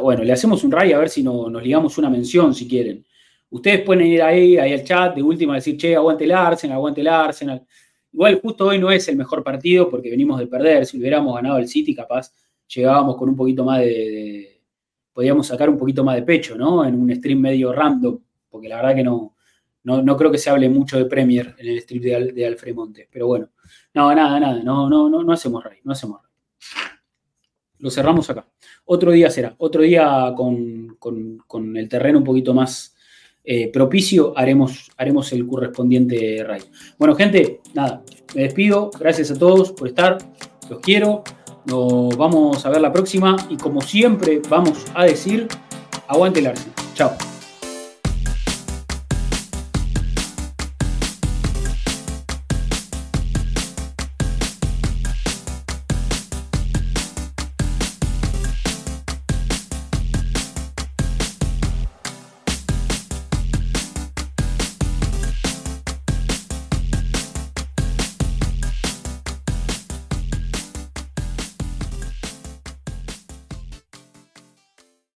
[0.00, 3.04] bueno, le hacemos un ray a ver si nos ligamos una mención si quieren.
[3.50, 6.76] Ustedes pueden ir ahí, ahí al chat de última a decir, che, aguante el Arsenal,
[6.76, 7.66] aguante el Arsenal.
[8.12, 10.86] Igual justo hoy no es el mejor partido porque venimos de perder.
[10.86, 12.32] Si hubiéramos ganado el City, capaz
[12.68, 14.55] llegábamos con un poquito más de,
[15.16, 16.84] podíamos sacar un poquito más de pecho, ¿no?
[16.84, 18.18] En un stream medio random,
[18.50, 19.34] porque la verdad que no,
[19.82, 23.08] no, creo que se hable mucho de Premier en el stream de, de Alfred Montes.
[23.10, 23.48] Pero bueno,
[23.94, 26.30] no, nada, nada, no, no, no, no hacemos ray, no hacemos ray.
[27.78, 28.46] Lo cerramos acá.
[28.84, 30.98] Otro día será, otro día con,
[31.76, 32.94] el terreno un poquito más
[33.42, 36.66] eh, propicio, haremos, haremos el correspondiente rayo.
[36.98, 38.02] Bueno, gente, nada,
[38.34, 38.90] me despido.
[39.00, 40.18] Gracias a todos por estar.
[40.68, 41.24] Los quiero.
[41.66, 45.48] Nos vamos a ver la próxima y como siempre vamos a decir,
[46.06, 46.74] aguante el Arsenal.
[46.94, 47.35] Chao.